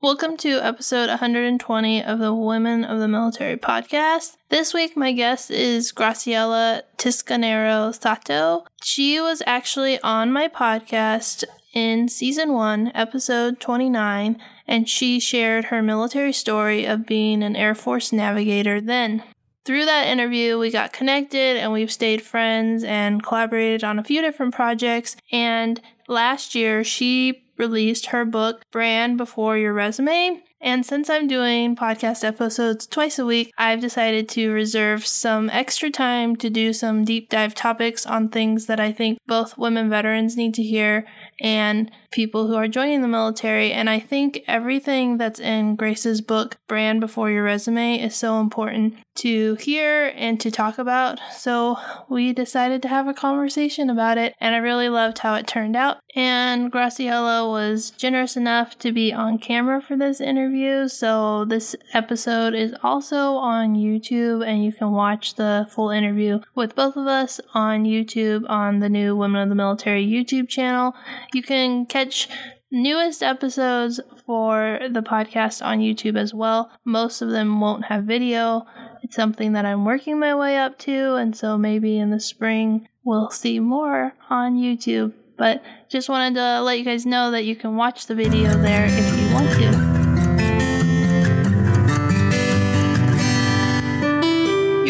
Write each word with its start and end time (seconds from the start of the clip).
Welcome 0.00 0.36
to 0.36 0.64
episode 0.64 1.08
120 1.08 2.04
of 2.04 2.20
the 2.20 2.32
Women 2.32 2.84
of 2.84 3.00
the 3.00 3.08
Military 3.08 3.56
podcast. 3.56 4.36
This 4.48 4.72
week, 4.72 4.96
my 4.96 5.10
guest 5.10 5.50
is 5.50 5.90
Graciela 5.92 6.82
Tiscareño 6.96 7.92
Sato. 8.00 8.64
She 8.80 9.20
was 9.20 9.42
actually 9.44 10.00
on 10.02 10.32
my 10.32 10.46
podcast 10.46 11.42
in 11.74 12.06
season 12.08 12.52
one, 12.52 12.92
episode 12.94 13.58
29, 13.58 14.40
and 14.68 14.88
she 14.88 15.18
shared 15.18 15.64
her 15.64 15.82
military 15.82 16.32
story 16.32 16.84
of 16.84 17.04
being 17.04 17.42
an 17.42 17.56
Air 17.56 17.74
Force 17.74 18.12
navigator 18.12 18.80
then. 18.80 19.24
Through 19.64 19.86
that 19.86 20.06
interview, 20.06 20.60
we 20.60 20.70
got 20.70 20.92
connected 20.92 21.56
and 21.56 21.72
we've 21.72 21.90
stayed 21.90 22.22
friends 22.22 22.84
and 22.84 23.20
collaborated 23.20 23.82
on 23.82 23.98
a 23.98 24.04
few 24.04 24.22
different 24.22 24.54
projects. 24.54 25.16
And 25.32 25.80
last 26.06 26.54
year, 26.54 26.84
she 26.84 27.47
released 27.58 28.06
her 28.06 28.24
book, 28.24 28.62
Brand 28.70 29.18
Before 29.18 29.58
Your 29.58 29.74
Resume. 29.74 30.42
And 30.60 30.84
since 30.84 31.08
I'm 31.08 31.28
doing 31.28 31.76
podcast 31.76 32.24
episodes 32.24 32.86
twice 32.86 33.18
a 33.18 33.24
week, 33.24 33.52
I've 33.56 33.80
decided 33.80 34.28
to 34.30 34.50
reserve 34.50 35.06
some 35.06 35.48
extra 35.50 35.88
time 35.88 36.34
to 36.36 36.50
do 36.50 36.72
some 36.72 37.04
deep 37.04 37.28
dive 37.28 37.54
topics 37.54 38.04
on 38.04 38.28
things 38.28 38.66
that 38.66 38.80
I 38.80 38.90
think 38.90 39.18
both 39.26 39.56
women 39.56 39.88
veterans 39.88 40.36
need 40.36 40.54
to 40.54 40.62
hear 40.62 41.06
and 41.40 41.90
people 42.10 42.46
who 42.46 42.54
are 42.54 42.68
joining 42.68 43.02
the 43.02 43.08
military. 43.08 43.72
And 43.72 43.90
I 43.90 43.98
think 44.00 44.42
everything 44.46 45.18
that's 45.18 45.38
in 45.38 45.76
Grace's 45.76 46.20
book, 46.20 46.56
Brand 46.66 47.00
Before 47.00 47.30
Your 47.30 47.44
Resume, 47.44 48.00
is 48.00 48.16
so 48.16 48.40
important 48.40 48.94
to 49.16 49.56
hear 49.56 50.12
and 50.14 50.40
to 50.40 50.50
talk 50.50 50.78
about. 50.78 51.18
So 51.32 51.76
we 52.08 52.32
decided 52.32 52.82
to 52.82 52.88
have 52.88 53.08
a 53.08 53.14
conversation 53.14 53.90
about 53.90 54.16
it, 54.16 54.34
and 54.40 54.54
I 54.54 54.58
really 54.58 54.88
loved 54.88 55.18
how 55.18 55.34
it 55.34 55.46
turned 55.46 55.76
out. 55.76 55.98
And 56.14 56.72
Graciela 56.72 57.48
was 57.48 57.90
generous 57.90 58.36
enough 58.36 58.78
to 58.78 58.92
be 58.92 59.12
on 59.12 59.38
camera 59.38 59.82
for 59.82 59.96
this 59.96 60.20
interview. 60.20 60.88
So 60.88 61.44
this 61.44 61.74
episode 61.92 62.54
is 62.54 62.74
also 62.82 63.34
on 63.34 63.74
YouTube, 63.74 64.46
and 64.46 64.64
you 64.64 64.72
can 64.72 64.92
watch 64.92 65.34
the 65.34 65.66
full 65.70 65.90
interview 65.90 66.40
with 66.54 66.76
both 66.76 66.96
of 66.96 67.06
us 67.06 67.40
on 67.54 67.84
YouTube 67.84 68.48
on 68.48 68.78
the 68.78 68.88
new 68.88 69.16
Women 69.16 69.42
of 69.42 69.48
the 69.48 69.54
Military 69.54 70.06
YouTube 70.06 70.48
channel. 70.48 70.94
You 71.34 71.42
can 71.42 71.84
catch 71.84 72.26
newest 72.70 73.22
episodes 73.22 74.00
for 74.24 74.78
the 74.90 75.02
podcast 75.02 75.62
on 75.64 75.80
YouTube 75.80 76.18
as 76.18 76.32
well. 76.32 76.70
Most 76.86 77.20
of 77.20 77.28
them 77.28 77.60
won't 77.60 77.84
have 77.84 78.04
video. 78.04 78.66
It's 79.02 79.14
something 79.14 79.52
that 79.52 79.66
I'm 79.66 79.84
working 79.84 80.18
my 80.18 80.34
way 80.34 80.56
up 80.56 80.78
to, 80.80 81.16
and 81.16 81.36
so 81.36 81.58
maybe 81.58 81.98
in 81.98 82.10
the 82.10 82.20
spring 82.20 82.88
we'll 83.04 83.30
see 83.30 83.60
more 83.60 84.14
on 84.30 84.56
YouTube. 84.56 85.12
But 85.36 85.62
just 85.88 86.08
wanted 86.08 86.34
to 86.36 86.62
let 86.62 86.78
you 86.78 86.84
guys 86.84 87.04
know 87.04 87.30
that 87.30 87.44
you 87.44 87.54
can 87.54 87.76
watch 87.76 88.06
the 88.06 88.14
video 88.14 88.50
there 88.54 88.86
if 88.88 89.20
you 89.20 89.34
want 89.34 89.50
to. 89.50 89.98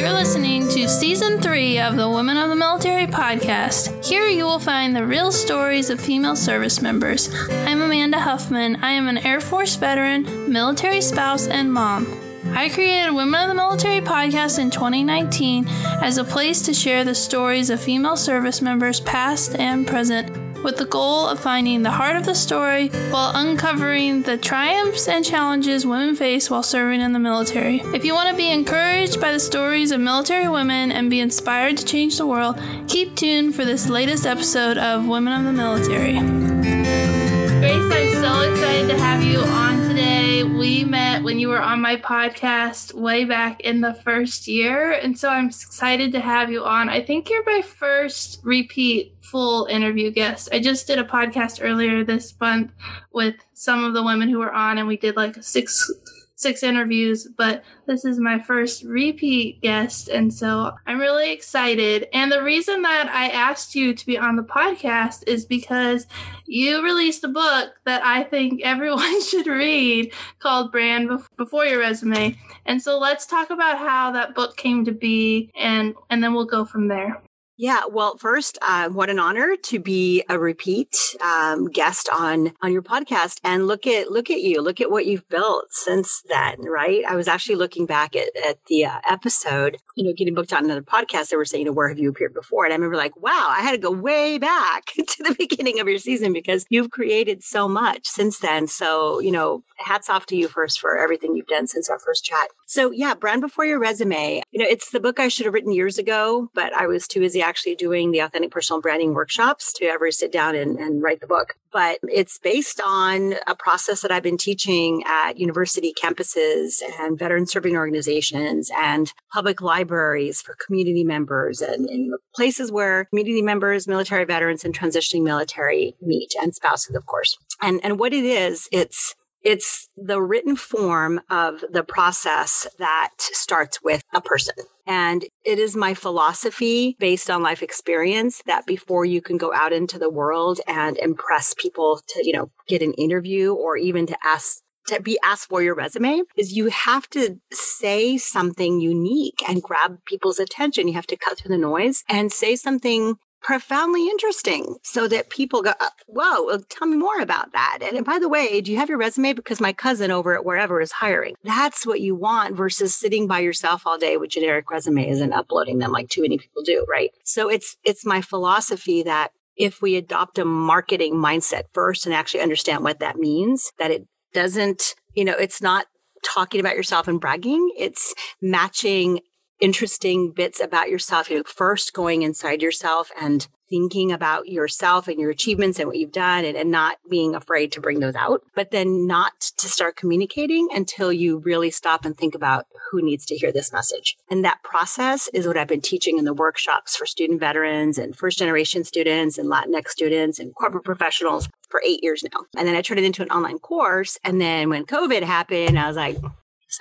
You're 0.01 0.13
listening 0.13 0.68
to 0.83 0.89
season 0.89 1.41
three 1.41 1.81
of 1.81 1.97
the 1.97 2.09
Women 2.09 2.37
of 2.37 2.51
the 2.51 2.55
Military 2.55 3.09
podcast. 3.09 4.05
Here 4.05 4.29
you 4.29 4.45
will 4.45 4.61
find 4.61 4.95
the 4.95 5.05
real 5.05 5.33
stories 5.33 5.91
of 5.91 6.01
female 6.01 6.37
service 6.37 6.81
members. 6.81 7.35
I'm 7.67 7.83
Amanda 7.83 8.21
Huffman. 8.21 8.77
I 8.77 8.93
am 8.93 9.09
an 9.09 9.19
Air 9.19 9.41
Force 9.41 9.75
veteran, 9.75 10.53
military 10.53 11.01
spouse, 11.01 11.49
and 11.49 11.73
mom. 11.73 12.07
I 12.55 12.69
created 12.69 13.11
Women 13.11 13.41
of 13.41 13.49
the 13.49 13.55
Military 13.55 14.01
podcast 14.01 14.61
in 14.61 14.71
2019 14.71 15.67
as 16.01 16.17
a 16.17 16.23
place 16.23 16.63
to 16.63 16.73
share 16.73 17.03
the 17.03 17.15
stories 17.15 17.71
of 17.71 17.81
female 17.81 18.17
service 18.17 18.63
members, 18.63 19.01
past 19.01 19.57
and 19.57 19.85
present, 19.85 20.48
with 20.63 20.77
the 20.77 20.85
goal 20.85 21.27
of 21.27 21.41
finding 21.41 21.83
the 21.83 21.91
heart 21.91 22.17
of 22.17 22.25
the 22.25 22.35
story 22.35 22.89
while 23.11 23.33
uncovering 23.35 24.23
the 24.23 24.37
triumphs 24.37 25.09
and 25.09 25.25
challenges 25.25 25.87
women 25.87 26.15
face 26.15 26.51
while 26.51 26.63
serving 26.63 27.01
in 27.01 27.13
the 27.13 27.19
military. 27.19 27.81
If 27.95 28.05
you 28.05 28.15
want 28.15 28.31
to 28.31 28.37
be 28.37 28.51
encouraged 28.51 29.21
by 29.21 29.33
the 29.33 29.41
stories 29.41 29.91
of 29.91 30.01
military 30.01 30.49
women 30.49 30.93
and 30.93 31.11
be 31.11 31.21
inspired 31.21 31.77
to 31.79 31.85
change 31.85 32.19
the 32.19 32.27
world, 32.27 32.61
keep 32.89 33.17
tuned 33.17 33.55
for 33.55 33.65
this 33.65 33.89
latest 33.89 34.27
episode 34.27 34.79
of 34.79 35.07
Women 35.07 35.33
of 35.33 35.45
the 35.45 35.53
Military. 35.53 37.18
Grace, 37.59 37.75
I'm 37.75 38.23
so 38.23 38.53
excited 38.53 38.89
to 38.89 38.97
have 38.99 39.25
you 39.25 39.41
on 39.41 39.89
today. 39.89 40.45
We 40.45 40.85
met 40.85 41.25
when 41.25 41.41
you 41.41 41.49
were 41.49 41.61
on 41.61 41.81
my 41.81 41.97
podcast 41.97 42.95
way 42.95 43.25
back 43.25 43.61
in 43.63 43.81
the 43.81 43.95
first 43.95 44.47
year, 44.47 44.93
and 44.93 45.19
so 45.19 45.29
I'm 45.29 45.47
excited 45.49 46.13
to 46.13 46.21
have 46.21 46.53
you 46.53 46.65
on. 46.65 46.89
I 46.89 47.03
think 47.03 47.29
you're 47.29 47.45
my 47.45 47.63
first 47.63 48.41
repeat 48.45 49.17
full 49.23 49.67
interview 49.67 50.13
guest. 50.13 50.51
I 50.53 50.61
just 50.61 50.87
did 50.87 51.01
a 51.01 51.05
podcast 51.05 51.59
earlier 51.61 52.05
this 52.05 52.33
month 52.41 52.71
with 53.13 53.35
some 53.55 53.83
of 53.83 53.93
the 53.93 54.05
women 54.05 54.29
who 54.29 54.39
were 54.39 54.53
on, 54.53 54.79
and 54.79 54.87
we 54.87 54.97
did 54.97 55.17
like 55.17 55.43
six 55.43 55.91
six 56.39 56.63
interviews, 56.63 57.27
but 57.37 57.65
this 57.87 58.05
is 58.05 58.21
my 58.21 58.39
first 58.39 58.85
repeat 58.85 59.61
guest. 59.61 60.09
And 60.09 60.33
so 60.33 60.73
I'm 60.87 61.01
really 61.01 61.33
excited. 61.33 62.07
And 62.13 62.31
the 62.31 62.45
reason 62.45 62.83
that 62.83 63.09
I 63.13 63.29
asked 63.31 63.75
you 63.75 63.93
to 63.93 64.07
be 64.07 64.17
on 64.17 64.37
the 64.37 64.45
podcast 64.45 65.25
is 65.27 65.45
because 65.45 66.07
you 66.47 66.83
released 66.83 67.25
a 67.25 67.29
book 67.29 67.73
that 67.85 68.05
I 68.05 68.23
think 68.23 68.63
everyone 68.65 69.21
should 69.23 69.49
read 69.49 70.13
called 70.39 70.71
Brand 70.71 71.11
Before 71.37 71.67
Your 71.67 71.81
Resume. 71.81 72.39
And 72.65 72.81
so 72.81 73.01
let's 73.01 73.27
talk 73.27 73.51
about 73.51 73.79
how 73.79 74.13
that 74.13 74.37
book 74.37 74.57
came 74.57 74.85
to 74.85 74.93
be 74.93 75.51
and, 75.57 75.95
and 76.09 76.23
then 76.23 76.35
we'll 76.35 76.47
go 76.47 76.65
from 76.65 76.87
there. 76.87 77.21
Yeah, 77.61 77.87
well, 77.91 78.17
first, 78.19 78.57
uh, 78.63 78.89
what 78.89 79.11
an 79.11 79.19
honor 79.19 79.57
to 79.65 79.81
be 79.81 80.23
a 80.29 80.39
repeat 80.39 80.97
um, 81.21 81.69
guest 81.69 82.09
on 82.09 82.53
on 82.63 82.73
your 82.73 82.83
podcast. 82.83 83.41
And 83.43 83.67
look 83.67 83.85
at 83.85 84.13
look 84.13 84.31
at 84.31 84.43
you, 84.43 84.63
look 84.63 84.81
at 84.81 84.93
what 84.93 85.07
you've 85.07 85.29
built 85.29 85.65
since 85.71 86.23
then, 86.29 86.61
right? 86.61 87.05
I 87.05 87.17
was 87.17 87.27
actually 87.27 87.57
looking 87.57 87.85
back 87.85 88.15
at, 88.15 88.29
at 88.47 88.65
the 88.67 88.85
uh, 88.85 89.01
episode, 89.11 89.79
you 89.97 90.05
know, 90.05 90.13
getting 90.17 90.35
booked 90.35 90.53
on 90.53 90.67
another 90.67 90.83
podcast. 90.83 91.31
They 91.31 91.37
were 91.37 91.45
saying, 91.45 91.63
you 91.63 91.71
know, 91.71 91.75
where 91.75 91.89
have 91.89 91.99
you 91.99 92.11
appeared 92.11 92.33
before? 92.33 92.65
And 92.65 92.73
I 92.73 92.77
remember 92.77 92.97
like, 92.97 93.21
wow, 93.21 93.49
I 93.51 93.63
had 93.63 93.73
to 93.73 93.79
go 93.79 93.91
way 93.91 94.39
back 94.39 94.85
to 94.97 95.25
the 95.25 95.35
beginning 95.37 95.81
of 95.81 95.89
your 95.89 95.99
season 95.99 96.33
because 96.33 96.65
you've 96.71 96.93
created 96.93 97.43
so 97.43 97.67
much 97.67 98.07
since 98.07 98.39
then. 98.39 98.69
So, 98.69 99.19
you 99.19 99.33
know, 99.33 99.65
hats 99.79 100.09
off 100.09 100.27
to 100.27 100.37
you 100.37 100.47
first 100.47 100.79
for 100.79 100.97
everything 100.97 101.35
you've 101.35 101.49
done 101.49 101.67
since 101.67 101.91
our 101.91 101.99
first 101.99 102.25
chat. 102.25 102.51
So, 102.71 102.91
yeah, 102.91 103.15
Brand 103.15 103.41
Before 103.41 103.65
Your 103.65 103.79
Resume. 103.79 104.43
You 104.51 104.61
know, 104.61 104.69
it's 104.69 104.91
the 104.91 105.01
book 105.01 105.19
I 105.19 105.29
should 105.29 105.47
have 105.47 105.55
written 105.55 105.73
years 105.73 105.97
ago, 105.97 106.51
but 106.53 106.71
I 106.75 106.87
was 106.87 107.09
too 107.09 107.19
busy 107.19 107.41
actually 107.41 107.77
doing 107.77 108.11
the 108.11 108.19
authentic 108.19 108.51
personal 108.51 108.83
branding 108.83 109.15
workshops 109.15 109.73
to 109.75 109.87
ever 109.87 110.11
sit 110.11 110.31
down 110.31 110.55
and, 110.55 110.79
and 110.79 111.03
write 111.03 111.21
the 111.21 111.27
book. 111.27 111.55
But 111.73 111.97
it's 112.03 112.37
based 112.39 112.79
on 112.87 113.37
a 113.47 113.55
process 113.55 114.03
that 114.03 114.13
I've 114.13 114.23
been 114.23 114.37
teaching 114.37 115.03
at 115.07 115.39
university 115.39 115.95
campuses 115.95 116.83
and 117.01 117.19
veteran 117.19 117.47
serving 117.47 117.75
organizations 117.75 118.71
and 118.77 119.15
public 119.33 119.63
libraries 119.63 120.43
for 120.43 120.55
community 120.55 121.05
members 121.05 121.63
and, 121.63 121.89
and 121.89 122.13
places 122.35 122.71
where 122.71 123.07
community 123.07 123.41
members, 123.41 123.89
military 123.89 124.27
veterans, 124.27 124.63
and 124.63 124.79
transitioning 124.79 125.23
military 125.23 125.97
meet 126.03 126.35
and 126.43 126.55
spouses, 126.55 126.95
of 126.95 127.07
course. 127.07 127.39
And, 127.63 127.81
and 127.83 127.99
what 127.99 128.13
it 128.13 128.25
is, 128.25 128.69
it's 128.71 129.15
it's 129.49 129.89
the 129.97 130.21
written 130.21 130.57
form 130.57 131.23
of 131.31 131.65
the 131.71 131.83
process 131.83 132.67
that 132.79 133.13
starts 133.19 133.83
with 133.83 134.03
a 134.13 134.21
person. 134.21 134.55
And 134.87 135.25
it 135.43 135.59
is 135.59 135.75
my 135.75 135.95
philosophy 135.95 136.97
based 137.01 137.31
on 137.31 137.43
life 137.43 137.63
experience 137.63 138.43
that 138.45 138.67
before 138.67 139.07
you 139.07 139.23
can 139.23 139.39
go 139.39 139.51
out 139.55 139.73
into 139.73 139.99
the 139.99 140.11
world 140.11 140.61
and 140.67 140.99
impress 140.99 141.55
people 141.55 142.03
to, 142.09 142.27
you 142.27 142.35
know, 142.35 142.51
get 142.67 142.83
an 142.83 142.93
interview 142.95 143.55
or 143.55 143.79
even 143.79 144.07
to 144.09 144.19
ask 144.23 144.59
to 144.89 145.01
be 145.01 145.19
asked 145.23 145.49
for 145.49 145.63
your 145.63 145.75
resume 145.75 146.23
is 146.37 146.57
you 146.57 146.69
have 146.69 147.09
to 147.11 147.39
say 147.53 148.19
something 148.19 148.81
unique 148.81 149.43
and 149.47 149.63
grab 149.63 149.99
people's 150.07 150.39
attention. 150.39 150.89
You 150.89 150.95
have 150.95 151.07
to 151.09 151.17
cut 151.17 151.39
through 151.39 151.51
the 151.51 151.59
noise 151.59 152.05
and 152.09 152.33
say 152.33 152.57
something 152.57 153.17
profoundly 153.41 154.07
interesting 154.09 154.77
so 154.83 155.09
that 155.09 155.31
people 155.31 155.63
go, 155.63 155.73
uh, 155.81 155.89
whoa, 156.07 156.59
tell 156.69 156.89
me 156.89 156.97
more 156.97 157.21
about 157.21 157.53
that. 157.53 157.79
And, 157.83 157.97
and, 157.97 158.07
by 158.07 158.19
the 158.19 158.29
way, 158.29 158.61
do 158.61 158.73
you 158.73 158.79
have 158.79 158.89
your 158.89 158.99
resume? 158.99 159.33
Because 159.33 159.61
my 159.61 159.73
cousin 159.73 160.11
over 160.11 160.35
at 160.35 160.45
wherever 160.45 160.81
is 160.81 160.93
hiring. 160.93 161.35
That's 161.45 161.87
what 161.87 162.01
you 162.01 162.15
want 162.15 162.57
versus 162.57 162.95
sitting 162.95 163.27
by 163.27 163.41
yourself 163.41 163.87
all 163.87 163.99
day 163.99 164.17
with 164.17 164.31
generic 164.31 164.71
resumes 164.71 165.21
and 165.21 165.33
uploading 165.33 165.79
them 165.79 165.93
like 165.93 166.09
too 166.09 166.23
many 166.23 166.39
people 166.39 166.63
do, 166.63 166.85
right? 166.89 167.11
So 167.25 167.49
it's, 167.49 167.77
it's 167.85 168.05
my 168.05 168.21
philosophy 168.21 169.03
that 169.05 169.33
if 169.57 169.83
we 169.83 169.97
adopt 169.97 170.39
a 170.39 170.45
marketing 170.45 171.15
mindset 171.15 171.65
first 171.73 172.07
and 172.07 172.15
actually 172.15 172.41
understand 172.41 172.85
what 172.85 173.01
that 173.01 173.17
means, 173.17 173.73
that 173.79 173.91
it 173.91 174.07
doesn't, 174.33 174.95
you 175.15 175.25
know, 175.25 175.35
it's 175.35 175.61
not 175.61 175.87
talking 176.25 176.61
about 176.61 176.77
yourself 176.77 177.09
and 177.09 177.21
bragging. 177.21 177.73
It's 177.77 178.15
matching 178.41 179.21
interesting 179.61 180.31
bits 180.31 180.61
about 180.61 180.91
yourself. 180.91 181.31
You 181.31 181.39
know, 181.39 181.43
first 181.47 181.93
going 181.93 182.23
inside 182.23 182.63
yourself 182.63 183.11
and 183.21 183.47
thinking 183.69 184.13
about 184.13 184.49
yourself 184.49 185.09
and 185.09 185.21
your 185.21 185.31
achievements 185.31 185.79
and 185.79 185.89
what 185.89 185.99
you've 185.99 186.13
done 186.13 186.45
and, 186.45 186.57
and, 186.57 186.71
not 186.71 186.99
being 187.11 187.35
afraid 187.35 187.73
to 187.73 187.81
bring 187.81 188.01
those 188.01 188.15
out, 188.15 188.43
but 188.55 188.71
then 188.71 189.07
not 189.07 189.41
to 189.57 189.69
start 189.69 189.97
communicating 189.97 190.69
until 190.75 191.13
you 191.13 191.39
really 191.39 191.71
stop 191.71 192.05
and 192.05 192.17
think 192.17 192.35
about 192.35 192.67
who 192.91 193.03
needs 193.03 193.25
to 193.27 193.37
hear 193.37 193.53
this 193.53 193.73
message. 193.73 194.17
And 194.31 194.45
that 194.45 194.63
process 194.63 195.29
is 195.33 195.47
what 195.47 195.57
I've 195.57 195.69
been 195.69 195.81
teaching 195.81 196.19
in 196.19 196.25
the 196.25 196.35
workshops 196.35 196.97
for 196.97 197.07
student 197.07 197.41
veterans 197.41 197.99
and 197.99 198.17
first 198.17 198.39
generation 198.39 198.85
students 198.85 199.39
and 199.39 199.51
Latinx 199.51 199.89
students 199.89 200.39
and 200.39 200.55
corporate 200.55 200.85
professionals 200.85 201.49
for 201.69 201.83
eight 201.87 202.03
years 202.03 202.23
now. 202.23 202.41
And 202.57 202.69
then 202.69 202.77
I 202.77 202.83
turned 202.83 203.01
it 203.01 203.07
into 203.07 203.23
an 203.23 203.31
online 203.31 203.59
course. 203.59 204.19
And 204.25 204.41
then 204.41 204.69
when 204.69 204.85
COVID 204.85 205.23
happened, 205.23 205.79
I 205.79 205.89
was 205.89 205.97
like, 205.97 206.17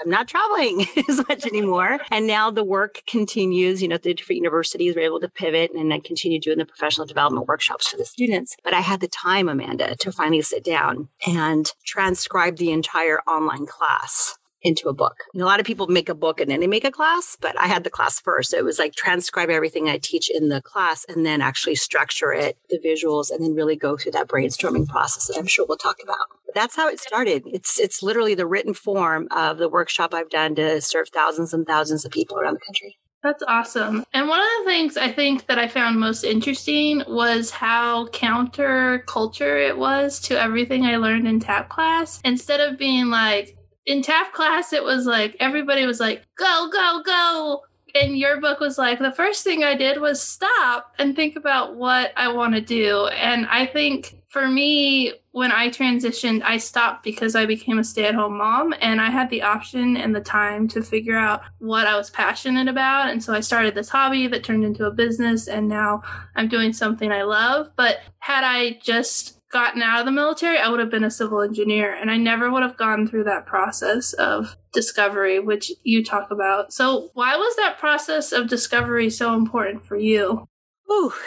I'm 0.03 0.09
not 0.09 0.27
traveling 0.27 0.85
as 1.09 1.17
much 1.27 1.45
anymore. 1.45 1.99
And 2.11 2.27
now 2.27 2.51
the 2.51 2.63
work 2.63 3.03
continues. 3.07 3.81
You 3.81 3.87
know, 3.87 3.97
the 3.97 4.13
different 4.13 4.37
universities 4.37 4.95
were 4.95 5.01
able 5.01 5.19
to 5.21 5.29
pivot 5.29 5.71
and 5.73 5.91
then 5.91 6.01
continue 6.01 6.39
doing 6.39 6.57
the 6.57 6.65
professional 6.65 7.07
development 7.07 7.47
workshops 7.47 7.87
for 7.87 7.97
the 7.97 8.05
students. 8.05 8.55
But 8.63 8.73
I 8.73 8.81
had 8.81 8.99
the 8.99 9.07
time, 9.07 9.49
Amanda, 9.49 9.95
to 9.95 10.11
finally 10.11 10.41
sit 10.41 10.63
down 10.63 11.09
and 11.25 11.71
transcribe 11.85 12.57
the 12.57 12.71
entire 12.71 13.19
online 13.21 13.65
class 13.65 14.37
into 14.67 14.89
a 14.89 14.93
book. 14.93 15.23
a 15.33 15.39
lot 15.39 15.59
of 15.59 15.65
people 15.65 15.87
make 15.87 16.09
a 16.09 16.15
book 16.15 16.41
and 16.41 16.51
then 16.51 16.59
they 16.59 16.67
make 16.67 16.83
a 16.83 16.91
class, 16.91 17.37
but 17.39 17.59
I 17.59 17.67
had 17.67 17.83
the 17.83 17.89
class 17.89 18.19
first. 18.19 18.51
So 18.51 18.57
it 18.57 18.65
was 18.65 18.79
like 18.79 18.95
transcribe 18.95 19.49
everything 19.49 19.87
I 19.87 19.97
teach 19.97 20.29
in 20.29 20.49
the 20.49 20.61
class 20.61 21.05
and 21.05 21.25
then 21.25 21.41
actually 21.41 21.75
structure 21.75 22.33
it, 22.33 22.57
the 22.69 22.79
visuals, 22.79 23.31
and 23.31 23.43
then 23.43 23.55
really 23.55 23.75
go 23.75 23.97
through 23.97 24.11
that 24.11 24.27
brainstorming 24.27 24.87
process 24.87 25.27
that 25.27 25.37
I'm 25.37 25.47
sure 25.47 25.65
we'll 25.67 25.77
talk 25.77 25.97
about. 26.03 26.27
But 26.45 26.55
that's 26.55 26.75
how 26.75 26.89
it 26.89 26.99
started. 26.99 27.43
It's 27.45 27.79
it's 27.79 28.03
literally 28.03 28.35
the 28.35 28.45
written 28.45 28.73
form 28.73 29.27
of 29.31 29.57
the 29.57 29.69
workshop 29.69 30.13
I've 30.13 30.29
done 30.29 30.55
to 30.55 30.81
serve 30.81 31.09
thousands 31.09 31.53
and 31.53 31.65
thousands 31.65 32.05
of 32.05 32.11
people 32.11 32.37
around 32.37 32.55
the 32.55 32.65
country. 32.65 32.97
That's 33.23 33.43
awesome. 33.47 34.05
And 34.13 34.29
one 34.29 34.39
of 34.39 34.45
the 34.59 34.71
things 34.71 34.95
I 34.95 35.11
think 35.11 35.47
that 35.47 35.57
I 35.57 35.67
found 35.67 35.99
most 35.99 36.23
interesting 36.23 37.03
was 37.07 37.49
how 37.49 38.07
counter 38.09 39.03
culture 39.07 39.57
it 39.57 39.77
was 39.77 40.19
to 40.21 40.39
everything 40.39 40.85
I 40.85 40.97
learned 40.97 41.27
in 41.27 41.39
tap 41.39 41.67
class. 41.67 42.21
Instead 42.23 42.61
of 42.61 42.77
being 42.77 43.07
like, 43.07 43.56
in 43.87 44.01
TAP 44.01 44.33
class, 44.33 44.73
it 44.73 44.83
was 44.83 45.05
like 45.05 45.35
everybody 45.39 45.85
was 45.85 45.99
like, 45.99 46.23
go, 46.37 46.69
go, 46.71 47.01
go. 47.03 47.61
And 47.95 48.17
your 48.17 48.39
book 48.41 48.59
was 48.59 48.77
like, 48.77 48.99
the 48.99 49.13
first 49.13 49.43
thing 49.43 49.63
I 49.63 49.73
did 49.73 49.99
was 49.99 50.21
stop 50.21 50.93
and 50.99 51.15
think 51.15 51.37
about 51.37 51.77
what 51.77 52.11
I 52.17 52.31
want 52.31 52.53
to 52.53 52.61
do. 52.61 53.07
And 53.07 53.47
I 53.47 53.65
think 53.65 54.21
for 54.27 54.47
me, 54.47 55.13
when 55.31 55.53
I 55.53 55.69
transitioned, 55.69 56.43
I 56.43 56.57
stopped 56.57 57.03
because 57.03 57.33
I 57.33 57.45
became 57.45 57.79
a 57.79 57.83
stay 57.83 58.05
at 58.05 58.13
home 58.13 58.37
mom 58.37 58.75
and 58.81 58.99
I 58.99 59.09
had 59.09 59.29
the 59.29 59.41
option 59.41 59.95
and 59.95 60.13
the 60.13 60.21
time 60.21 60.67
to 60.69 60.83
figure 60.83 61.17
out 61.17 61.41
what 61.59 61.87
I 61.87 61.95
was 61.95 62.09
passionate 62.09 62.67
about. 62.67 63.09
And 63.09 63.23
so 63.23 63.33
I 63.33 63.39
started 63.39 63.73
this 63.73 63.89
hobby 63.89 64.27
that 64.27 64.43
turned 64.43 64.65
into 64.65 64.85
a 64.85 64.91
business 64.91 65.47
and 65.47 65.69
now 65.69 66.03
I'm 66.35 66.49
doing 66.49 66.73
something 66.73 67.11
I 67.11 67.23
love. 67.23 67.69
But 67.77 67.99
had 68.19 68.43
I 68.43 68.79
just 68.83 69.36
gotten 69.51 69.81
out 69.81 69.99
of 69.99 70.05
the 70.05 70.11
military, 70.11 70.57
I 70.57 70.69
would 70.69 70.79
have 70.79 70.89
been 70.89 71.03
a 71.03 71.11
civil 71.11 71.41
engineer, 71.41 71.93
and 71.93 72.11
I 72.11 72.17
never 72.17 72.51
would 72.51 72.63
have 72.63 72.77
gone 72.77 73.07
through 73.07 73.25
that 73.25 73.45
process 73.45 74.13
of 74.13 74.55
discovery, 74.73 75.39
which 75.39 75.71
you 75.83 76.03
talk 76.03 76.31
about. 76.31 76.73
So, 76.73 77.09
why 77.13 77.35
was 77.37 77.55
that 77.55 77.79
process 77.79 78.31
of 78.31 78.47
discovery 78.47 79.09
so 79.09 79.35
important 79.35 79.85
for 79.85 79.97
you? 79.97 80.47
Oh, 80.89 81.17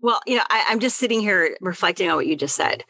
well, 0.00 0.20
you 0.26 0.36
know, 0.36 0.44
I, 0.50 0.66
I'm 0.68 0.80
just 0.80 0.98
sitting 0.98 1.20
here 1.20 1.56
reflecting 1.60 2.10
on 2.10 2.16
what 2.16 2.26
you 2.26 2.36
just 2.36 2.56
said. 2.56 2.84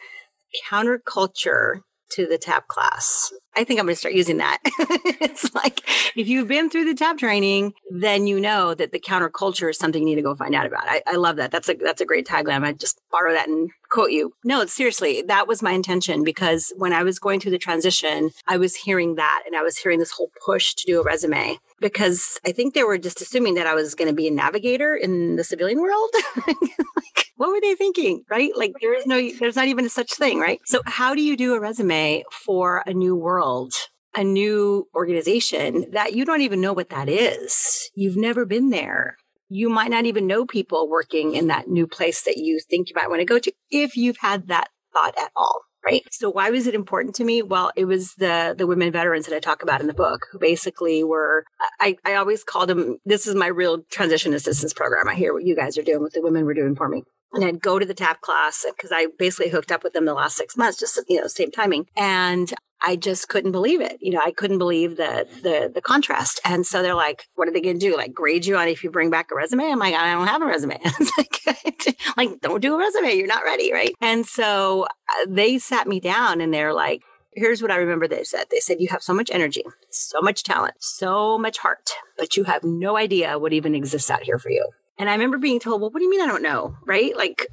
Counterculture 0.68 1.80
to 2.12 2.26
the 2.26 2.38
TAP 2.38 2.68
class. 2.68 3.32
I 3.54 3.64
think 3.64 3.78
I'm 3.78 3.86
going 3.86 3.94
to 3.94 3.98
start 3.98 4.14
using 4.14 4.38
that. 4.38 4.58
it's 4.64 5.54
like 5.54 5.80
if 6.16 6.26
you've 6.26 6.48
been 6.48 6.70
through 6.70 6.86
the 6.86 6.94
TAP 6.94 7.18
training, 7.18 7.74
then 7.90 8.26
you 8.26 8.40
know 8.40 8.74
that 8.74 8.92
the 8.92 8.98
counterculture 8.98 9.68
is 9.70 9.78
something 9.78 10.02
you 10.02 10.06
need 10.06 10.14
to 10.16 10.22
go 10.22 10.34
find 10.34 10.54
out 10.54 10.66
about. 10.66 10.84
I, 10.86 11.02
I 11.06 11.16
love 11.16 11.36
that. 11.36 11.50
That's 11.50 11.68
a 11.68 11.74
that's 11.74 12.00
a 12.00 12.06
great 12.06 12.26
tagline. 12.26 12.64
I 12.64 12.72
just 12.72 13.00
borrow 13.10 13.32
that 13.32 13.48
and 13.48 13.70
quote 13.90 14.10
you. 14.10 14.32
No, 14.42 14.64
seriously, 14.66 15.22
that 15.28 15.46
was 15.46 15.62
my 15.62 15.72
intention 15.72 16.24
because 16.24 16.72
when 16.76 16.92
I 16.92 17.02
was 17.02 17.18
going 17.18 17.40
through 17.40 17.50
the 17.50 17.58
transition, 17.58 18.30
I 18.48 18.56
was 18.56 18.74
hearing 18.74 19.16
that 19.16 19.42
and 19.46 19.54
I 19.54 19.62
was 19.62 19.76
hearing 19.76 19.98
this 19.98 20.12
whole 20.12 20.30
push 20.44 20.74
to 20.74 20.86
do 20.86 21.00
a 21.00 21.04
resume 21.04 21.58
because 21.82 22.40
I 22.46 22.52
think 22.52 22.72
they 22.72 22.84
were 22.84 22.96
just 22.96 23.20
assuming 23.20 23.54
that 23.56 23.66
I 23.66 23.74
was 23.74 23.94
going 23.94 24.08
to 24.08 24.14
be 24.14 24.28
a 24.28 24.30
navigator 24.30 24.94
in 24.94 25.36
the 25.36 25.44
civilian 25.44 25.80
world. 25.80 26.10
like, 26.46 27.32
what 27.36 27.50
were 27.50 27.60
they 27.60 27.74
thinking, 27.74 28.24
right? 28.30 28.52
Like 28.56 28.72
there 28.80 28.94
is 28.94 29.06
no, 29.06 29.30
there's 29.38 29.56
not 29.56 29.68
even 29.68 29.84
a 29.84 29.90
such 29.90 30.14
thing, 30.14 30.38
right? 30.38 30.60
So 30.64 30.80
how 30.86 31.14
do 31.14 31.20
you 31.22 31.36
do 31.36 31.54
a 31.54 31.60
resume 31.60 32.24
for 32.30 32.82
a 32.86 32.94
new 32.94 33.14
world? 33.16 33.74
A 34.14 34.22
new 34.22 34.88
organization 34.94 35.86
that 35.92 36.12
you 36.14 36.26
don't 36.26 36.42
even 36.42 36.60
know 36.60 36.74
what 36.74 36.90
that 36.90 37.08
is. 37.08 37.90
You've 37.94 38.16
never 38.16 38.44
been 38.44 38.68
there 38.68 39.16
you 39.52 39.68
might 39.68 39.90
not 39.90 40.06
even 40.06 40.26
know 40.26 40.46
people 40.46 40.88
working 40.88 41.34
in 41.34 41.48
that 41.48 41.68
new 41.68 41.86
place 41.86 42.22
that 42.22 42.38
you 42.38 42.58
think 42.58 42.88
you 42.88 42.94
might 42.96 43.10
want 43.10 43.20
to 43.20 43.26
go 43.26 43.38
to 43.38 43.52
if 43.70 43.98
you've 43.98 44.16
had 44.16 44.48
that 44.48 44.68
thought 44.94 45.14
at 45.18 45.30
all 45.36 45.62
right? 45.84 46.02
So 46.10 46.30
why 46.30 46.50
was 46.50 46.66
it 46.66 46.74
important 46.74 47.14
to 47.16 47.24
me? 47.24 47.42
Well 47.42 47.72
it 47.76 47.84
was 47.86 48.14
the 48.14 48.54
the 48.56 48.66
women 48.66 48.92
veterans 48.92 49.26
that 49.26 49.36
i 49.36 49.40
talk 49.40 49.62
about 49.62 49.80
in 49.80 49.86
the 49.86 49.94
book 49.94 50.26
who 50.30 50.38
basically 50.38 51.02
were 51.04 51.44
i 51.80 51.96
i 52.04 52.14
always 52.14 52.44
called 52.44 52.68
them 52.68 52.98
this 53.04 53.26
is 53.26 53.34
my 53.34 53.46
real 53.46 53.82
transition 53.90 54.34
assistance 54.34 54.72
program. 54.72 55.08
I 55.08 55.14
hear 55.14 55.32
what 55.32 55.44
you 55.44 55.56
guys 55.56 55.76
are 55.78 55.82
doing 55.82 56.02
what 56.02 56.12
the 56.12 56.22
women 56.22 56.44
were 56.44 56.54
doing 56.54 56.74
for 56.74 56.88
me. 56.88 57.02
And 57.34 57.44
I'd 57.44 57.62
go 57.62 57.78
to 57.78 57.86
the 57.86 57.94
tap 57.94 58.20
class 58.20 58.66
because 58.76 58.92
I 58.92 59.06
basically 59.18 59.50
hooked 59.50 59.72
up 59.72 59.82
with 59.82 59.94
them 59.94 60.04
the 60.04 60.12
last 60.12 60.36
six 60.36 60.56
months, 60.56 60.78
just 60.78 61.00
you 61.08 61.18
know, 61.18 61.26
same 61.26 61.50
timing. 61.50 61.86
And 61.96 62.52
I 62.84 62.96
just 62.96 63.28
couldn't 63.28 63.52
believe 63.52 63.80
it. 63.80 63.98
You 64.00 64.12
know, 64.12 64.20
I 64.24 64.32
couldn't 64.32 64.58
believe 64.58 64.96
the 64.96 65.26
the 65.42 65.70
the 65.72 65.80
contrast. 65.80 66.40
And 66.44 66.66
so 66.66 66.82
they're 66.82 66.94
like, 66.94 67.28
"What 67.34 67.48
are 67.48 67.52
they 67.52 67.60
going 67.60 67.78
to 67.78 67.90
do? 67.90 67.96
Like 67.96 68.12
grade 68.12 68.44
you 68.44 68.56
on 68.56 68.68
if 68.68 68.82
you 68.82 68.90
bring 68.90 69.10
back 69.10 69.30
a 69.30 69.34
resume?" 69.34 69.70
I'm 69.70 69.78
like, 69.78 69.94
"I 69.94 70.12
don't 70.12 70.26
have 70.26 70.42
a 70.42 70.46
resume." 70.46 70.80
like, 71.18 71.40
like 72.16 72.40
don't 72.40 72.60
do 72.60 72.74
a 72.74 72.78
resume. 72.78 73.14
You're 73.14 73.26
not 73.26 73.44
ready, 73.44 73.72
right? 73.72 73.94
And 74.00 74.26
so 74.26 74.84
uh, 74.84 75.26
they 75.28 75.58
sat 75.58 75.86
me 75.86 76.00
down 76.00 76.40
and 76.40 76.52
they're 76.52 76.74
like, 76.74 77.02
"Here's 77.34 77.62
what 77.62 77.70
I 77.70 77.76
remember." 77.76 78.08
They 78.08 78.24
said, 78.24 78.46
"They 78.50 78.60
said 78.60 78.80
you 78.80 78.88
have 78.90 79.02
so 79.02 79.14
much 79.14 79.30
energy, 79.30 79.62
so 79.90 80.20
much 80.20 80.42
talent, 80.42 80.74
so 80.80 81.38
much 81.38 81.58
heart, 81.58 81.90
but 82.18 82.36
you 82.36 82.44
have 82.44 82.64
no 82.64 82.96
idea 82.96 83.38
what 83.38 83.52
even 83.52 83.74
exists 83.74 84.10
out 84.10 84.22
here 84.22 84.38
for 84.38 84.50
you." 84.50 84.66
And 84.98 85.08
I 85.08 85.12
remember 85.12 85.38
being 85.38 85.60
told, 85.60 85.80
"Well, 85.80 85.90
what 85.90 86.00
do 86.00 86.04
you 86.04 86.10
mean 86.10 86.22
I 86.22 86.26
don't 86.26 86.42
know?" 86.42 86.76
Right? 86.84 87.16
Like 87.16 87.46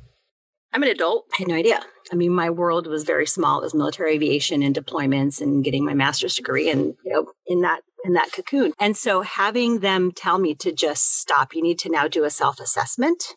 I'm 0.72 0.84
an 0.84 0.90
adult. 0.90 1.26
I 1.34 1.38
had 1.40 1.48
no 1.48 1.56
idea. 1.56 1.82
I 2.12 2.16
mean, 2.16 2.34
my 2.34 2.50
world 2.50 2.88
was 2.88 3.04
very 3.04 3.26
small. 3.26 3.60
It 3.60 3.64
was 3.64 3.74
military 3.74 4.14
aviation 4.14 4.62
and 4.62 4.76
deployments 4.76 5.42
and 5.42 5.64
getting 5.64 5.86
my 5.86 5.94
master's 5.94 6.36
degree 6.36 6.70
and, 6.70 6.96
you 7.04 7.14
know, 7.14 7.32
in 7.48 7.62
that 7.62 7.82
in 8.06 8.14
that 8.14 8.32
cocoon. 8.32 8.72
And 8.80 8.96
so 8.96 9.22
having 9.22 9.80
them 9.80 10.12
tell 10.12 10.40
me 10.40 10.56
to 10.56 10.72
just 10.72 11.20
stop, 11.20 11.54
you 11.54 11.62
need 11.62 11.80
to 11.80 11.90
now 11.90 12.08
do 12.08 12.24
a 12.24 12.30
self-assessment 12.30 13.36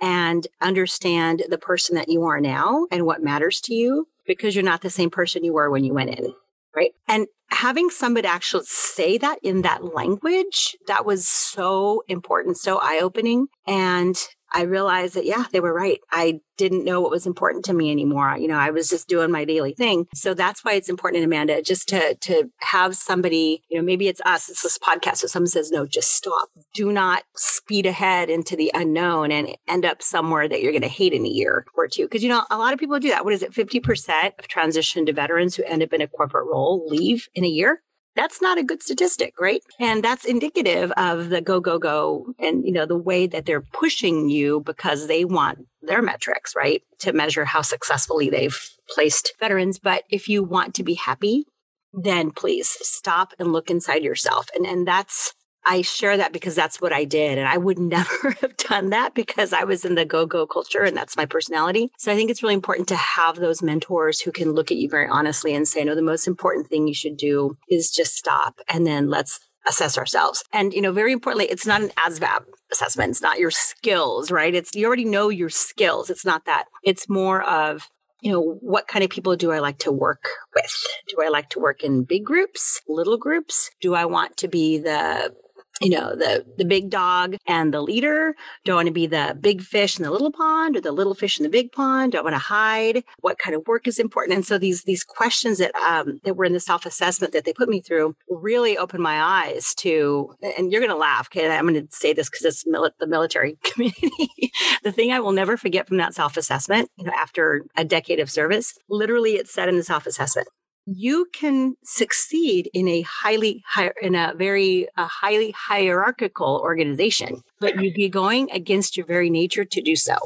and 0.00 0.46
understand 0.60 1.42
the 1.48 1.58
person 1.58 1.96
that 1.96 2.08
you 2.08 2.22
are 2.24 2.40
now 2.40 2.86
and 2.90 3.04
what 3.04 3.22
matters 3.22 3.60
to 3.62 3.74
you 3.74 4.08
because 4.26 4.54
you're 4.54 4.64
not 4.64 4.80
the 4.80 4.90
same 4.90 5.10
person 5.10 5.44
you 5.44 5.52
were 5.52 5.70
when 5.70 5.84
you 5.84 5.92
went 5.92 6.10
in. 6.10 6.32
Right. 6.74 6.92
And 7.08 7.26
having 7.48 7.90
somebody 7.90 8.28
actually 8.28 8.64
say 8.66 9.18
that 9.18 9.38
in 9.42 9.62
that 9.62 9.92
language, 9.92 10.76
that 10.86 11.04
was 11.04 11.26
so 11.28 12.04
important, 12.08 12.56
so 12.56 12.78
eye 12.80 13.00
opening. 13.02 13.48
And 13.66 14.16
I 14.52 14.62
realized 14.62 15.14
that, 15.14 15.26
yeah, 15.26 15.44
they 15.52 15.60
were 15.60 15.72
right. 15.72 16.00
I 16.10 16.40
didn't 16.56 16.84
know 16.84 17.00
what 17.00 17.10
was 17.10 17.26
important 17.26 17.64
to 17.64 17.72
me 17.72 17.90
anymore. 17.90 18.36
You 18.38 18.48
know, 18.48 18.58
I 18.58 18.70
was 18.70 18.88
just 18.88 19.08
doing 19.08 19.30
my 19.30 19.44
daily 19.44 19.72
thing. 19.72 20.06
So 20.14 20.34
that's 20.34 20.64
why 20.64 20.74
it's 20.74 20.88
important, 20.88 21.24
Amanda, 21.24 21.62
just 21.62 21.88
to, 21.88 22.14
to 22.16 22.50
have 22.58 22.96
somebody, 22.96 23.62
you 23.68 23.78
know, 23.78 23.84
maybe 23.84 24.08
it's 24.08 24.20
us, 24.26 24.48
it's 24.48 24.62
this 24.62 24.76
podcast. 24.76 25.18
So 25.18 25.26
someone 25.26 25.46
says, 25.46 25.70
no, 25.70 25.86
just 25.86 26.14
stop. 26.14 26.50
Do 26.74 26.92
not 26.92 27.22
speed 27.36 27.86
ahead 27.86 28.28
into 28.28 28.56
the 28.56 28.70
unknown 28.74 29.32
and 29.32 29.56
end 29.68 29.84
up 29.84 30.02
somewhere 30.02 30.48
that 30.48 30.60
you're 30.60 30.72
going 30.72 30.82
to 30.82 30.88
hate 30.88 31.14
in 31.14 31.24
a 31.24 31.30
year 31.30 31.64
or 31.74 31.88
two. 31.88 32.06
Cause, 32.08 32.22
you 32.22 32.28
know, 32.28 32.44
a 32.50 32.58
lot 32.58 32.74
of 32.74 32.78
people 32.78 32.98
do 32.98 33.08
that. 33.08 33.24
What 33.24 33.34
is 33.34 33.42
it? 33.42 33.52
50% 33.52 34.38
of 34.38 34.48
transition 34.48 35.06
to 35.06 35.12
veterans 35.12 35.56
who 35.56 35.64
end 35.64 35.82
up 35.82 35.92
in 35.92 36.00
a 36.00 36.08
corporate 36.08 36.46
role 36.46 36.86
leave 36.88 37.28
in 37.34 37.44
a 37.44 37.48
year 37.48 37.82
that's 38.16 38.42
not 38.42 38.58
a 38.58 38.64
good 38.64 38.82
statistic, 38.82 39.34
right? 39.40 39.62
And 39.78 40.02
that's 40.02 40.24
indicative 40.24 40.90
of 40.92 41.28
the 41.28 41.40
go, 41.40 41.60
go, 41.60 41.78
go 41.78 42.34
and, 42.38 42.64
you 42.64 42.72
know, 42.72 42.86
the 42.86 42.96
way 42.96 43.26
that 43.26 43.46
they're 43.46 43.60
pushing 43.60 44.28
you 44.28 44.60
because 44.60 45.06
they 45.06 45.24
want 45.24 45.60
their 45.82 46.02
metrics, 46.02 46.54
right? 46.56 46.82
To 47.00 47.12
measure 47.12 47.44
how 47.44 47.62
successfully 47.62 48.28
they've 48.28 48.58
placed 48.88 49.34
veterans. 49.38 49.78
But 49.78 50.04
if 50.10 50.28
you 50.28 50.42
want 50.42 50.74
to 50.74 50.82
be 50.82 50.94
happy, 50.94 51.44
then 51.92 52.30
please 52.30 52.68
stop 52.80 53.32
and 53.38 53.52
look 53.52 53.70
inside 53.70 54.02
yourself. 54.02 54.48
And, 54.54 54.66
and 54.66 54.86
that's, 54.86 55.34
I 55.64 55.82
share 55.82 56.16
that 56.16 56.32
because 56.32 56.54
that's 56.54 56.80
what 56.80 56.92
I 56.92 57.04
did. 57.04 57.38
And 57.38 57.48
I 57.48 57.56
would 57.56 57.78
never 57.90 58.30
have 58.40 58.56
done 58.56 58.90
that 58.90 59.14
because 59.14 59.52
I 59.52 59.64
was 59.64 59.84
in 59.84 59.94
the 59.94 60.04
go 60.04 60.26
go 60.26 60.46
culture 60.46 60.82
and 60.82 60.96
that's 60.96 61.16
my 61.16 61.26
personality. 61.26 61.90
So 61.98 62.12
I 62.12 62.16
think 62.16 62.30
it's 62.30 62.42
really 62.42 62.54
important 62.54 62.88
to 62.88 62.96
have 62.96 63.36
those 63.36 63.62
mentors 63.62 64.20
who 64.20 64.32
can 64.32 64.52
look 64.52 64.70
at 64.70 64.78
you 64.78 64.88
very 64.88 65.08
honestly 65.08 65.54
and 65.54 65.66
say, 65.66 65.84
no, 65.84 65.94
the 65.94 66.02
most 66.02 66.26
important 66.26 66.68
thing 66.68 66.88
you 66.88 66.94
should 66.94 67.16
do 67.16 67.56
is 67.68 67.90
just 67.90 68.16
stop 68.16 68.60
and 68.68 68.86
then 68.86 69.08
let's 69.08 69.40
assess 69.66 69.98
ourselves. 69.98 70.42
And, 70.52 70.72
you 70.72 70.80
know, 70.80 70.92
very 70.92 71.12
importantly, 71.12 71.50
it's 71.50 71.66
not 71.66 71.82
an 71.82 71.90
ASVAB 71.90 72.44
assessment. 72.72 73.10
It's 73.10 73.22
not 73.22 73.38
your 73.38 73.50
skills, 73.50 74.30
right? 74.30 74.54
It's 74.54 74.74
you 74.74 74.86
already 74.86 75.04
know 75.04 75.28
your 75.28 75.50
skills. 75.50 76.08
It's 76.08 76.24
not 76.24 76.46
that. 76.46 76.64
It's 76.82 77.08
more 77.08 77.42
of 77.42 77.88
you 78.22 78.30
know, 78.30 78.58
what 78.60 78.86
kind 78.86 79.02
of 79.02 79.10
people 79.10 79.34
do 79.36 79.50
I 79.50 79.60
like 79.60 79.78
to 79.78 79.92
work 79.92 80.28
with? 80.54 80.86
Do 81.08 81.22
I 81.22 81.28
like 81.28 81.48
to 81.50 81.58
work 81.58 81.82
in 81.82 82.04
big 82.04 82.24
groups, 82.24 82.80
little 82.86 83.16
groups? 83.16 83.70
Do 83.80 83.94
I 83.94 84.04
want 84.04 84.36
to 84.38 84.48
be 84.48 84.78
the 84.78 85.34
you 85.80 85.90
know, 85.90 86.14
the, 86.14 86.44
the 86.58 86.64
big 86.64 86.90
dog 86.90 87.36
and 87.46 87.72
the 87.72 87.80
leader? 87.80 88.34
Do 88.64 88.72
I 88.72 88.74
want 88.76 88.86
to 88.86 88.92
be 88.92 89.06
the 89.06 89.36
big 89.40 89.62
fish 89.62 89.98
in 89.98 90.04
the 90.04 90.10
little 90.10 90.30
pond 90.30 90.76
or 90.76 90.80
the 90.80 90.92
little 90.92 91.14
fish 91.14 91.38
in 91.38 91.44
the 91.44 91.50
big 91.50 91.72
pond? 91.72 92.12
Do 92.12 92.18
I 92.18 92.22
want 92.22 92.34
to 92.34 92.38
hide? 92.38 93.02
What 93.20 93.38
kind 93.38 93.56
of 93.56 93.66
work 93.66 93.86
is 93.86 93.98
important? 93.98 94.36
And 94.36 94.46
so 94.46 94.58
these, 94.58 94.84
these 94.84 95.04
questions 95.04 95.58
that, 95.58 95.74
um, 95.76 96.20
that 96.24 96.34
were 96.34 96.44
in 96.44 96.52
the 96.52 96.60
self 96.60 96.86
assessment 96.86 97.32
that 97.32 97.44
they 97.44 97.52
put 97.52 97.68
me 97.68 97.80
through 97.80 98.14
really 98.28 98.76
opened 98.76 99.02
my 99.02 99.20
eyes 99.22 99.74
to, 99.76 100.34
and 100.56 100.70
you're 100.70 100.80
going 100.80 100.90
to 100.90 100.96
laugh. 100.96 101.28
Okay. 101.28 101.50
I'm 101.50 101.66
going 101.66 101.86
to 101.86 101.92
say 101.94 102.12
this 102.12 102.28
because 102.28 102.44
it's 102.44 102.64
mili- 102.64 102.90
the 102.98 103.06
military 103.06 103.58
community. 103.64 104.52
the 104.82 104.92
thing 104.92 105.12
I 105.12 105.20
will 105.20 105.32
never 105.32 105.56
forget 105.56 105.88
from 105.88 105.96
that 105.98 106.14
self 106.14 106.36
assessment, 106.36 106.90
you 106.96 107.04
know, 107.04 107.12
after 107.16 107.64
a 107.76 107.84
decade 107.84 108.20
of 108.20 108.30
service, 108.30 108.74
literally 108.88 109.32
it 109.32 109.48
said 109.48 109.68
in 109.68 109.76
the 109.76 109.84
self 109.84 110.06
assessment, 110.06 110.48
you 110.92 111.26
can 111.32 111.76
succeed 111.84 112.68
in 112.74 112.88
a 112.88 113.02
highly 113.02 113.62
in 114.02 114.14
a 114.14 114.34
very 114.36 114.88
a 114.96 115.06
highly 115.06 115.52
hierarchical 115.52 116.60
organization 116.62 117.42
but 117.60 117.80
you'd 117.80 117.94
be 117.94 118.08
going 118.08 118.50
against 118.50 118.96
your 118.96 119.06
very 119.06 119.30
nature 119.30 119.64
to 119.64 119.80
do 119.80 119.94
so. 119.94 120.16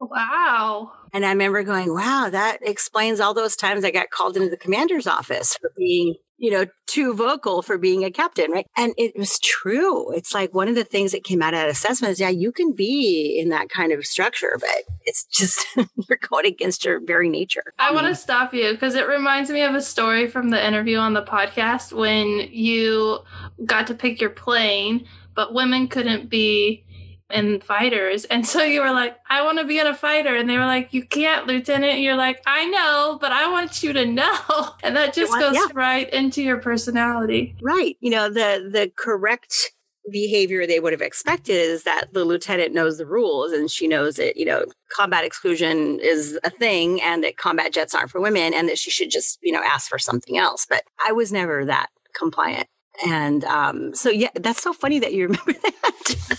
Wow. 0.00 0.92
And 1.12 1.24
i 1.24 1.28
remember 1.30 1.62
going 1.62 1.92
wow 1.94 2.28
that 2.30 2.58
explains 2.62 3.20
all 3.20 3.34
those 3.34 3.54
times 3.54 3.84
i 3.84 3.90
got 3.90 4.10
called 4.10 4.36
into 4.36 4.48
the 4.48 4.56
commander's 4.56 5.06
office 5.06 5.56
for 5.60 5.72
being 5.76 6.14
you 6.40 6.50
know, 6.50 6.64
too 6.86 7.12
vocal 7.12 7.60
for 7.60 7.76
being 7.76 8.02
a 8.02 8.10
captain, 8.10 8.50
right? 8.50 8.66
And 8.74 8.94
it 8.96 9.12
was 9.14 9.38
true. 9.40 10.10
It's 10.12 10.32
like 10.32 10.54
one 10.54 10.68
of 10.68 10.74
the 10.74 10.84
things 10.84 11.12
that 11.12 11.22
came 11.22 11.42
out 11.42 11.52
of 11.52 11.60
that 11.60 11.68
assessment 11.68 12.12
is, 12.12 12.18
yeah, 12.18 12.30
you 12.30 12.50
can 12.50 12.72
be 12.72 13.38
in 13.38 13.50
that 13.50 13.68
kind 13.68 13.92
of 13.92 14.06
structure, 14.06 14.56
but 14.58 14.84
it's 15.04 15.24
just 15.26 15.66
you're 15.76 16.18
going 16.28 16.46
against 16.46 16.82
your 16.82 16.98
very 16.98 17.28
nature. 17.28 17.74
I 17.78 17.92
want 17.92 18.06
to 18.06 18.12
mm-hmm. 18.12 18.16
stop 18.16 18.54
you 18.54 18.72
because 18.72 18.94
it 18.94 19.06
reminds 19.06 19.50
me 19.50 19.60
of 19.60 19.74
a 19.74 19.82
story 19.82 20.28
from 20.28 20.48
the 20.48 20.66
interview 20.66 20.96
on 20.96 21.12
the 21.12 21.22
podcast 21.22 21.92
when 21.92 22.48
you 22.50 23.18
got 23.66 23.86
to 23.88 23.94
pick 23.94 24.18
your 24.18 24.30
plane, 24.30 25.06
but 25.34 25.52
women 25.52 25.88
couldn't 25.88 26.30
be 26.30 26.84
in 27.32 27.60
fighters. 27.60 28.24
And 28.24 28.46
so 28.46 28.62
you 28.62 28.80
were 28.80 28.92
like, 28.92 29.18
I 29.28 29.42
want 29.44 29.58
to 29.58 29.64
be 29.64 29.78
in 29.78 29.86
a 29.86 29.94
fighter. 29.94 30.34
And 30.34 30.48
they 30.48 30.56
were 30.56 30.66
like, 30.66 30.92
You 30.92 31.04
can't, 31.04 31.46
Lieutenant. 31.46 31.92
And 31.92 32.02
you're 32.02 32.16
like, 32.16 32.42
I 32.46 32.66
know, 32.66 33.18
but 33.20 33.32
I 33.32 33.50
want 33.50 33.82
you 33.82 33.92
to 33.92 34.06
know. 34.06 34.30
And 34.82 34.96
that 34.96 35.14
just 35.14 35.32
goes 35.32 35.54
yeah. 35.54 35.66
right 35.74 36.08
into 36.12 36.42
your 36.42 36.58
personality. 36.58 37.54
Right. 37.62 37.96
You 38.00 38.10
know, 38.10 38.28
the 38.28 38.68
the 38.72 38.90
correct 38.96 39.72
behavior 40.10 40.66
they 40.66 40.80
would 40.80 40.92
have 40.92 41.02
expected 41.02 41.54
is 41.54 41.84
that 41.84 42.06
the 42.12 42.24
lieutenant 42.24 42.74
knows 42.74 42.98
the 42.98 43.06
rules 43.06 43.52
and 43.52 43.70
she 43.70 43.86
knows 43.86 44.16
that, 44.16 44.36
you 44.36 44.44
know, 44.44 44.64
combat 44.94 45.24
exclusion 45.24 45.98
is 46.00 46.38
a 46.44 46.50
thing 46.50 47.00
and 47.02 47.22
that 47.22 47.36
combat 47.36 47.72
jets 47.72 47.94
aren't 47.94 48.10
for 48.10 48.20
women 48.20 48.54
and 48.54 48.68
that 48.68 48.78
she 48.78 48.90
should 48.90 49.10
just, 49.10 49.38
you 49.42 49.52
know, 49.52 49.62
ask 49.62 49.88
for 49.88 49.98
something 49.98 50.38
else. 50.38 50.66
But 50.68 50.84
I 51.06 51.12
was 51.12 51.32
never 51.32 51.64
that 51.66 51.88
compliant. 52.14 52.66
And 53.06 53.44
um, 53.44 53.94
so, 53.94 54.10
yeah, 54.10 54.30
that's 54.34 54.62
so 54.62 54.72
funny 54.72 54.98
that 54.98 55.12
you 55.12 55.24
remember 55.24 55.52
that. 55.62 56.38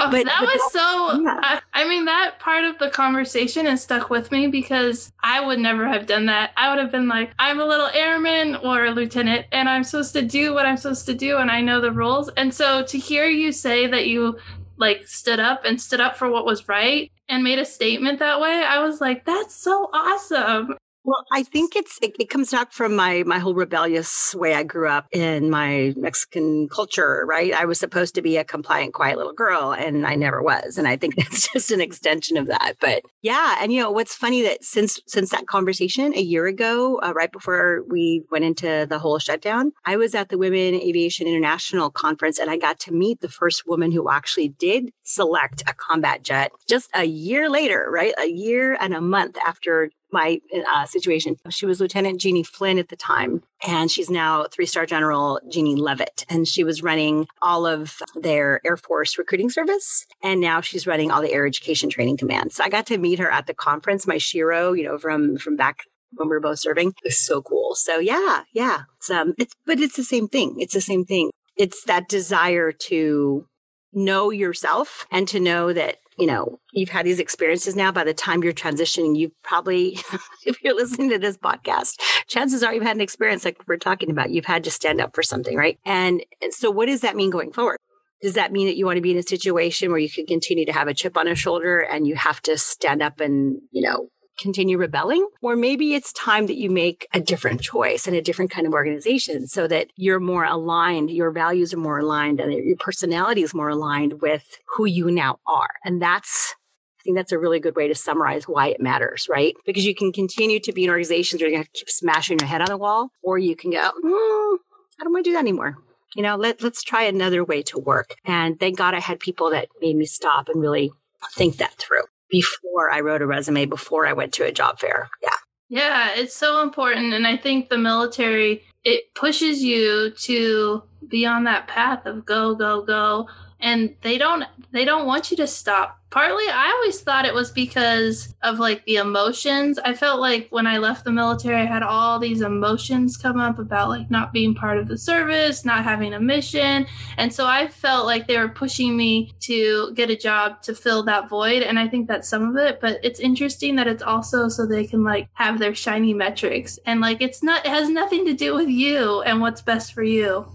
Oh, 0.00 0.10
but 0.10 0.24
that 0.26 0.40
but 0.40 0.48
was 0.48 0.72
so. 0.72 1.22
Yeah. 1.22 1.40
I, 1.42 1.60
I, 1.72 1.88
mean, 1.88 2.04
that 2.06 2.38
part 2.38 2.64
of 2.64 2.78
the 2.78 2.90
conversation 2.90 3.66
has 3.66 3.82
stuck 3.82 4.10
with 4.10 4.30
me 4.30 4.46
because 4.46 5.12
I 5.22 5.44
would 5.44 5.58
never 5.58 5.86
have 5.86 6.06
done 6.06 6.26
that. 6.26 6.52
I 6.56 6.70
would 6.70 6.78
have 6.78 6.92
been 6.92 7.08
like, 7.08 7.32
I'm 7.38 7.60
a 7.60 7.64
little 7.64 7.88
airman 7.88 8.56
or 8.56 8.86
a 8.86 8.90
lieutenant, 8.90 9.46
and 9.52 9.68
I'm 9.68 9.84
supposed 9.84 10.12
to 10.14 10.22
do 10.22 10.54
what 10.54 10.66
I'm 10.66 10.76
supposed 10.76 11.06
to 11.06 11.14
do, 11.14 11.38
and 11.38 11.50
I 11.50 11.60
know 11.60 11.80
the 11.80 11.92
rules. 11.92 12.28
And 12.36 12.52
so 12.52 12.84
to 12.84 12.98
hear 12.98 13.26
you 13.26 13.52
say 13.52 13.86
that 13.86 14.06
you 14.06 14.38
like 14.78 15.06
stood 15.06 15.38
up 15.38 15.64
and 15.64 15.80
stood 15.80 16.00
up 16.00 16.16
for 16.16 16.28
what 16.28 16.44
was 16.44 16.68
right 16.68 17.12
and 17.28 17.44
made 17.44 17.58
a 17.58 17.64
statement 17.64 18.18
that 18.18 18.40
way, 18.40 18.64
I 18.64 18.82
was 18.82 19.00
like, 19.00 19.24
that's 19.24 19.54
so 19.54 19.90
awesome. 19.92 20.76
Well, 21.04 21.24
I 21.32 21.42
think 21.42 21.74
it's 21.74 21.98
it, 22.00 22.14
it, 22.20 22.30
comes 22.30 22.52
back 22.52 22.72
from 22.72 22.94
my 22.94 23.24
my 23.26 23.40
whole 23.40 23.54
rebellious 23.54 24.36
way 24.36 24.54
I 24.54 24.62
grew 24.62 24.88
up 24.88 25.08
in 25.10 25.50
my 25.50 25.92
Mexican 25.96 26.68
culture, 26.68 27.24
right? 27.26 27.52
I 27.52 27.64
was 27.64 27.80
supposed 27.80 28.14
to 28.14 28.22
be 28.22 28.36
a 28.36 28.44
compliant, 28.44 28.94
quiet 28.94 29.18
little 29.18 29.32
girl, 29.32 29.72
and 29.72 30.06
I 30.06 30.14
never 30.14 30.40
was. 30.40 30.78
And 30.78 30.86
I 30.86 30.96
think 30.96 31.16
that's 31.16 31.52
just 31.52 31.72
an 31.72 31.80
extension 31.80 32.36
of 32.36 32.46
that. 32.46 32.76
But 32.80 33.02
yeah, 33.20 33.58
and 33.60 33.72
you 33.72 33.82
know 33.82 33.90
what's 33.90 34.14
funny 34.14 34.42
that 34.42 34.62
since 34.62 35.00
since 35.08 35.30
that 35.30 35.48
conversation 35.48 36.14
a 36.14 36.20
year 36.20 36.46
ago, 36.46 37.00
uh, 37.02 37.12
right 37.12 37.32
before 37.32 37.82
we 37.88 38.24
went 38.30 38.44
into 38.44 38.86
the 38.88 39.00
whole 39.00 39.18
shutdown, 39.18 39.72
I 39.84 39.96
was 39.96 40.14
at 40.14 40.28
the 40.28 40.38
Women 40.38 40.74
Aviation 40.74 41.26
International 41.26 41.90
conference, 41.90 42.38
and 42.38 42.48
I 42.48 42.56
got 42.56 42.78
to 42.80 42.92
meet 42.92 43.20
the 43.20 43.28
first 43.28 43.66
woman 43.66 43.90
who 43.90 44.08
actually 44.08 44.50
did 44.50 44.92
select 45.12 45.62
a 45.68 45.74
combat 45.74 46.22
jet 46.22 46.52
just 46.68 46.90
a 46.94 47.04
year 47.04 47.50
later, 47.50 47.86
right? 47.90 48.14
A 48.18 48.26
year 48.26 48.76
and 48.80 48.94
a 48.94 49.00
month 49.00 49.36
after 49.46 49.90
my 50.10 50.40
uh, 50.70 50.84
situation. 50.84 51.36
She 51.50 51.66
was 51.66 51.80
Lieutenant 51.80 52.20
Jeannie 52.20 52.42
Flinn 52.42 52.78
at 52.78 52.88
the 52.88 52.96
time, 52.96 53.42
and 53.66 53.90
she's 53.90 54.10
now 54.10 54.44
three 54.44 54.66
star 54.66 54.86
general 54.86 55.40
Jeannie 55.50 55.76
Leavitt. 55.76 56.24
And 56.28 56.46
she 56.46 56.64
was 56.64 56.82
running 56.82 57.26
all 57.40 57.66
of 57.66 57.98
their 58.14 58.60
Air 58.64 58.76
Force 58.76 59.16
recruiting 59.18 59.50
service. 59.50 60.06
And 60.22 60.40
now 60.40 60.60
she's 60.60 60.86
running 60.86 61.10
all 61.10 61.22
the 61.22 61.32
Air 61.32 61.46
Education 61.46 61.88
Training 61.88 62.18
Command. 62.18 62.52
So 62.52 62.62
I 62.64 62.68
got 62.68 62.86
to 62.86 62.98
meet 62.98 63.18
her 63.18 63.30
at 63.30 63.46
the 63.46 63.54
conference, 63.54 64.06
my 64.06 64.16
shero, 64.16 64.76
you 64.76 64.84
know, 64.84 64.98
from, 64.98 65.38
from 65.38 65.56
back 65.56 65.84
when 66.14 66.28
we 66.28 66.34
were 66.34 66.40
both 66.40 66.58
serving. 66.58 66.94
It's 67.04 67.18
so 67.18 67.40
cool. 67.42 67.74
So 67.74 67.98
yeah, 67.98 68.44
yeah. 68.52 68.82
It's, 68.98 69.10
um, 69.10 69.34
it's, 69.38 69.54
but 69.66 69.80
it's 69.80 69.96
the 69.96 70.04
same 70.04 70.28
thing. 70.28 70.56
It's 70.58 70.74
the 70.74 70.80
same 70.80 71.04
thing. 71.04 71.30
It's 71.56 71.84
that 71.84 72.08
desire 72.08 72.72
to 72.72 73.46
know 73.92 74.30
yourself 74.30 75.06
and 75.10 75.28
to 75.28 75.40
know 75.40 75.72
that 75.72 75.96
you 76.18 76.26
know, 76.26 76.60
you've 76.72 76.90
had 76.90 77.06
these 77.06 77.18
experiences 77.18 77.74
now. 77.74 77.90
By 77.90 78.04
the 78.04 78.14
time 78.14 78.42
you're 78.42 78.52
transitioning, 78.52 79.16
you've 79.16 79.32
probably, 79.42 79.98
if 80.44 80.62
you're 80.62 80.74
listening 80.74 81.10
to 81.10 81.18
this 81.18 81.38
podcast, 81.38 81.94
chances 82.26 82.62
are 82.62 82.74
you've 82.74 82.82
had 82.82 82.96
an 82.96 83.00
experience 83.00 83.44
like 83.44 83.56
we're 83.66 83.76
talking 83.76 84.10
about. 84.10 84.30
You've 84.30 84.44
had 84.44 84.64
to 84.64 84.70
stand 84.70 85.00
up 85.00 85.14
for 85.14 85.22
something, 85.22 85.56
right? 85.56 85.78
And, 85.84 86.24
so, 86.50 86.70
what 86.70 86.86
does 86.86 87.00
that 87.00 87.16
mean 87.16 87.30
going 87.30 87.52
forward? 87.52 87.78
Does 88.20 88.34
that 88.34 88.52
mean 88.52 88.66
that 88.66 88.76
you 88.76 88.86
want 88.86 88.98
to 88.98 89.02
be 89.02 89.10
in 89.10 89.16
a 89.16 89.22
situation 89.22 89.90
where 89.90 89.98
you 89.98 90.10
can 90.10 90.26
continue 90.26 90.66
to 90.66 90.72
have 90.72 90.86
a 90.86 90.94
chip 90.94 91.16
on 91.16 91.26
a 91.26 91.34
shoulder 91.34 91.80
and 91.80 92.06
you 92.06 92.14
have 92.14 92.40
to 92.42 92.56
stand 92.56 93.02
up 93.02 93.20
and, 93.20 93.60
you 93.72 93.82
know, 93.82 94.08
continue 94.38 94.78
rebelling. 94.78 95.26
Or 95.40 95.56
maybe 95.56 95.94
it's 95.94 96.12
time 96.12 96.46
that 96.46 96.56
you 96.56 96.70
make 96.70 97.06
a 97.12 97.20
different 97.20 97.60
choice 97.60 98.06
and 98.06 98.16
a 98.16 98.22
different 98.22 98.50
kind 98.50 98.66
of 98.66 98.72
organization 98.72 99.46
so 99.46 99.66
that 99.68 99.88
you're 99.96 100.20
more 100.20 100.44
aligned, 100.44 101.10
your 101.10 101.30
values 101.30 101.72
are 101.74 101.78
more 101.78 101.98
aligned, 101.98 102.40
and 102.40 102.52
your 102.52 102.76
personality 102.76 103.42
is 103.42 103.54
more 103.54 103.68
aligned 103.68 104.20
with 104.20 104.58
who 104.76 104.84
you 104.84 105.10
now 105.10 105.38
are. 105.46 105.70
And 105.84 106.00
that's 106.00 106.54
I 107.00 107.02
think 107.02 107.16
that's 107.16 107.32
a 107.32 107.38
really 107.38 107.58
good 107.58 107.74
way 107.74 107.88
to 107.88 107.96
summarize 107.96 108.44
why 108.44 108.68
it 108.68 108.80
matters, 108.80 109.26
right? 109.28 109.56
Because 109.66 109.84
you 109.84 109.92
can 109.92 110.12
continue 110.12 110.60
to 110.60 110.72
be 110.72 110.84
in 110.84 110.90
organizations 110.90 111.42
where 111.42 111.50
you 111.50 111.56
have 111.56 111.66
to 111.66 111.72
keep 111.72 111.90
smashing 111.90 112.38
your 112.38 112.46
head 112.46 112.60
on 112.60 112.68
the 112.68 112.76
wall, 112.76 113.10
or 113.24 113.40
you 113.40 113.56
can 113.56 113.72
go, 113.72 113.78
mm, 113.78 114.56
I 115.00 115.02
don't 115.02 115.12
want 115.12 115.24
to 115.24 115.30
do 115.30 115.34
that 115.34 115.40
anymore. 115.40 115.78
You 116.14 116.22
know, 116.22 116.36
let, 116.36 116.62
let's 116.62 116.84
try 116.84 117.02
another 117.02 117.42
way 117.42 117.62
to 117.64 117.80
work. 117.80 118.14
And 118.24 118.60
thank 118.60 118.78
God 118.78 118.94
I 118.94 119.00
had 119.00 119.18
people 119.18 119.50
that 119.50 119.66
made 119.80 119.96
me 119.96 120.06
stop 120.06 120.48
and 120.48 120.60
really 120.60 120.92
think 121.34 121.56
that 121.56 121.74
through 121.74 122.04
before 122.32 122.90
I 122.90 123.00
wrote 123.00 123.22
a 123.22 123.26
resume, 123.26 123.66
before 123.66 124.06
I 124.06 124.14
went 124.14 124.32
to 124.34 124.44
a 124.44 124.50
job 124.50 124.80
fair. 124.80 125.08
Yeah. 125.22 125.28
Yeah, 125.68 126.10
it's 126.16 126.34
so 126.34 126.62
important. 126.62 127.14
And 127.14 127.26
I 127.26 127.36
think 127.36 127.68
the 127.68 127.78
military, 127.78 128.62
it 128.84 129.14
pushes 129.14 129.62
you 129.62 130.10
to 130.10 130.82
be 131.08 131.24
on 131.24 131.44
that 131.44 131.68
path 131.68 132.04
of 132.06 132.26
go, 132.26 132.54
go, 132.54 132.82
go. 132.82 133.28
And 133.60 133.94
they 134.02 134.18
don't 134.18 134.44
they 134.72 134.84
don't 134.84 135.06
want 135.06 135.30
you 135.30 135.36
to 135.36 135.46
stop 135.46 136.01
partly 136.12 136.44
i 136.48 136.70
always 136.76 137.00
thought 137.00 137.24
it 137.24 137.32
was 137.32 137.50
because 137.50 138.34
of 138.42 138.58
like 138.58 138.84
the 138.84 138.96
emotions. 138.96 139.78
I 139.78 139.94
felt 139.94 140.20
like 140.20 140.48
when 140.50 140.66
i 140.66 140.76
left 140.76 141.04
the 141.04 141.10
military 141.10 141.56
i 141.56 141.64
had 141.64 141.82
all 141.82 142.18
these 142.18 142.42
emotions 142.42 143.16
come 143.16 143.40
up 143.40 143.58
about 143.58 143.88
like 143.88 144.10
not 144.10 144.32
being 144.32 144.54
part 144.54 144.78
of 144.78 144.88
the 144.88 144.98
service 144.98 145.64
not 145.64 145.84
having 145.84 146.12
a 146.12 146.20
mission. 146.20 146.86
And 147.16 147.32
so 147.32 147.46
i 147.46 147.66
felt 147.66 148.04
like 148.04 148.26
they 148.26 148.38
were 148.38 148.50
pushing 148.50 148.94
me 148.96 149.32
to 149.40 149.92
get 149.94 150.10
a 150.10 150.16
job 150.16 150.60
to 150.62 150.74
fill 150.74 151.02
that 151.04 151.30
void 151.30 151.62
and 151.62 151.78
i 151.78 151.88
think 151.88 152.06
that's 152.06 152.28
some 152.28 152.50
of 152.50 152.56
it. 152.56 152.80
But 152.80 153.00
it's 153.02 153.18
interesting 153.18 153.76
that 153.76 153.88
it's 153.88 154.02
also 154.02 154.48
so 154.48 154.66
they 154.66 154.86
can 154.86 155.02
like 155.02 155.28
have 155.32 155.58
their 155.58 155.74
shiny 155.74 156.12
metrics. 156.12 156.78
And 156.84 157.00
like 157.00 157.22
it's 157.22 157.42
not 157.42 157.64
it 157.64 157.70
has 157.70 157.88
nothing 157.88 158.26
to 158.26 158.34
do 158.34 158.54
with 158.54 158.68
you 158.68 159.22
and 159.22 159.40
what's 159.40 159.62
best 159.62 159.94
for 159.94 160.02
you 160.02 160.52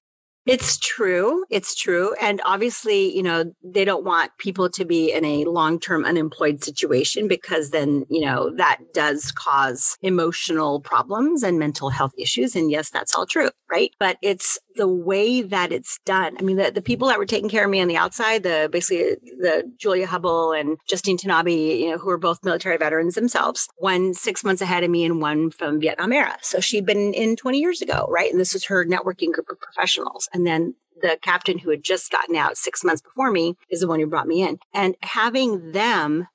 it's 0.47 0.77
true. 0.77 1.45
It's 1.49 1.75
true. 1.75 2.15
And 2.21 2.41
obviously, 2.45 3.15
you 3.15 3.21
know, 3.21 3.51
they 3.63 3.83
don't 3.83 4.05
want 4.05 4.31
people 4.37 4.69
to 4.69 4.85
be 4.85 5.11
in 5.11 5.25
a 5.25 5.43
long 5.43 5.79
term 5.79 6.05
unemployed 6.05 6.63
situation 6.63 7.27
because 7.27 7.71
then, 7.71 8.05
you 8.09 8.21
know, 8.21 8.55
that 8.55 8.79
does 8.93 9.31
cause 9.33 9.97
emotional 10.01 10.79
problems 10.79 11.43
and 11.43 11.59
mental 11.59 11.89
health 11.89 12.13
issues. 12.17 12.55
And 12.55 12.71
yes, 12.71 12.89
that's 12.89 13.13
all 13.13 13.25
true, 13.25 13.49
right? 13.69 13.91
But 13.99 14.17
it's 14.21 14.57
the 14.77 14.87
way 14.87 15.41
that 15.41 15.71
it's 15.71 15.99
done. 16.05 16.37
I 16.39 16.43
mean, 16.43 16.57
the, 16.57 16.71
the 16.71 16.81
people 16.81 17.09
that 17.09 17.17
were 17.17 17.25
taking 17.25 17.49
care 17.49 17.65
of 17.65 17.71
me 17.71 17.81
on 17.81 17.87
the 17.87 17.97
outside, 17.97 18.43
the 18.43 18.69
basically 18.71 19.17
the 19.39 19.69
Julia 19.77 20.07
Hubble 20.07 20.53
and 20.53 20.77
Justine 20.87 21.17
Tanabe, 21.17 21.79
you 21.79 21.89
know, 21.89 21.97
who 21.97 22.09
are 22.09 22.17
both 22.17 22.45
military 22.45 22.77
veterans 22.77 23.15
themselves, 23.15 23.67
one 23.77 24.13
six 24.13 24.43
months 24.43 24.61
ahead 24.61 24.83
of 24.83 24.89
me 24.89 25.03
and 25.03 25.19
one 25.19 25.51
from 25.51 25.81
Vietnam 25.81 26.13
era. 26.13 26.37
So 26.41 26.59
she'd 26.61 26.85
been 26.85 27.13
in 27.13 27.35
20 27.35 27.59
years 27.59 27.81
ago, 27.81 28.07
right? 28.09 28.31
And 28.31 28.39
this 28.39 28.53
was 28.53 28.65
her 28.65 28.85
networking 28.85 29.33
group 29.33 29.49
of 29.49 29.59
professionals. 29.59 30.29
And 30.37 30.45
then 30.45 30.75
the 31.01 31.17
captain 31.21 31.57
who 31.57 31.71
had 31.71 31.83
just 31.83 32.11
gotten 32.11 32.35
out 32.35 32.57
six 32.57 32.83
months 32.83 33.01
before 33.01 33.31
me 33.31 33.55
is 33.69 33.81
the 33.81 33.87
one 33.87 33.99
who 33.99 34.05
brought 34.05 34.27
me 34.27 34.43
in. 34.43 34.59
And 34.73 34.95
having 35.01 35.71
them 35.71 36.27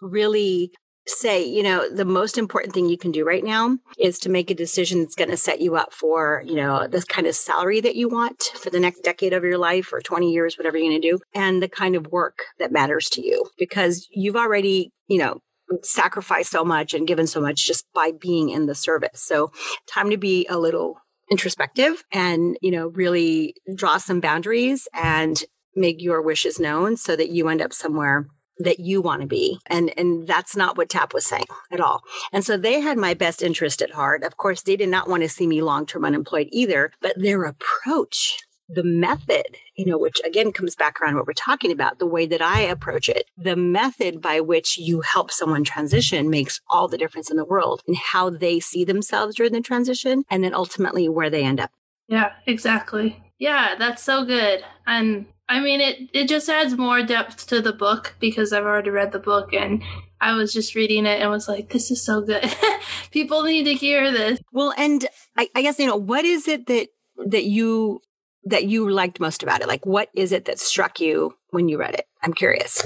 really 0.00 0.70
say, 1.06 1.44
you 1.44 1.62
know, 1.62 1.88
the 1.90 2.04
most 2.04 2.38
important 2.38 2.72
thing 2.72 2.88
you 2.88 2.96
can 2.96 3.10
do 3.10 3.26
right 3.26 3.44
now 3.44 3.76
is 3.98 4.18
to 4.20 4.30
make 4.30 4.50
a 4.50 4.54
decision 4.54 5.00
that's 5.00 5.16
going 5.16 5.30
to 5.30 5.36
set 5.36 5.60
you 5.60 5.76
up 5.76 5.92
for, 5.92 6.42
you 6.46 6.54
know, 6.54 6.86
this 6.86 7.04
kind 7.04 7.26
of 7.26 7.34
salary 7.34 7.80
that 7.80 7.96
you 7.96 8.08
want 8.08 8.42
for 8.54 8.70
the 8.70 8.80
next 8.80 9.00
decade 9.00 9.34
of 9.34 9.44
your 9.44 9.58
life 9.58 9.92
or 9.92 10.00
20 10.00 10.32
years, 10.32 10.56
whatever 10.56 10.78
you're 10.78 10.88
going 10.88 11.02
to 11.02 11.10
do, 11.10 11.18
and 11.34 11.62
the 11.62 11.68
kind 11.68 11.94
of 11.94 12.06
work 12.06 12.44
that 12.58 12.72
matters 12.72 13.10
to 13.10 13.20
you 13.20 13.44
because 13.58 14.08
you've 14.12 14.36
already, 14.36 14.92
you 15.08 15.18
know, 15.18 15.40
sacrificed 15.82 16.50
so 16.50 16.64
much 16.64 16.94
and 16.94 17.06
given 17.06 17.26
so 17.26 17.40
much 17.40 17.66
just 17.66 17.84
by 17.94 18.12
being 18.12 18.48
in 18.48 18.66
the 18.66 18.74
service. 18.74 19.20
So 19.20 19.50
time 19.86 20.08
to 20.10 20.16
be 20.16 20.46
a 20.48 20.58
little 20.58 20.96
introspective 21.30 22.04
and, 22.12 22.56
you 22.60 22.70
know, 22.70 22.88
really 22.88 23.54
draw 23.74 23.98
some 23.98 24.20
boundaries 24.20 24.88
and 24.92 25.42
make 25.76 26.00
your 26.00 26.22
wishes 26.22 26.60
known 26.60 26.96
so 26.96 27.16
that 27.16 27.30
you 27.30 27.48
end 27.48 27.62
up 27.62 27.72
somewhere 27.72 28.26
that 28.58 28.78
you 28.78 29.00
want 29.00 29.20
to 29.20 29.26
be. 29.26 29.58
And 29.66 29.92
and 29.98 30.26
that's 30.26 30.56
not 30.56 30.76
what 30.76 30.88
TAP 30.88 31.12
was 31.12 31.26
saying 31.26 31.46
at 31.72 31.80
all. 31.80 32.02
And 32.32 32.44
so 32.44 32.56
they 32.56 32.80
had 32.80 32.96
my 32.98 33.14
best 33.14 33.42
interest 33.42 33.82
at 33.82 33.90
heart. 33.90 34.22
Of 34.22 34.36
course, 34.36 34.62
they 34.62 34.76
did 34.76 34.88
not 34.88 35.08
want 35.08 35.22
to 35.22 35.28
see 35.28 35.46
me 35.46 35.60
long-term 35.60 36.04
unemployed 36.04 36.48
either, 36.52 36.92
but 37.00 37.20
their 37.20 37.42
approach 37.44 38.38
the 38.68 38.82
method, 38.82 39.56
you 39.76 39.86
know, 39.86 39.98
which 39.98 40.20
again 40.24 40.52
comes 40.52 40.74
back 40.74 41.00
around 41.00 41.16
what 41.16 41.26
we're 41.26 41.32
talking 41.32 41.70
about, 41.70 41.98
the 41.98 42.06
way 42.06 42.26
that 42.26 42.42
I 42.42 42.60
approach 42.60 43.08
it, 43.08 43.28
the 43.36 43.56
method 43.56 44.20
by 44.20 44.40
which 44.40 44.78
you 44.78 45.00
help 45.02 45.30
someone 45.30 45.64
transition 45.64 46.30
makes 46.30 46.60
all 46.70 46.88
the 46.88 46.98
difference 46.98 47.30
in 47.30 47.36
the 47.36 47.44
world 47.44 47.82
in 47.86 47.94
how 47.94 48.30
they 48.30 48.60
see 48.60 48.84
themselves 48.84 49.36
during 49.36 49.52
the 49.52 49.60
transition 49.60 50.24
and 50.30 50.42
then 50.42 50.54
ultimately 50.54 51.08
where 51.08 51.30
they 51.30 51.44
end 51.44 51.60
up. 51.60 51.70
Yeah, 52.08 52.32
exactly. 52.46 53.22
Yeah, 53.38 53.74
that's 53.78 54.02
so 54.02 54.24
good. 54.24 54.64
And 54.86 55.26
I 55.48 55.60
mean, 55.60 55.80
it, 55.80 56.10
it 56.12 56.28
just 56.28 56.48
adds 56.48 56.76
more 56.76 57.02
depth 57.02 57.46
to 57.48 57.60
the 57.60 57.72
book 57.72 58.14
because 58.18 58.52
I've 58.52 58.64
already 58.64 58.90
read 58.90 59.12
the 59.12 59.18
book 59.18 59.52
and 59.52 59.82
I 60.20 60.32
was 60.34 60.52
just 60.52 60.74
reading 60.74 61.04
it 61.04 61.20
and 61.20 61.30
was 61.30 61.48
like, 61.48 61.70
this 61.70 61.90
is 61.90 62.02
so 62.02 62.22
good. 62.22 62.50
People 63.10 63.42
need 63.42 63.64
to 63.64 63.74
hear 63.74 64.10
this. 64.10 64.38
Well, 64.52 64.72
and 64.78 65.06
I, 65.36 65.48
I 65.54 65.62
guess, 65.62 65.78
you 65.78 65.86
know, 65.86 65.96
what 65.96 66.24
is 66.24 66.48
it 66.48 66.66
that, 66.66 66.88
that 67.26 67.44
you, 67.44 68.00
that 68.46 68.64
you 68.64 68.90
liked 68.90 69.20
most 69.20 69.42
about 69.42 69.60
it? 69.60 69.68
Like, 69.68 69.86
what 69.86 70.08
is 70.14 70.32
it 70.32 70.44
that 70.46 70.58
struck 70.58 71.00
you 71.00 71.36
when 71.50 71.68
you 71.68 71.78
read 71.78 71.94
it? 71.94 72.06
I'm 72.22 72.34
curious. 72.34 72.82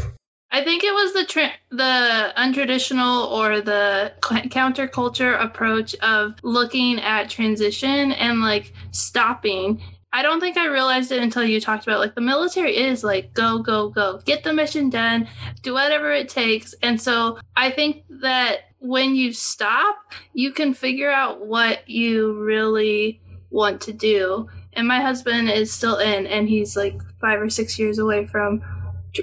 I 0.51 0.65
think 0.65 0.83
it 0.83 0.95
was 0.95 1.13
the 1.13 1.25
tra- 1.25 1.53
the 1.71 2.33
untraditional 2.37 3.31
or 3.31 3.61
the 3.61 4.13
counterculture 4.23 5.41
approach 5.43 5.95
of 5.97 6.37
looking 6.43 6.99
at 7.01 7.29
transition 7.29 8.13
and 8.13 8.41
like 8.41 8.73
stopping 8.91 9.83
I 10.11 10.23
don't 10.23 10.41
think 10.41 10.57
I 10.57 10.67
realized 10.67 11.13
it 11.13 11.23
until 11.23 11.45
you 11.45 11.61
talked 11.61 11.87
about 11.87 12.01
like 12.01 12.15
the 12.15 12.23
military 12.23 12.77
is 12.77 13.05
like 13.05 13.35
go 13.35 13.59
go 13.59 13.91
go 13.91 14.21
get 14.25 14.43
the 14.43 14.55
mission 14.55 14.89
done 14.89 15.29
do 15.63 15.75
whatever 15.75 16.13
it 16.13 16.31
takes 16.31 16.75
and 16.83 17.01
so 17.01 17.39
I 17.57 17.71
think 17.71 18.05
that 18.23 18.61
when 18.79 19.15
you 19.15 19.33
stop 19.35 19.97
you 20.33 20.53
can 20.53 20.73
figure 20.73 21.11
out 21.11 21.47
what 21.47 21.89
you 21.91 22.41
really 22.43 23.21
want 23.51 23.83
to 23.83 23.93
do 23.93 24.49
and 24.79 24.87
my 24.87 25.01
husband 25.01 25.51
is 25.51 25.73
still 25.73 25.99
in 25.99 26.27
and 26.29 26.49
he's 26.49 26.77
like 26.77 27.03
5 27.21 27.43
or 27.43 27.51
6 27.51 27.79
years 27.79 27.99
away 27.99 28.27
from 28.27 28.63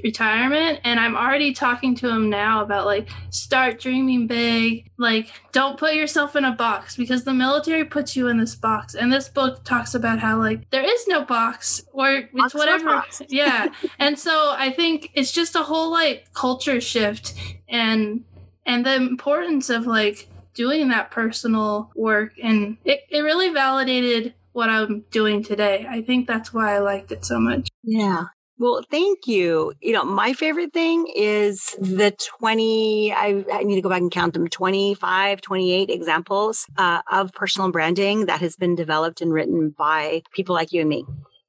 retirement 0.04 0.80
and 0.84 1.00
i'm 1.00 1.16
already 1.16 1.54
talking 1.54 1.96
to 1.96 2.10
him 2.10 2.30
now 2.30 2.62
about 2.62 2.86
like 2.86 3.08
start 3.30 3.80
dreaming 3.80 4.28
big 4.28 4.90
like 4.98 5.32
don't 5.54 5.80
put 5.80 5.94
yourself 5.94 6.36
in 6.36 6.44
a 6.44 6.52
box 6.52 6.98
because 6.98 7.24
the 7.24 7.34
military 7.34 7.86
puts 7.86 8.16
you 8.16 8.28
in 8.28 8.38
this 8.38 8.56
box 8.56 8.96
and 8.96 9.14
this 9.14 9.30
book 9.30 9.64
talks 9.64 9.96
about 9.96 10.20
how 10.20 10.38
like 10.38 10.70
there 10.72 10.84
is 10.84 11.08
no 11.08 11.24
box 11.24 11.82
or 11.94 12.10
it's 12.10 12.32
box 12.34 12.54
whatever. 12.54 13.04
yeah 13.30 13.68
and 14.00 14.20
so 14.20 14.54
i 14.58 14.70
think 14.70 15.12
it's 15.14 15.32
just 15.32 15.56
a 15.56 15.64
whole 15.64 15.92
like 15.92 16.34
culture 16.34 16.82
shift 16.82 17.34
and 17.70 18.26
and 18.66 18.86
the 18.86 18.96
importance 18.96 19.70
of 19.70 19.86
like 19.86 20.28
doing 20.56 20.90
that 20.90 21.12
personal 21.12 21.92
work 21.96 22.34
and 22.44 22.76
it, 22.84 23.02
it 23.10 23.20
really 23.20 23.50
validated 23.50 24.34
what 24.56 24.70
I'm 24.70 25.04
doing 25.12 25.44
today. 25.44 25.86
I 25.88 26.02
think 26.02 26.28
that's 26.28 26.54
why 26.54 26.76
I 26.76 26.80
liked 26.80 27.12
it 27.12 27.26
so 27.26 27.40
much. 27.40 27.68
Yeah. 27.84 28.26
Well, 28.58 28.84
thank 28.90 29.28
you. 29.28 29.74
You 29.82 29.92
know, 29.92 30.06
my 30.06 30.32
favorite 30.32 30.72
thing 30.72 31.12
is 31.14 31.76
the 31.78 32.16
20, 32.40 33.12
I, 33.12 33.44
I, 33.52 33.64
need 33.64 33.76
to 33.76 33.82
go 33.82 33.90
back 33.90 34.00
and 34.00 34.10
count 34.10 34.34
them 34.34 34.48
25, 34.48 35.42
28 35.42 35.90
examples 35.90 36.66
uh, 36.78 37.02
of 37.12 37.34
personal 37.34 37.70
branding 37.70 38.28
that 38.28 38.40
has 38.40 38.56
been 38.56 38.76
developed 38.76 39.20
and 39.20 39.34
written 39.34 39.76
by 39.78 40.22
people 40.34 40.56
like 40.56 40.72
you 40.72 40.80
and 40.80 40.90
me. 40.90 41.06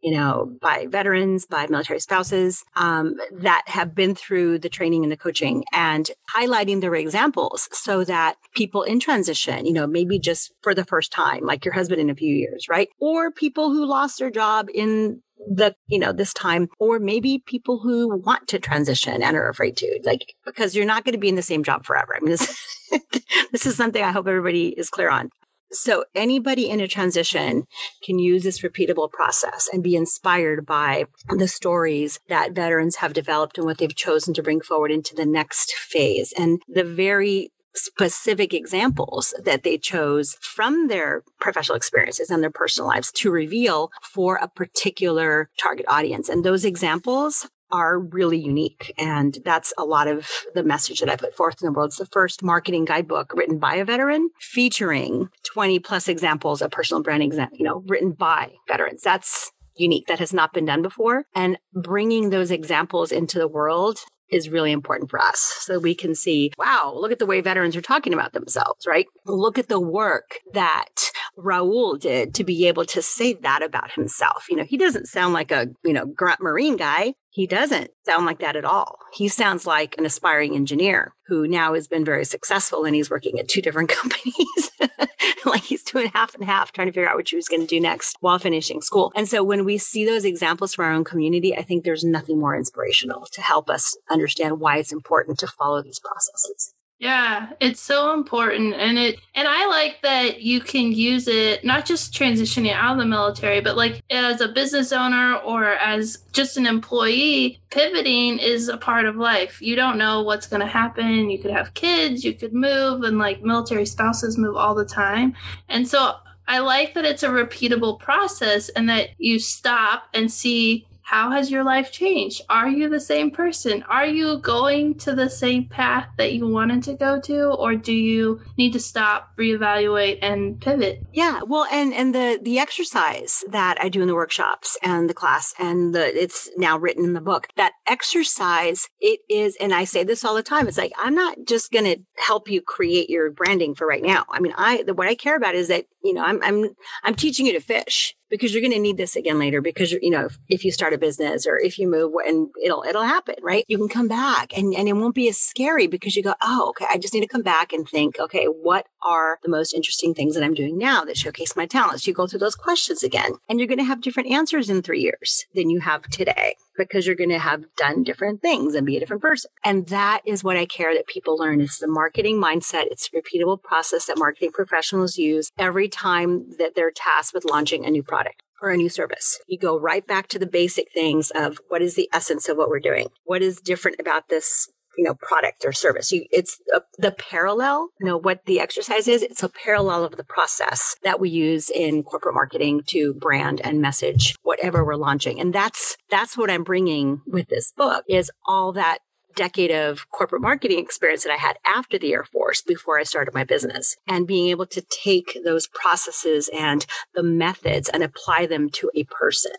You 0.07 0.13
know, 0.13 0.57
by 0.63 0.87
veterans, 0.89 1.47
by 1.47 1.67
military 1.67 1.99
spouses 1.99 2.65
um, 2.77 3.17
that 3.33 3.65
have 3.67 3.93
been 3.93 4.15
through 4.15 4.61
the 4.61 4.69
training 4.69 5.03
and 5.03 5.11
the 5.11 5.17
coaching 5.17 5.65
and 5.73 6.09
highlighting 6.33 6.81
their 6.81 6.95
examples 6.95 7.69
so 7.73 8.05
that 8.05 8.37
people 8.55 8.85
in 8.85 9.01
transition, 9.01 9.67
you 9.67 9.73
know, 9.73 9.85
maybe 9.85 10.21
just 10.21 10.53
for 10.63 10.75
the 10.75 10.85
first 10.85 11.11
time, 11.11 11.45
like 11.45 11.65
your 11.65 11.75
husband 11.75 12.01
in 12.01 12.09
a 12.09 12.15
few 12.15 12.33
years, 12.33 12.69
right? 12.69 12.89
Or 13.01 13.33
people 13.33 13.71
who 13.71 13.85
lost 13.85 14.21
their 14.21 14.31
job 14.31 14.69
in 14.73 15.23
the 15.49 15.75
you 15.87 15.99
know 15.99 16.13
this 16.13 16.33
time 16.33 16.69
or 16.79 16.99
maybe 16.99 17.43
people 17.47 17.79
who 17.79 18.17
want 18.19 18.49
to 18.49 18.59
transition 18.59 19.23
and 19.23 19.37
are 19.37 19.49
afraid 19.49 19.77
to 19.77 20.01
like 20.05 20.35
because 20.45 20.75
you're 20.75 20.87
not 20.87 21.05
going 21.05 21.13
to 21.13 21.19
be 21.19 21.29
in 21.29 21.35
the 21.35 21.43
same 21.43 21.63
job 21.63 21.85
forever 21.85 22.17
i 22.17 22.21
mean 22.21 22.31
this 22.31 22.59
this 23.53 23.67
is 23.67 23.77
something 23.77 24.03
i 24.03 24.11
hope 24.11 24.27
everybody 24.27 24.69
is 24.69 24.89
clear 24.89 25.11
on 25.11 25.31
so 25.73 26.05
anybody 26.15 26.71
in 26.71 26.81
a 26.81 26.89
transition 26.89 27.65
can 28.03 28.19
use 28.19 28.45
this 28.45 28.61
repeatable 28.61 29.11
process 29.11 29.69
and 29.73 29.83
be 29.83 29.97
inspired 29.97 30.65
by 30.65 31.07
the 31.29 31.49
stories 31.49 32.21
that 32.29 32.53
veterans 32.53 32.97
have 32.97 33.13
developed 33.13 33.59
and 33.59 33.67
what 33.67 33.79
they've 33.79 33.95
chosen 33.95 34.33
to 34.35 34.43
bring 34.43 34.61
forward 34.61 34.91
into 34.91 35.15
the 35.15 35.27
next 35.27 35.73
phase 35.73 36.33
and 36.37 36.63
the 36.69 36.85
very 36.85 37.51
specific 37.75 38.55
examples 38.55 39.35
that 39.45 39.63
they 39.63 39.77
chose 39.79 40.37
from 40.41 40.89
their 40.89 41.23
professional 41.41 41.77
experiences 41.77 42.31
and 42.31 42.43
their 42.43 42.51
personal 42.51 42.89
lives 42.89 43.13
to 43.13 43.31
reveal 43.31 43.91
for 44.03 44.37
a 44.37 44.49
particular 44.49 45.51
target 45.63 45.85
audience. 45.89 46.29
And 46.29 46.45
those 46.45 46.65
examples 46.65 47.49
are 47.71 47.99
really 47.99 48.39
unique. 48.39 48.93
And 48.99 49.39
that's 49.45 49.73
a 49.79 49.85
lot 49.85 50.09
of 50.09 50.29
the 50.55 50.63
message 50.63 51.01
that 51.01 51.11
I 51.11 51.17
put 51.17 51.37
forth 51.37 51.61
in 51.61 51.67
the 51.67 51.73
world. 51.73 51.89
It's 51.89 51.99
the 51.99 52.07
first 52.07 52.43
marketing 52.43 52.85
guidebook 52.85 53.33
written 53.35 53.59
by 53.59 53.77
a 53.77 53.85
veteran 53.85 54.31
featuring 54.41 55.29
20 55.53 55.79
plus 55.81 56.09
examples 56.09 56.63
of 56.63 56.71
personal 56.71 57.03
branding, 57.03 57.33
you 57.53 57.65
know, 57.65 57.83
written 57.87 58.13
by 58.13 58.53
veterans. 58.69 59.03
That's 59.03 59.53
unique. 59.77 60.07
That 60.07 60.19
has 60.19 60.33
not 60.33 60.53
been 60.53 60.65
done 60.65 60.83
before. 60.83 61.25
And 61.35 61.59
bringing 61.75 62.31
those 62.31 62.51
examples 62.51 63.13
into 63.13 63.39
the 63.39 63.49
world 63.49 63.99
is 64.31 64.49
really 64.49 64.73
important 64.73 65.11
for 65.11 65.21
us 65.21 65.39
so 65.39 65.79
we 65.79 65.95
can 65.95 66.15
see, 66.15 66.53
wow, 66.59 66.93
look 66.97 67.13
at 67.13 67.19
the 67.19 67.27
way 67.27 67.41
veterans 67.41 67.77
are 67.77 67.83
talking 67.83 68.13
about 68.13 68.33
themselves, 68.33 68.87
right? 68.87 69.07
Look 69.25 69.59
at 69.59 69.69
the 69.69 69.81
work 69.81 70.39
that 70.53 71.13
Raul 71.39 71.99
did 72.01 72.35
to 72.35 72.45
be 72.45 72.67
able 72.67 72.85
to 72.87 73.03
say 73.03 73.35
that 73.35 73.63
about 73.63 73.93
himself. 73.93 74.47
You 74.51 74.57
know, 74.57 74.65
he 74.65 74.77
doesn't 74.77 75.07
sound 75.07 75.33
like 75.33 75.53
a, 75.53 75.69
you 75.85 75.93
know, 75.93 76.07
grunt 76.07 76.41
Marine 76.41 76.77
guy. 76.77 77.15
He 77.37 77.47
doesn't 77.47 77.91
sound 78.07 78.25
like 78.25 78.39
that 78.39 78.57
at 78.57 78.65
all. 78.65 78.99
He 79.13 79.29
sounds 79.29 79.67
like 79.67 79.95
an 79.99 80.07
aspiring 80.07 80.57
engineer 80.57 81.13
who 81.27 81.47
now 81.47 81.75
has 81.75 81.87
been 81.87 82.03
very 82.03 82.25
successful 82.25 82.87
and 82.87 82.95
he's 82.95 83.11
working 83.11 83.39
at 83.39 83.47
two 83.47 83.61
different 83.61 83.91
companies. 84.01 84.71
like 85.45 85.63
he's 85.63 85.83
doing 85.83 86.09
half 86.15 86.35
and 86.35 86.45
half, 86.45 86.73
trying 86.73 86.87
to 86.87 86.93
figure 86.93 87.07
out 87.07 87.15
what 87.15 87.29
he 87.29 87.37
was 87.37 87.47
going 87.47 87.61
to 87.61 87.67
do 87.67 87.79
next 87.79 88.17
while 88.21 88.39
finishing 88.39 88.81
school. 88.81 89.13
And 89.15 89.29
so 89.29 89.45
when 89.45 89.67
we 89.67 89.77
see 89.77 90.07
those 90.07 90.25
examples 90.25 90.75
from 90.75 90.87
our 90.87 90.93
own 90.93 91.05
community, 91.05 91.55
I 91.55 91.61
think 91.61 91.85
there's 91.85 92.05
nothing 92.05 92.41
more 92.41 92.57
inspirational 92.57 93.27
to 93.33 93.43
help 93.43 93.69
us 93.69 93.95
understand 94.11 94.59
why 94.59 94.79
it's 94.79 94.91
important 94.91 95.39
to 95.41 95.47
follow 95.47 95.83
these 95.83 95.99
processes. 95.99 96.73
Yeah, 96.99 97.51
it's 97.61 97.81
so 97.81 98.15
important 98.15 98.73
and 98.73 98.97
it 98.99 99.21
and 99.35 99.47
I 99.47 99.67
like 99.67 100.01
that 100.03 100.41
you 100.41 100.63
can 100.63 100.93
use 100.93 101.29
it 101.29 101.63
not 101.63 101.85
just 101.85 102.15
transitioning 102.15 102.73
out 102.73 102.93
of 102.93 102.99
the 102.99 103.05
military, 103.05 103.61
but 103.61 103.77
like 103.77 104.03
as 104.11 104.41
a 104.41 104.49
business 104.49 104.93
owner 104.93 105.35
or 105.45 105.75
as 105.75 106.25
just 106.33 106.57
an 106.57 106.65
employee, 106.65 107.61
pivoting 107.69 108.39
is 108.39 108.71
a 108.71 108.79
part 108.79 109.05
of 109.05 109.17
life. 109.17 109.61
You 109.61 109.77
don't 109.77 109.99
know 109.99 110.23
what's 110.23 110.47
going 110.47 110.61
to 110.61 110.67
happen. 110.67 111.29
You 111.29 111.39
could 111.39 111.51
have 111.51 111.75
kids, 111.75 112.25
you 112.25 112.33
could 112.33 112.55
move 112.55 113.03
and 113.03 113.19
like 113.19 113.43
military 113.43 113.85
spouses 113.85 114.39
move 114.39 114.57
all 114.57 114.75
the 114.75 114.87
time. 114.87 115.35
And 115.69 115.87
so 115.87 116.15
I 116.49 116.61
like 116.61 116.95
that 116.95 117.05
it's 117.05 117.23
a 117.23 117.29
repeatable 117.29 117.99
process 117.99 118.71
and 118.71 118.89
that 118.89 119.11
you 119.19 119.39
stop 119.39 120.05
and 120.15 120.33
see 120.33 120.87
how 121.07 121.31
has 121.31 121.53
your 121.53 121.63
life 121.63 121.93
changed? 121.93 122.43
Are 122.49 122.69
you 122.69 122.89
the 122.89 122.99
same 122.99 123.31
person? 123.31 123.85
Are 123.85 124.05
you 124.05 124.39
going 124.39 124.97
to 124.99 125.15
the 125.15 125.31
same 125.31 125.67
path 125.67 126.09
that 126.17 126.33
you 126.33 126.49
wanted 126.49 126.83
to 126.83 126.95
go 126.95 127.21
to 127.21 127.51
or 127.53 127.77
do 127.77 127.93
you 127.93 128.41
need 128.59 128.73
to 128.73 128.81
stop, 128.81 129.31
reevaluate 129.39 130.19
and 130.21 130.61
pivot? 130.61 131.05
Yeah, 131.13 131.43
well 131.47 131.65
and 131.71 131.95
and 131.95 132.13
the 132.13 132.41
the 132.43 132.59
exercise 132.59 133.45
that 133.49 133.77
I 133.81 133.89
do 133.89 134.03
in 134.03 134.09
the 134.09 134.17
workshops 134.17 134.77
and 134.83 135.09
the 135.09 135.15
class 135.15 135.55
and 135.61 135.95
the 135.95 136.21
it's 136.21 136.51
now 136.57 136.77
written 136.77 137.05
in 137.05 137.13
the 137.13 137.21
book. 137.21 137.47
That 137.55 137.75
exercise 137.87 138.89
it 138.99 139.21
is 139.31 139.57
and 139.61 139.73
I 139.73 139.85
say 139.85 140.03
this 140.03 140.25
all 140.25 140.35
the 140.35 140.43
time. 140.43 140.67
It's 140.67 140.77
like 140.77 140.93
I'm 140.99 141.15
not 141.15 141.39
just 141.47 141.71
going 141.71 141.85
to 141.85 141.99
help 142.17 142.51
you 142.51 142.61
create 142.61 143.09
your 143.09 143.31
branding 143.31 143.77
for 143.77 143.87
right 143.87 144.03
now. 144.03 144.25
I 144.29 144.41
mean, 144.41 144.55
I 144.59 144.83
the, 144.83 144.93
what 144.93 145.07
I 145.07 145.15
care 145.15 145.37
about 145.37 145.55
is 145.55 145.69
that 145.69 145.87
you 146.03 146.15
know, 146.15 146.23
I'm 146.23 146.43
I'm 146.43 146.71
I'm 147.03 147.15
teaching 147.15 147.47
you 147.47 147.53
to 147.53 147.61
fish 147.61 148.17
because 148.29 148.53
you're 148.53 148.63
going 148.63 148.73
to 148.73 148.79
need 148.79 148.97
this 148.97 149.17
again 149.17 149.39
later 149.39 149.61
because 149.61 149.93
you 149.93 150.11
know 150.11 150.27
if, 150.27 150.39
if, 150.49 150.65
you 150.65 150.73
start 150.73 150.93
a 150.93 150.99
business 150.99 151.47
or 151.47 151.59
if 151.59 151.79
you 151.79 151.89
move 151.89 152.13
and 152.27 152.49
it'll 152.63 152.85
it'll 152.89 153.03
happen 153.03 153.37
right? 153.43 153.65
You 153.69 153.79
can 153.79 153.89
come 153.89 154.09
back 154.09 154.57
and 154.57 154.75
and 154.75 154.89
it 154.89 154.95
won't 154.95 155.15
be 155.15 155.29
as 155.29 155.39
scary 155.39 155.87
because 155.87 156.17
you 156.17 156.23
go 156.23 156.35
oh 156.43 156.69
okay 156.71 156.87
i 156.91 156.99
just 156.99 157.15
need 157.15 157.21
to 157.21 157.27
come 157.27 157.43
back 157.43 157.73
and 157.73 157.89
think 157.89 158.19
okay 158.19 158.47
what 158.47 158.87
are 159.07 159.39
the 159.43 159.49
most 159.49 159.73
interesting 159.73 160.13
things 160.13 160.35
that 160.35 160.45
i'm 160.45 160.55
doing 160.55 160.77
now 160.77 161.05
that 161.05 161.17
showcase 161.17 161.57
my 161.57 161.65
talents 161.65 162.07
you 162.07 162.13
go 162.13 162.27
through 162.27 162.39
those 162.39 162.55
questions 162.57 163.03
again 163.03 163.33
and 163.49 163.59
you're 163.59 163.69
going 163.69 163.79
to 163.79 163.85
have 163.85 164.01
different 164.01 164.31
answers 164.31 164.69
in 164.69 164.83
three 164.83 165.01
years 165.01 165.47
than 165.55 165.71
you 165.71 165.81
have 165.81 166.03
today 166.09 166.55
because 166.77 167.07
you're 167.07 167.17
going 167.17 167.31
to 167.31 167.39
have 167.39 167.65
done 167.77 168.03
different 168.03 168.43
things 168.43 168.75
and 168.75 168.85
be 168.85 168.97
a 168.97 169.01
different 169.01 169.23
person 169.23 169.51
and 169.65 169.87
that 169.87 170.21
is 170.27 170.43
what 170.43 170.57
i 170.57 170.67
care 170.67 170.95
that 170.95 171.07
people 171.07 171.37
learn 171.37 171.61
it's 171.61 171.79
the 171.79 171.87
marketing 171.87 172.37
mindset 172.43 172.85
it's 172.91 173.09
a 173.09 173.17
repeatable 173.17 173.63
process 173.63 174.07
that 174.07 174.19
marketing 174.19 174.51
professionals 174.53 175.17
use 175.17 175.51
every 175.59 175.89
time 175.89 176.45
that 176.59 176.75
they're 176.75 176.91
tasked 176.91 177.33
with 177.33 177.45
launching 177.45 177.87
a 177.87 177.91
new 177.91 178.03
product 178.03 178.43
or 178.63 178.71
a 178.71 178.77
new 178.77 178.89
service. 178.89 179.39
You 179.47 179.59
go 179.59 179.79
right 179.79 180.07
back 180.07 180.29
to 180.29 180.39
the 180.39 180.47
basic 180.47 180.91
things 180.93 181.31
of 181.35 181.59
what 181.69 181.83
is 181.83 181.95
the 181.95 182.09
essence 182.13 182.49
of 182.49 182.57
what 182.57 182.69
we're 182.69 182.81
doing? 182.81 183.09
What 183.25 183.43
is 183.43 183.61
different 183.61 184.01
about 184.01 184.29
this 184.29 184.69
you 184.97 185.05
know 185.05 185.15
product 185.15 185.65
or 185.65 185.73
service. 185.73 186.13
You 186.13 186.27
it's 186.31 186.61
a, 186.75 186.81
the 186.99 187.13
parallel 187.13 187.89
you 188.01 188.07
know 188.07 188.17
what 188.17 188.45
the 188.47 188.61
exercise 188.61 189.09
is. 189.09 189.23
It's 189.23 189.43
a 189.43 189.49
parallel 189.49 190.05
of 190.05 190.17
the 190.17 190.25
process 190.25 190.97
that 191.03 191.21
we 191.21 191.31
use 191.31 191.71
in 191.71 192.03
corporate 192.03 192.35
marketing 192.35 192.83
to 192.89 193.15
brand 193.15 193.61
and 193.63 193.81
message 193.81 194.37
whatever 194.43 194.85
we're 194.85 194.97
launching. 194.97 195.41
And 195.41 195.53
that's 195.53 195.97
that's 196.11 196.37
what 196.37 196.51
i'm 196.51 196.63
bringing 196.63 197.21
with 197.27 197.49
this 197.49 197.73
book 197.77 198.05
is 198.09 198.31
all 198.47 198.73
that 198.73 198.99
decade 199.37 199.71
of 199.71 200.11
corporate 200.11 200.43
marketing 200.43 200.81
experience 200.81 201.23
that 201.23 201.33
I 201.33 201.37
had 201.37 201.59
after 201.65 201.99
the 201.99 202.13
Air 202.13 202.25
Force 202.25 202.63
before 202.63 202.99
I 202.99 203.05
started 203.05 203.35
my 203.35 203.45
business. 203.45 203.97
And 204.09 204.27
being 204.27 204.49
able 204.49 204.67
to 204.67 204.81
take 204.81 205.39
those 205.45 205.69
processes 205.69 206.51
and 206.53 206.85
the 207.15 207.23
methods 207.23 207.89
and 207.89 208.03
apply 208.03 208.47
them 208.47 208.71
to 208.71 208.91
a 208.95 209.05
person 209.05 209.53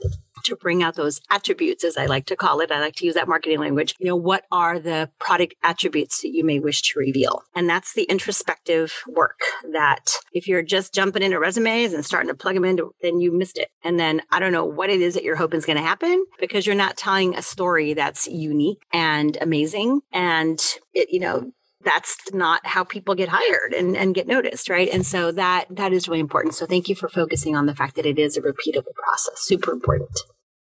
to 0.47 0.55
bring 0.55 0.83
out 0.83 0.95
those 0.95 1.21
attributes, 1.29 1.83
as 1.83 1.97
I 1.97 2.05
like 2.05 2.25
to 2.27 2.35
call 2.35 2.59
it. 2.61 2.71
I 2.71 2.79
like 2.79 2.95
to 2.95 3.05
use 3.05 3.15
that 3.15 3.27
marketing 3.27 3.59
language. 3.59 3.95
You 3.99 4.07
know, 4.07 4.15
what 4.15 4.45
are 4.51 4.79
the 4.79 5.09
product 5.19 5.55
attributes 5.63 6.21
that 6.21 6.33
you 6.33 6.43
may 6.43 6.59
wish 6.59 6.81
to 6.83 6.99
reveal? 6.99 7.43
And 7.55 7.69
that's 7.69 7.93
the 7.93 8.03
introspective 8.03 8.93
work 9.07 9.39
that 9.71 10.09
if 10.33 10.47
you're 10.47 10.63
just 10.63 10.93
jumping 10.93 11.23
into 11.23 11.39
resumes 11.39 11.93
and 11.93 12.05
starting 12.05 12.29
to 12.29 12.35
plug 12.35 12.55
them 12.55 12.65
in, 12.65 12.79
then 13.01 13.19
you 13.19 13.31
missed 13.31 13.57
it. 13.57 13.69
And 13.83 13.99
then 13.99 14.21
I 14.31 14.39
don't 14.39 14.51
know 14.51 14.65
what 14.65 14.89
it 14.89 15.01
is 15.01 15.13
that 15.13 15.23
you're 15.23 15.35
hoping 15.35 15.57
is 15.57 15.65
going 15.65 15.77
to 15.77 15.83
happen 15.83 16.25
because 16.39 16.65
you're 16.65 16.75
not 16.75 16.97
telling 16.97 17.35
a 17.35 17.41
story 17.41 17.93
that's 17.93 18.27
unique 18.27 18.81
and 18.91 19.37
amazing. 19.41 20.01
And 20.11 20.59
it, 20.93 21.09
you 21.11 21.19
know, 21.19 21.51
that's 21.83 22.17
not 22.33 22.65
how 22.65 22.83
people 22.83 23.15
get 23.15 23.29
hired 23.29 23.73
and, 23.73 23.95
and 23.95 24.15
get 24.15 24.27
noticed 24.27 24.69
right 24.69 24.89
and 24.91 25.05
so 25.05 25.31
that 25.31 25.65
that 25.69 25.93
is 25.93 26.07
really 26.07 26.19
important 26.19 26.53
so 26.53 26.65
thank 26.65 26.89
you 26.89 26.95
for 26.95 27.07
focusing 27.07 27.55
on 27.55 27.65
the 27.65 27.75
fact 27.75 27.95
that 27.95 28.05
it 28.05 28.19
is 28.19 28.35
a 28.35 28.41
repeatable 28.41 28.93
process 28.95 29.35
super 29.35 29.71
important 29.71 30.09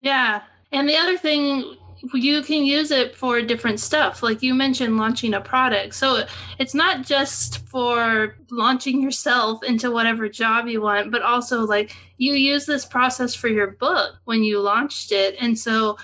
yeah. 0.05 0.43
And 0.71 0.87
the 0.87 0.95
other 0.95 1.17
thing 1.17 1.77
you 2.13 2.43
can 2.43 2.63
use 2.63 2.91
it 2.91 3.15
for 3.15 3.41
different 3.41 3.79
stuff. 3.79 4.21
Like 4.21 4.43
you 4.43 4.53
mentioned 4.53 4.97
launching 4.97 5.33
a 5.33 5.41
product. 5.41 5.95
So 5.95 6.25
it's 6.59 6.75
not 6.75 7.03
just 7.03 7.67
for 7.67 8.35
launching 8.51 9.01
yourself 9.01 9.63
into 9.63 9.89
whatever 9.89 10.29
job 10.29 10.67
you 10.67 10.81
want 10.81 11.11
but 11.11 11.23
also 11.23 11.61
like 11.61 11.95
you 12.17 12.33
use 12.33 12.67
this 12.67 12.85
process 12.85 13.33
for 13.33 13.47
your 13.47 13.71
book 13.71 14.17
when 14.25 14.43
you 14.43 14.59
launched 14.59 15.11
it. 15.11 15.35
And 15.39 15.57
so 15.57 15.97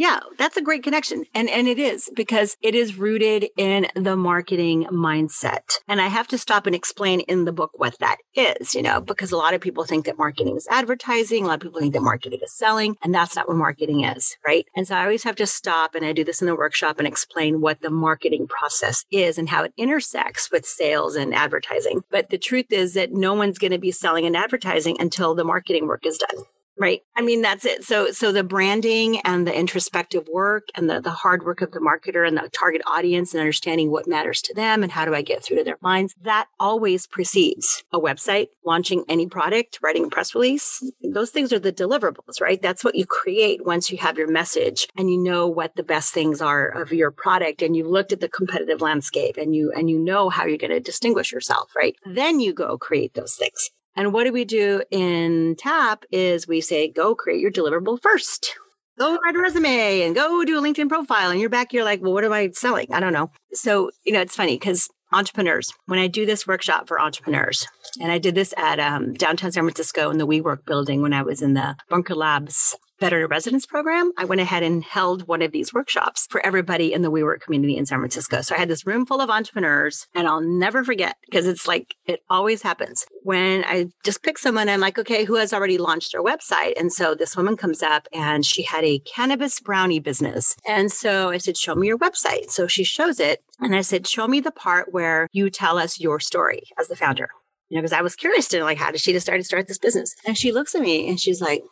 yeah, 0.00 0.20
that's 0.38 0.56
a 0.56 0.62
great 0.62 0.82
connection. 0.82 1.26
And 1.34 1.50
and 1.50 1.68
it 1.68 1.78
is 1.78 2.10
because 2.16 2.56
it 2.62 2.74
is 2.74 2.96
rooted 2.96 3.48
in 3.58 3.86
the 3.94 4.16
marketing 4.16 4.86
mindset. 4.86 5.78
And 5.86 6.00
I 6.00 6.06
have 6.06 6.26
to 6.28 6.38
stop 6.38 6.66
and 6.66 6.74
explain 6.74 7.20
in 7.20 7.44
the 7.44 7.52
book 7.52 7.72
what 7.74 7.98
that 7.98 8.16
is, 8.34 8.74
you 8.74 8.80
know, 8.80 9.02
because 9.02 9.30
a 9.30 9.36
lot 9.36 9.52
of 9.52 9.60
people 9.60 9.84
think 9.84 10.06
that 10.06 10.16
marketing 10.16 10.56
is 10.56 10.66
advertising, 10.70 11.44
a 11.44 11.48
lot 11.48 11.56
of 11.56 11.60
people 11.60 11.80
think 11.80 11.92
that 11.92 12.00
marketing 12.00 12.40
is 12.42 12.56
selling, 12.56 12.96
and 13.02 13.14
that's 13.14 13.36
not 13.36 13.46
what 13.46 13.58
marketing 13.58 14.02
is, 14.04 14.38
right? 14.42 14.64
And 14.74 14.88
so 14.88 14.96
I 14.96 15.02
always 15.02 15.24
have 15.24 15.36
to 15.36 15.46
stop 15.46 15.94
and 15.94 16.06
I 16.06 16.14
do 16.14 16.24
this 16.24 16.40
in 16.40 16.46
the 16.46 16.56
workshop 16.56 16.98
and 16.98 17.06
explain 17.06 17.60
what 17.60 17.82
the 17.82 17.90
marketing 17.90 18.46
process 18.48 19.04
is 19.10 19.36
and 19.36 19.50
how 19.50 19.64
it 19.64 19.74
intersects 19.76 20.50
with 20.50 20.64
sales 20.64 21.14
and 21.14 21.34
advertising. 21.34 22.04
But 22.10 22.30
the 22.30 22.38
truth 22.38 22.72
is 22.72 22.94
that 22.94 23.12
no 23.12 23.34
one's 23.34 23.58
going 23.58 23.72
to 23.72 23.78
be 23.78 23.92
selling 23.92 24.24
and 24.24 24.34
advertising 24.34 24.96
until 24.98 25.34
the 25.34 25.44
marketing 25.44 25.86
work 25.86 26.06
is 26.06 26.16
done. 26.16 26.46
Right. 26.80 27.02
I 27.14 27.20
mean, 27.20 27.42
that's 27.42 27.66
it. 27.66 27.84
So, 27.84 28.10
so 28.10 28.32
the 28.32 28.42
branding 28.42 29.20
and 29.20 29.46
the 29.46 29.54
introspective 29.54 30.26
work 30.32 30.68
and 30.74 30.88
the, 30.88 30.98
the 30.98 31.10
hard 31.10 31.44
work 31.44 31.60
of 31.60 31.72
the 31.72 31.78
marketer 31.78 32.26
and 32.26 32.38
the 32.38 32.48
target 32.48 32.80
audience 32.86 33.34
and 33.34 33.40
understanding 33.42 33.90
what 33.90 34.08
matters 34.08 34.40
to 34.40 34.54
them 34.54 34.82
and 34.82 34.90
how 34.90 35.04
do 35.04 35.14
I 35.14 35.20
get 35.20 35.44
through 35.44 35.58
to 35.58 35.64
their 35.64 35.76
minds, 35.82 36.14
that 36.22 36.46
always 36.58 37.06
precedes 37.06 37.84
a 37.92 38.00
website, 38.00 38.48
launching 38.64 39.04
any 39.10 39.26
product, 39.26 39.78
writing 39.82 40.06
a 40.06 40.08
press 40.08 40.34
release. 40.34 40.82
Those 41.02 41.28
things 41.28 41.52
are 41.52 41.58
the 41.58 41.70
deliverables, 41.70 42.40
right? 42.40 42.62
That's 42.62 42.82
what 42.82 42.94
you 42.94 43.04
create 43.04 43.66
once 43.66 43.90
you 43.90 43.98
have 43.98 44.16
your 44.16 44.30
message 44.30 44.88
and 44.96 45.10
you 45.10 45.18
know 45.18 45.48
what 45.48 45.76
the 45.76 45.82
best 45.82 46.14
things 46.14 46.40
are 46.40 46.66
of 46.66 46.94
your 46.94 47.10
product 47.10 47.60
and 47.60 47.76
you 47.76 47.86
looked 47.86 48.12
at 48.12 48.20
the 48.20 48.28
competitive 48.28 48.80
landscape 48.80 49.36
and 49.36 49.54
you, 49.54 49.70
and 49.70 49.90
you 49.90 49.98
know 49.98 50.30
how 50.30 50.46
you're 50.46 50.56
going 50.56 50.70
to 50.70 50.80
distinguish 50.80 51.30
yourself, 51.30 51.76
right? 51.76 51.94
Then 52.06 52.40
you 52.40 52.54
go 52.54 52.78
create 52.78 53.12
those 53.12 53.34
things. 53.34 53.70
And 53.96 54.12
what 54.12 54.24
do 54.24 54.32
we 54.32 54.44
do 54.44 54.82
in 54.90 55.56
TAP 55.58 56.04
is 56.10 56.46
we 56.46 56.60
say, 56.60 56.90
go 56.90 57.14
create 57.14 57.40
your 57.40 57.50
deliverable 57.50 58.00
first. 58.00 58.54
Go 58.98 59.18
write 59.24 59.34
a 59.34 59.40
resume 59.40 60.02
and 60.02 60.14
go 60.14 60.44
do 60.44 60.58
a 60.58 60.62
LinkedIn 60.62 60.88
profile. 60.88 61.30
And 61.30 61.40
you're 61.40 61.48
back, 61.48 61.72
you're 61.72 61.84
like, 61.84 62.02
well, 62.02 62.12
what 62.12 62.24
am 62.24 62.32
I 62.32 62.50
selling? 62.52 62.86
I 62.92 63.00
don't 63.00 63.12
know. 63.12 63.30
So, 63.52 63.90
you 64.04 64.12
know, 64.12 64.20
it's 64.20 64.36
funny 64.36 64.56
because 64.56 64.88
entrepreneurs, 65.12 65.72
when 65.86 65.98
I 65.98 66.06
do 66.06 66.26
this 66.26 66.46
workshop 66.46 66.86
for 66.86 67.00
entrepreneurs, 67.00 67.66
and 68.00 68.12
I 68.12 68.18
did 68.18 68.34
this 68.34 68.54
at 68.56 68.78
um, 68.78 69.14
downtown 69.14 69.52
San 69.52 69.64
Francisco 69.64 70.10
in 70.10 70.18
the 70.18 70.26
WeWork 70.26 70.64
building 70.66 71.02
when 71.02 71.12
I 71.12 71.22
was 71.22 71.42
in 71.42 71.54
the 71.54 71.76
Bunker 71.88 72.14
Labs 72.14 72.76
Better 73.00 73.26
Residence 73.26 73.64
program, 73.64 74.12
I 74.18 74.26
went 74.26 74.42
ahead 74.42 74.62
and 74.62 74.84
held 74.84 75.26
one 75.26 75.40
of 75.40 75.52
these 75.52 75.72
workshops 75.72 76.26
for 76.28 76.44
everybody 76.44 76.92
in 76.92 77.00
the 77.00 77.10
WeWork 77.10 77.40
community 77.40 77.78
in 77.78 77.86
San 77.86 77.98
Francisco. 77.98 78.42
So 78.42 78.54
I 78.54 78.58
had 78.58 78.68
this 78.68 78.86
room 78.86 79.06
full 79.06 79.22
of 79.22 79.30
entrepreneurs, 79.30 80.06
and 80.14 80.28
I'll 80.28 80.42
never 80.42 80.84
forget 80.84 81.16
because 81.24 81.46
it's 81.46 81.66
like 81.66 81.94
it 82.04 82.20
always 82.28 82.60
happens. 82.60 83.06
When 83.22 83.64
I 83.64 83.86
just 84.04 84.22
pick 84.22 84.36
someone, 84.36 84.68
I'm 84.68 84.80
like, 84.80 84.98
okay, 84.98 85.24
who 85.24 85.36
has 85.36 85.54
already 85.54 85.78
launched 85.78 86.12
their 86.12 86.22
website? 86.22 86.78
And 86.78 86.92
so 86.92 87.14
this 87.14 87.36
woman 87.36 87.56
comes 87.56 87.82
up 87.82 88.06
and 88.12 88.44
she 88.44 88.62
had 88.62 88.84
a 88.84 88.98
cannabis 89.00 89.60
brownie 89.60 89.98
business. 89.98 90.54
And 90.68 90.92
so 90.92 91.30
I 91.30 91.38
said, 91.38 91.56
show 91.56 91.74
me 91.74 91.86
your 91.86 91.98
website. 91.98 92.50
So 92.50 92.66
she 92.66 92.84
shows 92.84 93.18
it. 93.18 93.42
And 93.60 93.74
I 93.74 93.80
said, 93.80 94.06
show 94.06 94.28
me 94.28 94.40
the 94.40 94.52
part 94.52 94.92
where 94.92 95.26
you 95.32 95.48
tell 95.48 95.78
us 95.78 95.98
your 95.98 96.20
story 96.20 96.64
as 96.78 96.88
the 96.88 96.96
founder. 96.96 97.30
You 97.70 97.76
know, 97.76 97.82
because 97.82 97.92
I 97.92 98.02
was 98.02 98.16
curious 98.16 98.48
to 98.48 98.62
like, 98.62 98.78
how 98.78 98.90
did 98.90 99.00
she 99.00 99.12
decide 99.12 99.38
to 99.38 99.44
start 99.44 99.68
this 99.68 99.78
business? 99.78 100.14
And 100.26 100.36
she 100.36 100.52
looks 100.52 100.74
at 100.74 100.82
me 100.82 101.08
and 101.08 101.18
she's 101.18 101.40
like, 101.40 101.62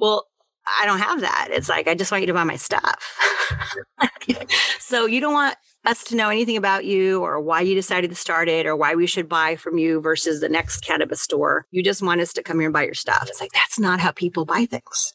well, 0.00 0.26
I 0.80 0.86
don't 0.86 0.98
have 0.98 1.20
that. 1.20 1.48
It's 1.50 1.68
like, 1.68 1.88
I 1.88 1.94
just 1.94 2.10
want 2.10 2.22
you 2.22 2.26
to 2.26 2.34
buy 2.34 2.44
my 2.44 2.56
stuff. 2.56 3.18
so 4.78 5.06
you 5.06 5.20
don't 5.20 5.32
want 5.32 5.56
us 5.86 6.04
to 6.04 6.16
know 6.16 6.28
anything 6.28 6.56
about 6.56 6.84
you 6.84 7.22
or 7.22 7.40
why 7.40 7.60
you 7.60 7.74
decided 7.74 8.10
to 8.10 8.16
start 8.16 8.48
it 8.48 8.66
or 8.66 8.76
why 8.76 8.94
we 8.94 9.06
should 9.06 9.28
buy 9.28 9.56
from 9.56 9.78
you 9.78 10.00
versus 10.00 10.40
the 10.40 10.48
next 10.48 10.80
cannabis 10.80 11.22
store. 11.22 11.66
You 11.70 11.82
just 11.82 12.02
want 12.02 12.20
us 12.20 12.32
to 12.34 12.42
come 12.42 12.58
here 12.58 12.68
and 12.68 12.72
buy 12.72 12.84
your 12.84 12.94
stuff. 12.94 13.26
It's 13.28 13.40
like, 13.40 13.52
that's 13.52 13.78
not 13.78 14.00
how 14.00 14.10
people 14.10 14.44
buy 14.44 14.66
things. 14.66 15.12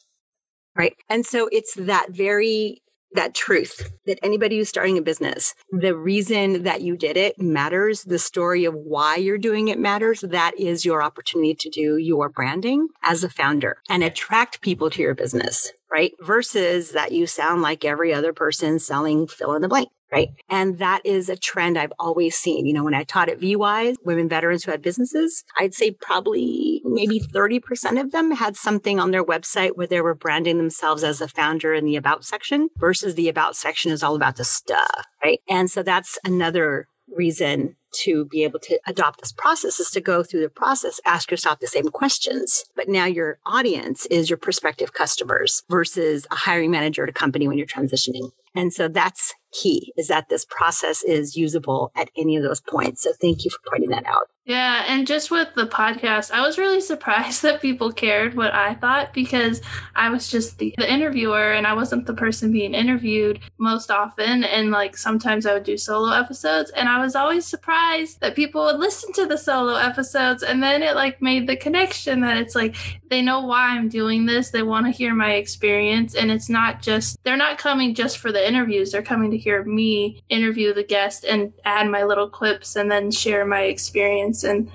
Right. 0.74 0.94
And 1.08 1.24
so 1.24 1.48
it's 1.52 1.74
that 1.74 2.08
very 2.10 2.82
that 3.16 3.34
truth 3.34 3.92
that 4.06 4.18
anybody 4.22 4.58
who's 4.58 4.68
starting 4.68 4.96
a 4.96 5.02
business, 5.02 5.54
the 5.70 5.96
reason 5.96 6.62
that 6.62 6.82
you 6.82 6.96
did 6.96 7.16
it 7.16 7.38
matters. 7.38 8.04
The 8.04 8.18
story 8.18 8.64
of 8.64 8.74
why 8.74 9.16
you're 9.16 9.38
doing 9.38 9.68
it 9.68 9.78
matters. 9.78 10.20
That 10.20 10.58
is 10.58 10.84
your 10.84 11.02
opportunity 11.02 11.54
to 11.54 11.70
do 11.70 11.96
your 11.96 12.28
branding 12.28 12.88
as 13.02 13.24
a 13.24 13.28
founder 13.28 13.78
and 13.88 14.02
attract 14.04 14.60
people 14.60 14.90
to 14.90 15.02
your 15.02 15.14
business, 15.14 15.72
right? 15.90 16.12
Versus 16.20 16.92
that 16.92 17.12
you 17.12 17.26
sound 17.26 17.62
like 17.62 17.84
every 17.84 18.14
other 18.14 18.32
person 18.32 18.78
selling 18.78 19.26
fill 19.26 19.54
in 19.54 19.62
the 19.62 19.68
blank 19.68 19.88
right? 20.12 20.28
And 20.48 20.78
that 20.78 21.04
is 21.04 21.28
a 21.28 21.36
trend 21.36 21.78
I've 21.78 21.92
always 21.98 22.36
seen. 22.36 22.66
You 22.66 22.72
know, 22.72 22.84
when 22.84 22.94
I 22.94 23.04
taught 23.04 23.28
at 23.28 23.38
V-WISE, 23.38 23.96
women 24.04 24.28
veterans 24.28 24.64
who 24.64 24.70
had 24.70 24.82
businesses, 24.82 25.44
I'd 25.58 25.74
say 25.74 25.90
probably 25.90 26.82
maybe 26.84 27.20
30% 27.20 28.00
of 28.00 28.12
them 28.12 28.30
had 28.30 28.56
something 28.56 29.00
on 29.00 29.10
their 29.10 29.24
website 29.24 29.76
where 29.76 29.86
they 29.86 30.00
were 30.00 30.14
branding 30.14 30.58
themselves 30.58 31.02
as 31.02 31.20
a 31.20 31.28
founder 31.28 31.74
in 31.74 31.84
the 31.84 31.96
about 31.96 32.24
section 32.24 32.68
versus 32.78 33.14
the 33.14 33.28
about 33.28 33.56
section 33.56 33.90
is 33.90 34.02
all 34.02 34.16
about 34.16 34.36
the 34.36 34.44
stuff, 34.44 35.06
right? 35.22 35.40
And 35.48 35.70
so 35.70 35.82
that's 35.82 36.18
another 36.24 36.86
reason 37.14 37.76
to 37.92 38.26
be 38.26 38.44
able 38.44 38.58
to 38.58 38.78
adopt 38.86 39.20
this 39.20 39.32
process 39.32 39.80
is 39.80 39.90
to 39.90 40.00
go 40.00 40.22
through 40.22 40.40
the 40.40 40.48
process, 40.48 41.00
ask 41.06 41.30
yourself 41.30 41.60
the 41.60 41.66
same 41.66 41.88
questions. 41.88 42.64
But 42.74 42.88
now 42.88 43.06
your 43.06 43.38
audience 43.46 44.06
is 44.06 44.28
your 44.28 44.36
prospective 44.36 44.92
customers 44.92 45.62
versus 45.70 46.26
a 46.30 46.34
hiring 46.34 46.70
manager 46.70 47.04
at 47.04 47.08
a 47.08 47.12
company 47.12 47.48
when 47.48 47.58
you're 47.58 47.66
transitioning. 47.66 48.30
And 48.54 48.72
so 48.72 48.88
that's 48.88 49.34
key 49.62 49.92
is 49.96 50.08
that 50.08 50.28
this 50.28 50.44
process 50.44 51.02
is 51.02 51.36
usable 51.36 51.90
at 51.94 52.10
any 52.16 52.36
of 52.36 52.42
those 52.42 52.60
points. 52.60 53.02
So 53.02 53.12
thank 53.20 53.44
you 53.44 53.50
for 53.50 53.70
pointing 53.70 53.90
that 53.90 54.06
out. 54.06 54.28
Yeah, 54.46 54.84
and 54.86 55.08
just 55.08 55.32
with 55.32 55.52
the 55.54 55.66
podcast, 55.66 56.30
I 56.30 56.40
was 56.40 56.56
really 56.56 56.80
surprised 56.92 57.42
that 57.42 57.60
people 57.60 57.92
cared 57.92 58.34
what 58.34 58.54
I 58.54 58.74
thought 58.74 59.12
because 59.12 59.60
I 59.96 60.08
was 60.08 60.28
just 60.28 60.58
the, 60.58 60.72
the, 60.78 60.86
interviewer 60.90 61.52
and 61.52 61.66
I 61.66 61.74
wasn't 61.74 62.06
the 62.06 62.14
person 62.14 62.52
being 62.52 62.72
interviewed 62.72 63.40
most 63.58 63.90
often. 63.90 64.44
And 64.44 64.70
like 64.70 64.96
sometimes 64.96 65.46
I 65.46 65.54
would 65.54 65.64
do 65.64 65.76
solo 65.76 66.12
episodes, 66.12 66.70
and 66.70 66.88
I 66.88 67.00
was 67.00 67.16
always 67.16 67.44
surprised 67.44 68.20
that 68.20 68.36
people 68.36 68.64
would 68.66 68.78
listen 68.78 69.12
to 69.14 69.26
the 69.26 69.36
solo 69.36 69.74
episodes. 69.74 70.44
And 70.44 70.62
then 70.62 70.80
it 70.80 70.94
like 70.94 71.20
made 71.20 71.48
the 71.48 71.56
connection 71.56 72.20
that 72.20 72.36
it's 72.36 72.54
like 72.54 72.76
they 73.10 73.22
know 73.22 73.40
why 73.40 73.70
I'm 73.70 73.88
doing 73.88 74.26
this, 74.26 74.50
they 74.50 74.62
want 74.62 74.86
to 74.86 74.92
hear 74.92 75.12
my 75.12 75.32
experience, 75.32 76.14
and 76.14 76.30
it's 76.30 76.48
not 76.48 76.82
just 76.82 77.18
they're 77.24 77.36
not 77.36 77.58
coming 77.58 77.96
just 77.96 78.18
for 78.18 78.30
the 78.30 78.46
interviews, 78.46 78.92
they're 78.92 79.02
coming 79.02 79.32
to 79.32 79.38
hear 79.38 79.64
me 79.64 80.22
interview 80.28 80.72
the 80.72 80.84
guest 80.84 81.24
and 81.24 81.52
add 81.64 81.88
my 81.88 82.04
little 82.04 82.30
clips 82.30 82.76
and 82.76 82.88
then 82.88 83.10
share 83.10 83.44
my 83.44 83.62
experience 83.62 84.35
and 84.44 84.70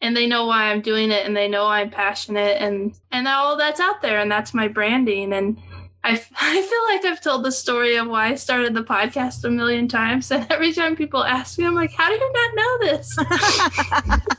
and 0.00 0.16
they 0.16 0.26
know 0.26 0.46
why 0.46 0.70
I'm 0.70 0.82
doing 0.82 1.10
it 1.10 1.26
and 1.26 1.36
they 1.36 1.48
know 1.48 1.66
I'm 1.66 1.90
passionate 1.90 2.60
and 2.60 2.98
and 3.10 3.26
all 3.26 3.56
that's 3.56 3.80
out 3.80 4.02
there 4.02 4.18
and 4.20 4.30
that's 4.30 4.54
my 4.54 4.68
branding. 4.68 5.32
And 5.32 5.58
I, 6.04 6.12
I 6.40 6.62
feel 6.62 6.94
like 6.94 7.04
I've 7.04 7.22
told 7.22 7.44
the 7.44 7.52
story 7.52 7.96
of 7.96 8.06
why 8.06 8.28
I 8.28 8.34
started 8.34 8.74
the 8.74 8.84
podcast 8.84 9.44
a 9.44 9.50
million 9.50 9.88
times. 9.88 10.30
And 10.30 10.46
every 10.50 10.72
time 10.72 10.96
people 10.96 11.24
ask 11.24 11.58
me 11.58 11.64
I'm 11.64 11.74
like 11.74 11.92
how 11.92 12.08
do 12.08 12.14
you 12.14 12.32
not 12.32 12.54
know 12.54 12.78
this? 12.86 13.16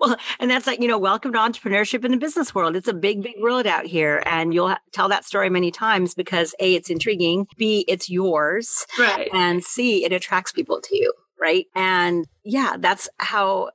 Well 0.00 0.16
and 0.38 0.48
that's 0.48 0.66
like 0.66 0.80
you 0.80 0.86
know 0.86 0.98
welcome 0.98 1.32
to 1.32 1.38
entrepreneurship 1.38 2.04
in 2.04 2.12
the 2.12 2.18
business 2.18 2.54
world. 2.54 2.76
It's 2.76 2.86
a 2.86 2.94
big 2.94 3.22
big 3.22 3.34
world 3.40 3.66
out 3.66 3.84
here. 3.84 4.22
And 4.26 4.54
you'll 4.54 4.76
tell 4.92 5.08
that 5.08 5.24
story 5.24 5.50
many 5.50 5.72
times 5.72 6.14
because 6.14 6.54
a 6.60 6.74
it's 6.74 6.88
intriguing. 6.90 7.48
B 7.56 7.84
it's 7.88 8.08
yours. 8.08 8.86
Right. 8.96 9.28
And 9.32 9.64
c 9.64 10.04
it 10.04 10.12
attracts 10.12 10.52
people 10.52 10.80
to 10.82 10.96
you 10.96 11.12
right? 11.40 11.66
And 11.74 12.26
yeah, 12.44 12.76
that's 12.78 13.08
how 13.18 13.70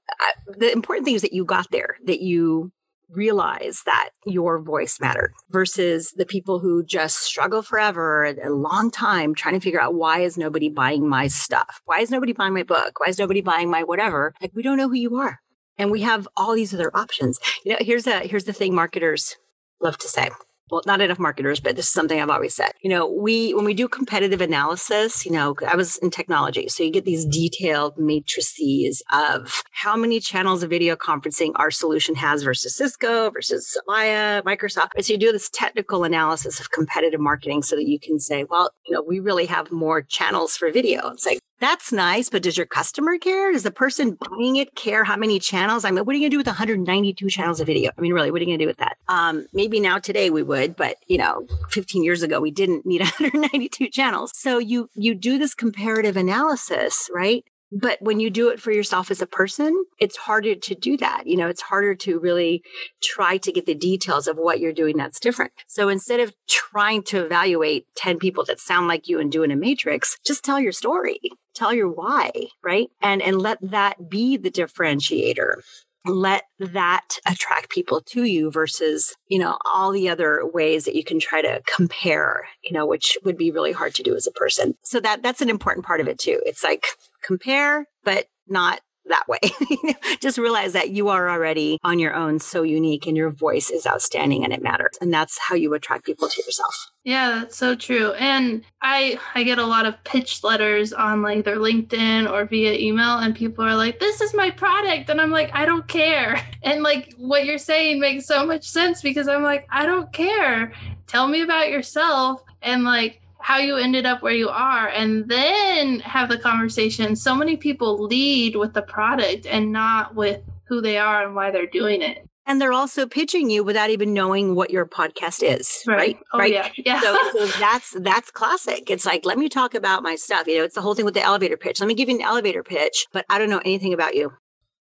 the 0.48 0.72
important 0.72 1.06
thing 1.06 1.16
is 1.16 1.22
that 1.22 1.34
you 1.34 1.46
got 1.46 1.72
there, 1.72 1.98
that 2.06 2.22
you 2.22 2.72
realize 3.10 3.84
that 3.86 4.10
your 4.26 4.60
voice 4.60 5.00
mattered 5.00 5.34
versus 5.50 6.12
the 6.18 6.26
people 6.26 6.60
who 6.60 6.84
just 6.84 7.20
struggle 7.20 7.62
forever 7.62 8.24
a 8.26 8.50
long 8.50 8.90
time 8.90 9.36
trying 9.36 9.54
to 9.54 9.60
figure 9.60 9.82
out 9.82 9.94
why 9.94 10.20
is 10.20 10.38
nobody 10.38 10.70
buying 10.70 11.08
my 11.08 11.28
stuff? 11.28 11.82
Why 11.86 12.00
is 12.00 12.10
nobody 12.10 12.34
buying 12.34 12.54
my 12.54 12.64
book? 12.64 13.00
Why 13.00 13.08
is 13.08 13.20
nobody 13.20 13.42
buying 13.42 13.70
my 13.70 13.84
whatever? 13.84 14.34
Like 14.42 14.52
we 14.56 14.64
don't 14.64 14.78
know 14.78 14.90
who 14.90 14.96
you 14.96 15.16
are. 15.18 15.40
And 15.78 15.92
we 15.92 16.02
have 16.02 16.28
all 16.38 16.56
these 16.56 16.74
other 16.74 16.92
options. 16.96 17.40
You 17.66 17.74
know, 17.74 17.78
here's 17.82 18.08
a 18.08 18.20
here's 18.22 18.46
the 18.46 18.54
thing 18.54 18.76
marketers 18.76 19.38
love 19.82 19.98
to 19.98 20.08
say 20.08 20.30
well, 20.70 20.82
not 20.86 21.02
enough 21.02 21.20
marketers, 21.20 21.60
but 21.60 21.76
this 21.76 21.86
is 21.86 21.92
something 21.92 22.20
I've 22.20 22.30
always 22.30 22.56
said. 22.56 22.72
You 22.82 22.90
know, 22.90 23.08
we, 23.08 23.54
when 23.54 23.66
we 23.66 23.74
do 23.74 23.88
competitive 23.88 24.42
analysis, 24.42 25.26
you 25.26 25.32
know, 25.32 25.56
I 25.68 25.76
was 25.76 25.98
in 25.98 26.10
technology. 26.10 26.68
So 26.70 26.84
you 26.84 26.92
get 26.92 27.06
these 27.06 27.26
detailed 27.26 27.98
matrices 27.98 29.04
of 29.12 29.62
how 29.72 29.96
many 29.96 30.20
channels 30.20 30.64
of 30.64 30.70
video 30.70 30.96
conferencing 30.96 31.52
our 31.56 31.70
solution 31.70 32.16
has 32.16 32.44
versus 32.44 32.76
Cisco 32.76 33.30
versus 33.32 33.78
Avaya, 33.88 34.42
Microsoft. 34.44 34.90
So 35.02 35.14
you 35.14 35.20
do 35.20 35.32
this 35.32 35.50
technical 35.50 36.04
analysis 36.04 36.60
of 36.60 36.72
competitive 36.72 37.20
marketing 37.20 37.64
so 37.64 37.76
that 37.76 37.88
you 37.88 38.00
can 38.00 38.20
say, 38.20 38.46
well, 38.46 38.72
you 38.88 38.94
know, 38.94 39.04
we 39.06 39.20
really 39.20 39.46
have 39.46 39.72
more 39.72 40.02
channels 40.02 40.56
for 40.56 40.72
video. 40.72 41.10
It's 41.10 41.26
like, 41.26 41.40
that's 41.60 41.92
nice, 41.92 42.30
but 42.30 42.44
does 42.44 42.58
your 42.58 42.66
customer 42.66 43.18
care? 43.18 43.52
Does 43.52 43.64
the 43.64 43.72
person 43.72 44.18
buying 44.30 44.58
it 44.58 44.76
care 44.76 45.04
how 45.04 45.16
many 45.16 45.40
channels? 45.40 45.86
I 45.86 45.92
mean, 45.92 46.04
what 46.06 46.16
are 46.16 46.20
you 46.20 46.28
to 46.28 46.32
do 46.32 46.38
with 46.38 46.48
192 46.48 47.30
channels 47.30 47.60
of 47.60 47.68
video? 47.68 47.92
I 47.98 48.02
mean, 48.02 48.14
really, 48.14 48.32
what 48.32 48.42
are 48.42 48.46
you 48.46 48.58
to 48.58 48.64
do 48.64 48.68
with 48.68 48.78
that? 48.78 48.98
Um, 49.08 49.48
maybe 49.54 49.80
now 49.80 49.98
today 49.98 50.30
we 50.30 50.44
would, 50.44 50.76
but 50.76 50.98
you 51.08 51.18
know, 51.18 51.48
15 51.70 52.04
years 52.04 52.22
ago 52.22 52.40
we 52.42 52.52
didn't 52.52 52.86
need 52.86 53.02
192 53.20 53.90
channels. 53.90 54.32
So 54.36 54.58
you 54.58 54.90
you 54.96 55.16
do 55.16 55.38
this 55.38 55.54
comparative 55.54 56.18
analysis, 56.18 57.10
right? 57.14 57.44
But 57.76 57.98
when 58.02 58.20
you 58.20 58.30
do 58.30 58.50
it 58.50 58.62
for 58.62 58.72
yourself 58.72 59.10
as 59.10 59.22
a 59.22 59.26
person, 59.26 59.86
it's 60.00 60.16
harder 60.16 60.54
to 60.54 60.76
do 60.76 60.96
that. 60.98 61.24
You 61.26 61.38
know, 61.38 61.48
it's 61.48 61.62
harder 61.62 61.96
to 61.96 62.20
really 62.20 62.62
try 63.02 63.38
to 63.38 63.52
get 63.52 63.66
the 63.66 63.74
details 63.74 64.28
of 64.28 64.38
what 64.38 64.60
you're 64.60 64.74
doing 64.74 64.96
that's 64.96 65.20
different. 65.20 65.54
So 65.68 65.90
instead 65.90 66.20
of 66.20 66.36
trying 66.48 67.02
to 67.04 67.26
evaluate 67.26 67.88
10 67.96 68.20
people 68.20 68.46
that 68.46 68.60
sound 68.60 68.88
like 68.88 69.08
you 69.08 69.20
and 69.20 69.32
doing 69.32 69.50
a 69.50 69.56
matrix, 69.56 70.18
just 70.24 70.44
tell 70.44 70.60
your 70.60 70.72
story. 70.72 71.20
Tell 71.54 71.74
your 71.74 71.90
why, 71.90 72.32
right? 72.64 72.90
And 73.02 73.22
and 73.22 73.42
let 73.42 73.60
that 73.62 74.10
be 74.10 74.38
the 74.38 74.52
differentiator 74.52 75.62
let 76.06 76.44
that 76.60 77.18
attract 77.26 77.70
people 77.70 78.02
to 78.02 78.24
you 78.24 78.52
versus, 78.52 79.16
you 79.28 79.40
know, 79.40 79.58
all 79.74 79.92
the 79.92 80.10
other 80.10 80.42
ways 80.46 80.86
that 80.86 80.96
you 80.96 81.04
can 81.04 81.20
try 81.20 81.42
to 81.42 81.62
compare, 81.66 82.48
you 82.64 82.74
know, 82.74 82.86
which 82.86 83.18
would 83.24 83.38
be 83.38 83.52
really 83.52 83.72
hard 83.72 83.96
to 83.96 84.04
do 84.04 84.16
as 84.16 84.28
a 84.28 84.32
person. 84.32 84.76
So 84.84 85.00
that 85.00 85.24
that's 85.24 85.42
an 85.42 85.50
important 85.50 85.86
part 85.86 86.02
of 86.02 86.08
it 86.08 86.20
too. 86.20 86.42
It's 86.46 86.64
like 86.64 86.86
compare, 87.24 87.88
but 88.04 88.28
not 88.48 88.82
that 89.06 89.28
way. 89.28 89.40
Just 90.22 90.38
realize 90.38 90.74
that 90.74 90.92
you 90.92 91.10
are 91.10 91.30
already 91.30 91.80
on 91.84 92.00
your 92.00 92.14
own 92.14 92.40
so 92.40 92.64
unique 92.64 93.06
and 93.06 93.18
your 93.18 93.30
voice 93.30 93.70
is 93.70 93.86
outstanding 93.86 94.44
and 94.44 94.54
it 94.54 94.62
matters. 94.62 94.98
And 95.02 95.14
that's 95.14 95.38
how 95.38 95.56
you 95.56 95.74
attract 95.74 96.06
people 96.06 96.28
to 96.30 96.44
yourself. 96.46 96.92
Yeah, 97.04 97.32
that's 97.40 97.58
so 97.58 97.76
true. 97.76 98.14
And 98.14 98.64
I 98.82 99.20
I 99.36 99.44
get 99.44 99.60
a 99.60 99.66
lot 99.66 99.86
of 99.86 100.02
pitch 100.06 100.44
letters 100.44 100.94
on 100.94 101.22
like 101.22 101.40
either 101.40 101.58
LinkedIn 101.58 102.32
or 102.32 102.46
via 102.46 102.74
email 102.74 103.18
and 103.18 103.36
people 103.36 103.66
are 103.66 103.76
like, 103.76 104.00
"This 104.00 104.22
is 104.22 104.34
my 104.34 104.50
product." 104.52 105.10
And 105.10 105.20
I'm 105.20 105.32
like, 105.32 105.52
"I 105.54 105.66
don't 105.66 105.88
care." 105.88 106.42
And 106.66 106.82
like 106.82 107.14
what 107.18 107.46
you're 107.46 107.58
saying 107.58 108.00
makes 108.00 108.26
so 108.26 108.46
much 108.46 108.64
sense 108.64 109.02
because 109.02 109.28
I'm 109.28 109.44
like, 109.44 109.68
"I 109.70 109.86
don't 109.86 110.12
care. 110.14 110.72
Tell 111.08 111.28
me 111.28 111.42
about 111.42 111.70
yourself." 111.70 112.42
And 112.62 112.86
like 112.86 113.22
how 113.44 113.58
you 113.58 113.76
ended 113.76 114.06
up 114.06 114.22
where 114.22 114.34
you 114.34 114.48
are 114.48 114.88
and 114.88 115.28
then 115.28 116.00
have 116.00 116.30
the 116.30 116.38
conversation. 116.38 117.14
So 117.14 117.36
many 117.36 117.58
people 117.58 118.02
lead 118.06 118.56
with 118.56 118.74
the 118.74 118.82
product 118.82 119.46
and 119.46 119.74
not 119.74 120.16
with 120.16 120.42
who 120.70 120.80
they 120.80 120.98
are 120.98 121.26
and 121.26 121.36
why 121.36 121.52
they're 121.52 121.68
doing 121.68 122.02
it. 122.02 122.26
And 122.46 122.62
they're 122.62 122.74
also 122.74 123.06
pitching 123.06 123.50
you 123.50 123.64
without 123.64 123.90
even 123.90 124.14
knowing 124.14 124.56
what 124.56 124.72
your 124.72 124.86
podcast 124.86 125.44
is, 125.44 125.84
right? 125.86 125.98
Right. 125.98 126.20
Oh, 126.34 126.40
right? 126.40 126.54
Yeah. 126.54 126.70
yeah. 126.78 127.02
so, 127.02 127.18
so 127.34 127.46
that's 127.60 127.96
that's 128.00 128.32
classic. 128.32 128.90
It's 128.90 129.06
like, 129.06 129.26
let 129.26 129.38
me 129.38 129.50
talk 129.50 129.76
about 129.76 130.04
my 130.04 130.16
stuff. 130.16 130.48
You 130.48 130.60
know, 130.60 130.64
it's 130.64 130.76
the 130.76 130.82
whole 130.82 130.96
thing 130.96 131.06
with 131.06 131.14
the 131.14 131.24
elevator 131.24 131.58
pitch. 131.58 131.82
Let 131.82 131.88
me 131.88 131.96
give 131.96 132.08
you 132.08 132.16
an 132.16 132.22
elevator 132.22 132.64
pitch, 132.64 133.08
but 133.12 133.26
I 133.30 133.40
don't 133.40 133.50
know 133.50 133.62
anything 133.66 133.94
about 133.94 134.16
you. 134.16 134.32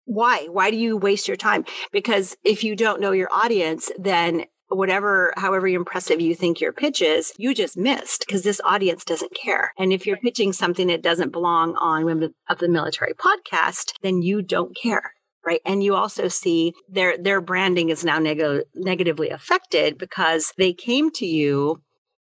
Why? 0.05 0.47
Why 0.51 0.71
do 0.71 0.77
you 0.77 0.97
waste 0.97 1.27
your 1.27 1.37
time? 1.37 1.65
Because 1.91 2.37
if 2.45 2.63
you 2.63 2.77
don't 2.77 3.01
know 3.01 3.13
your 3.13 3.29
audience, 3.33 3.91
then 3.99 4.45
whatever, 4.77 5.33
however 5.37 5.67
impressive 5.69 6.21
you 6.21 6.35
think 6.35 6.61
your 6.61 6.73
pitch 6.73 7.03
is, 7.03 7.33
you 7.37 7.55
just 7.55 7.77
missed 7.77 8.25
because 8.27 8.43
this 8.43 8.61
audience 8.65 9.05
doesn't 9.05 9.35
care. 9.35 9.73
And 9.79 9.93
if 9.93 10.07
you're 10.07 10.17
pitching 10.17 10.53
something 10.53 10.87
that 10.89 11.03
doesn't 11.03 11.33
belong 11.33 11.75
on 11.77 12.05
Women 12.05 12.35
of 12.49 12.59
the 12.59 12.69
Military 12.69 13.15
podcast, 13.15 13.93
then 14.03 14.23
you 14.23 14.43
don't 14.43 14.77
care. 14.77 15.13
Right. 15.45 15.61
And 15.67 15.83
you 15.83 15.97
also 15.97 16.29
see 16.29 16.73
their, 16.89 17.19
their 17.19 17.41
branding 17.41 17.89
is 17.89 18.05
now 18.05 18.21
neg- 18.21 18.63
negatively 18.75 19.29
affected 19.31 19.99
because 19.99 20.53
they 20.57 20.73
came 20.73 21.11
to 21.13 21.27
you 21.27 21.83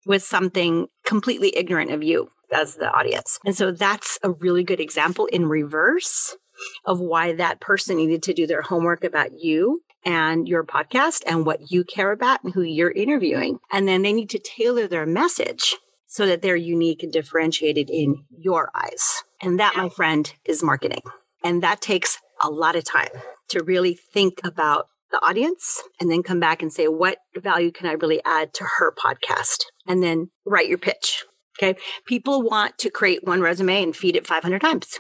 with 0.05 0.23
something 0.23 0.89
completely 1.07 1.57
ignorant 1.57 1.93
of 1.93 2.03
you 2.03 2.29
as 2.53 2.75
the 2.75 2.91
audience. 2.91 3.39
And 3.45 3.57
so 3.57 3.71
that's 3.71 4.19
a 4.23 4.33
really 4.33 4.65
good 4.65 4.81
example 4.81 5.27
in 5.27 5.47
reverse 5.47 6.37
of 6.85 7.01
why 7.01 7.33
that 7.35 7.61
person 7.61 7.97
needed 7.97 8.23
to 8.25 8.35
do 8.35 8.47
their 8.47 8.63
homework 8.63 9.05
about 9.05 9.31
you 9.39 9.83
and 10.05 10.49
your 10.49 10.65
podcast 10.65 11.23
and 11.27 11.47
what 11.47 11.71
you 11.71 11.85
care 11.85 12.13
about 12.13 12.43
and 12.45 12.53
who 12.53 12.63
you're 12.63 12.91
interviewing. 12.91 13.59
And 13.73 13.89
then 13.89 14.03
they 14.03 14.13
need 14.13 14.31
to 14.31 14.39
tailor 14.39 14.87
their 14.87 15.07
message 15.07 15.77
so 16.07 16.27
that 16.27 16.43
they're 16.43 16.57
unique 16.57 17.03
and 17.03 17.13
differentiated 17.13 17.91
in 17.91 18.25
your 18.31 18.71
eyes. 18.75 19.25
And 19.43 19.59
that, 19.59 19.77
my 19.77 19.89
friend, 19.89 20.33
is 20.45 20.63
marketing. 20.63 21.03
And 21.43 21.63
that 21.63 21.81
takes 21.81 22.19
a 22.43 22.51
lot 22.51 22.77
of 22.77 22.85
time 22.85 23.09
to 23.49 23.63
really 23.63 23.95
think 23.95 24.41
about 24.45 24.87
the 25.11 25.25
audience 25.25 25.83
and 26.01 26.11
then 26.11 26.23
come 26.23 26.41
back 26.41 26.63
and 26.63 26.73
say, 26.73 26.87
what 26.87 27.19
value 27.37 27.71
can 27.71 27.87
I 27.87 27.93
really 27.93 28.21
add 28.25 28.55
to 28.55 28.65
her 28.79 28.93
podcast? 28.93 29.65
And 29.87 30.03
then 30.03 30.31
write 30.47 30.69
your 30.69 30.79
pitch. 30.79 31.25
Okay. 31.59 31.79
People 32.07 32.43
want 32.43 32.79
to 32.79 32.91
create 32.91 33.25
one 33.25 33.41
resume 33.41 33.83
and 33.83 33.97
feed 33.97 34.17
it 34.17 34.27
500 34.27 34.61
times. 34.61 34.99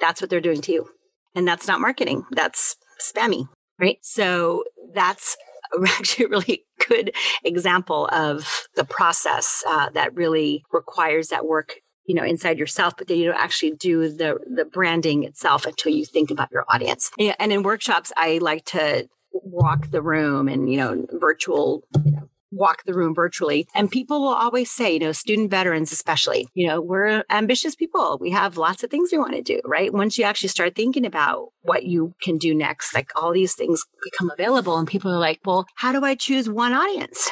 That's 0.00 0.20
what 0.20 0.30
they're 0.30 0.40
doing 0.40 0.60
to 0.62 0.72
you. 0.72 0.88
And 1.34 1.46
that's 1.46 1.68
not 1.68 1.80
marketing. 1.80 2.24
That's 2.30 2.76
spammy 3.00 3.48
right? 3.78 3.98
So 4.02 4.64
that's 4.94 5.36
actually 5.88 6.26
a 6.26 6.28
really 6.28 6.64
good 6.88 7.12
example 7.44 8.08
of 8.12 8.66
the 8.74 8.84
process 8.84 9.62
uh, 9.68 9.90
that 9.90 10.14
really 10.14 10.64
requires 10.72 11.28
that 11.28 11.46
work 11.46 11.76
you 12.06 12.14
know 12.14 12.24
inside 12.24 12.58
yourself 12.58 12.94
but 12.96 13.06
then 13.06 13.18
you 13.18 13.26
don't 13.26 13.38
actually 13.38 13.72
do 13.72 14.08
the 14.08 14.38
the 14.46 14.64
branding 14.64 15.24
itself 15.24 15.66
until 15.66 15.92
you 15.92 16.06
think 16.06 16.30
about 16.30 16.48
your 16.50 16.64
audience 16.68 17.10
Yeah. 17.18 17.34
and 17.38 17.52
in 17.52 17.62
workshops 17.62 18.12
i 18.16 18.38
like 18.38 18.64
to 18.66 19.06
walk 19.32 19.90
the 19.90 20.00
room 20.00 20.48
and 20.48 20.72
you 20.72 20.78
know 20.78 21.04
virtual 21.12 21.84
you 22.06 22.12
know 22.12 22.28
walk 22.50 22.84
the 22.84 22.94
room 22.94 23.14
virtually. 23.14 23.66
And 23.74 23.90
people 23.90 24.20
will 24.20 24.34
always 24.34 24.70
say, 24.70 24.94
you 24.94 24.98
know, 25.00 25.12
student 25.12 25.50
veterans, 25.50 25.92
especially, 25.92 26.48
you 26.54 26.66
know, 26.66 26.80
we're 26.80 27.24
ambitious 27.30 27.74
people. 27.74 28.18
We 28.20 28.30
have 28.30 28.56
lots 28.56 28.82
of 28.82 28.90
things 28.90 29.10
we 29.12 29.18
want 29.18 29.34
to 29.34 29.42
do, 29.42 29.60
right? 29.64 29.92
Once 29.92 30.18
you 30.18 30.24
actually 30.24 30.48
start 30.48 30.74
thinking 30.74 31.06
about 31.06 31.48
what 31.62 31.84
you 31.84 32.14
can 32.22 32.38
do 32.38 32.54
next, 32.54 32.94
like 32.94 33.10
all 33.16 33.32
these 33.32 33.54
things 33.54 33.84
become 34.02 34.30
available 34.30 34.76
and 34.76 34.88
people 34.88 35.10
are 35.12 35.18
like, 35.18 35.40
well, 35.44 35.66
how 35.76 35.92
do 35.92 36.04
I 36.04 36.14
choose 36.14 36.48
one 36.48 36.72
audience? 36.72 37.30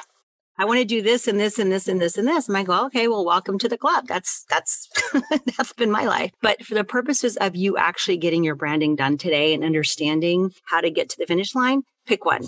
I 0.58 0.64
want 0.64 0.78
to 0.78 0.86
do 0.86 1.02
this 1.02 1.28
and 1.28 1.38
this 1.38 1.58
and 1.58 1.70
this 1.70 1.86
and 1.86 2.00
this 2.00 2.16
and 2.16 2.26
this. 2.26 2.48
And 2.48 2.56
I 2.56 2.62
go, 2.62 2.86
okay, 2.86 3.08
well, 3.08 3.26
welcome 3.26 3.58
to 3.58 3.68
the 3.68 3.76
club. 3.76 4.06
That's 4.06 4.44
that's 4.48 4.88
that's 5.56 5.74
been 5.74 5.90
my 5.90 6.04
life. 6.04 6.30
But 6.40 6.64
for 6.64 6.74
the 6.74 6.84
purposes 6.84 7.36
of 7.36 7.54
you 7.54 7.76
actually 7.76 8.16
getting 8.16 8.42
your 8.42 8.54
branding 8.54 8.96
done 8.96 9.18
today 9.18 9.52
and 9.52 9.62
understanding 9.62 10.52
how 10.64 10.80
to 10.80 10.90
get 10.90 11.10
to 11.10 11.18
the 11.18 11.26
finish 11.26 11.54
line, 11.54 11.82
pick 12.06 12.24
one. 12.24 12.44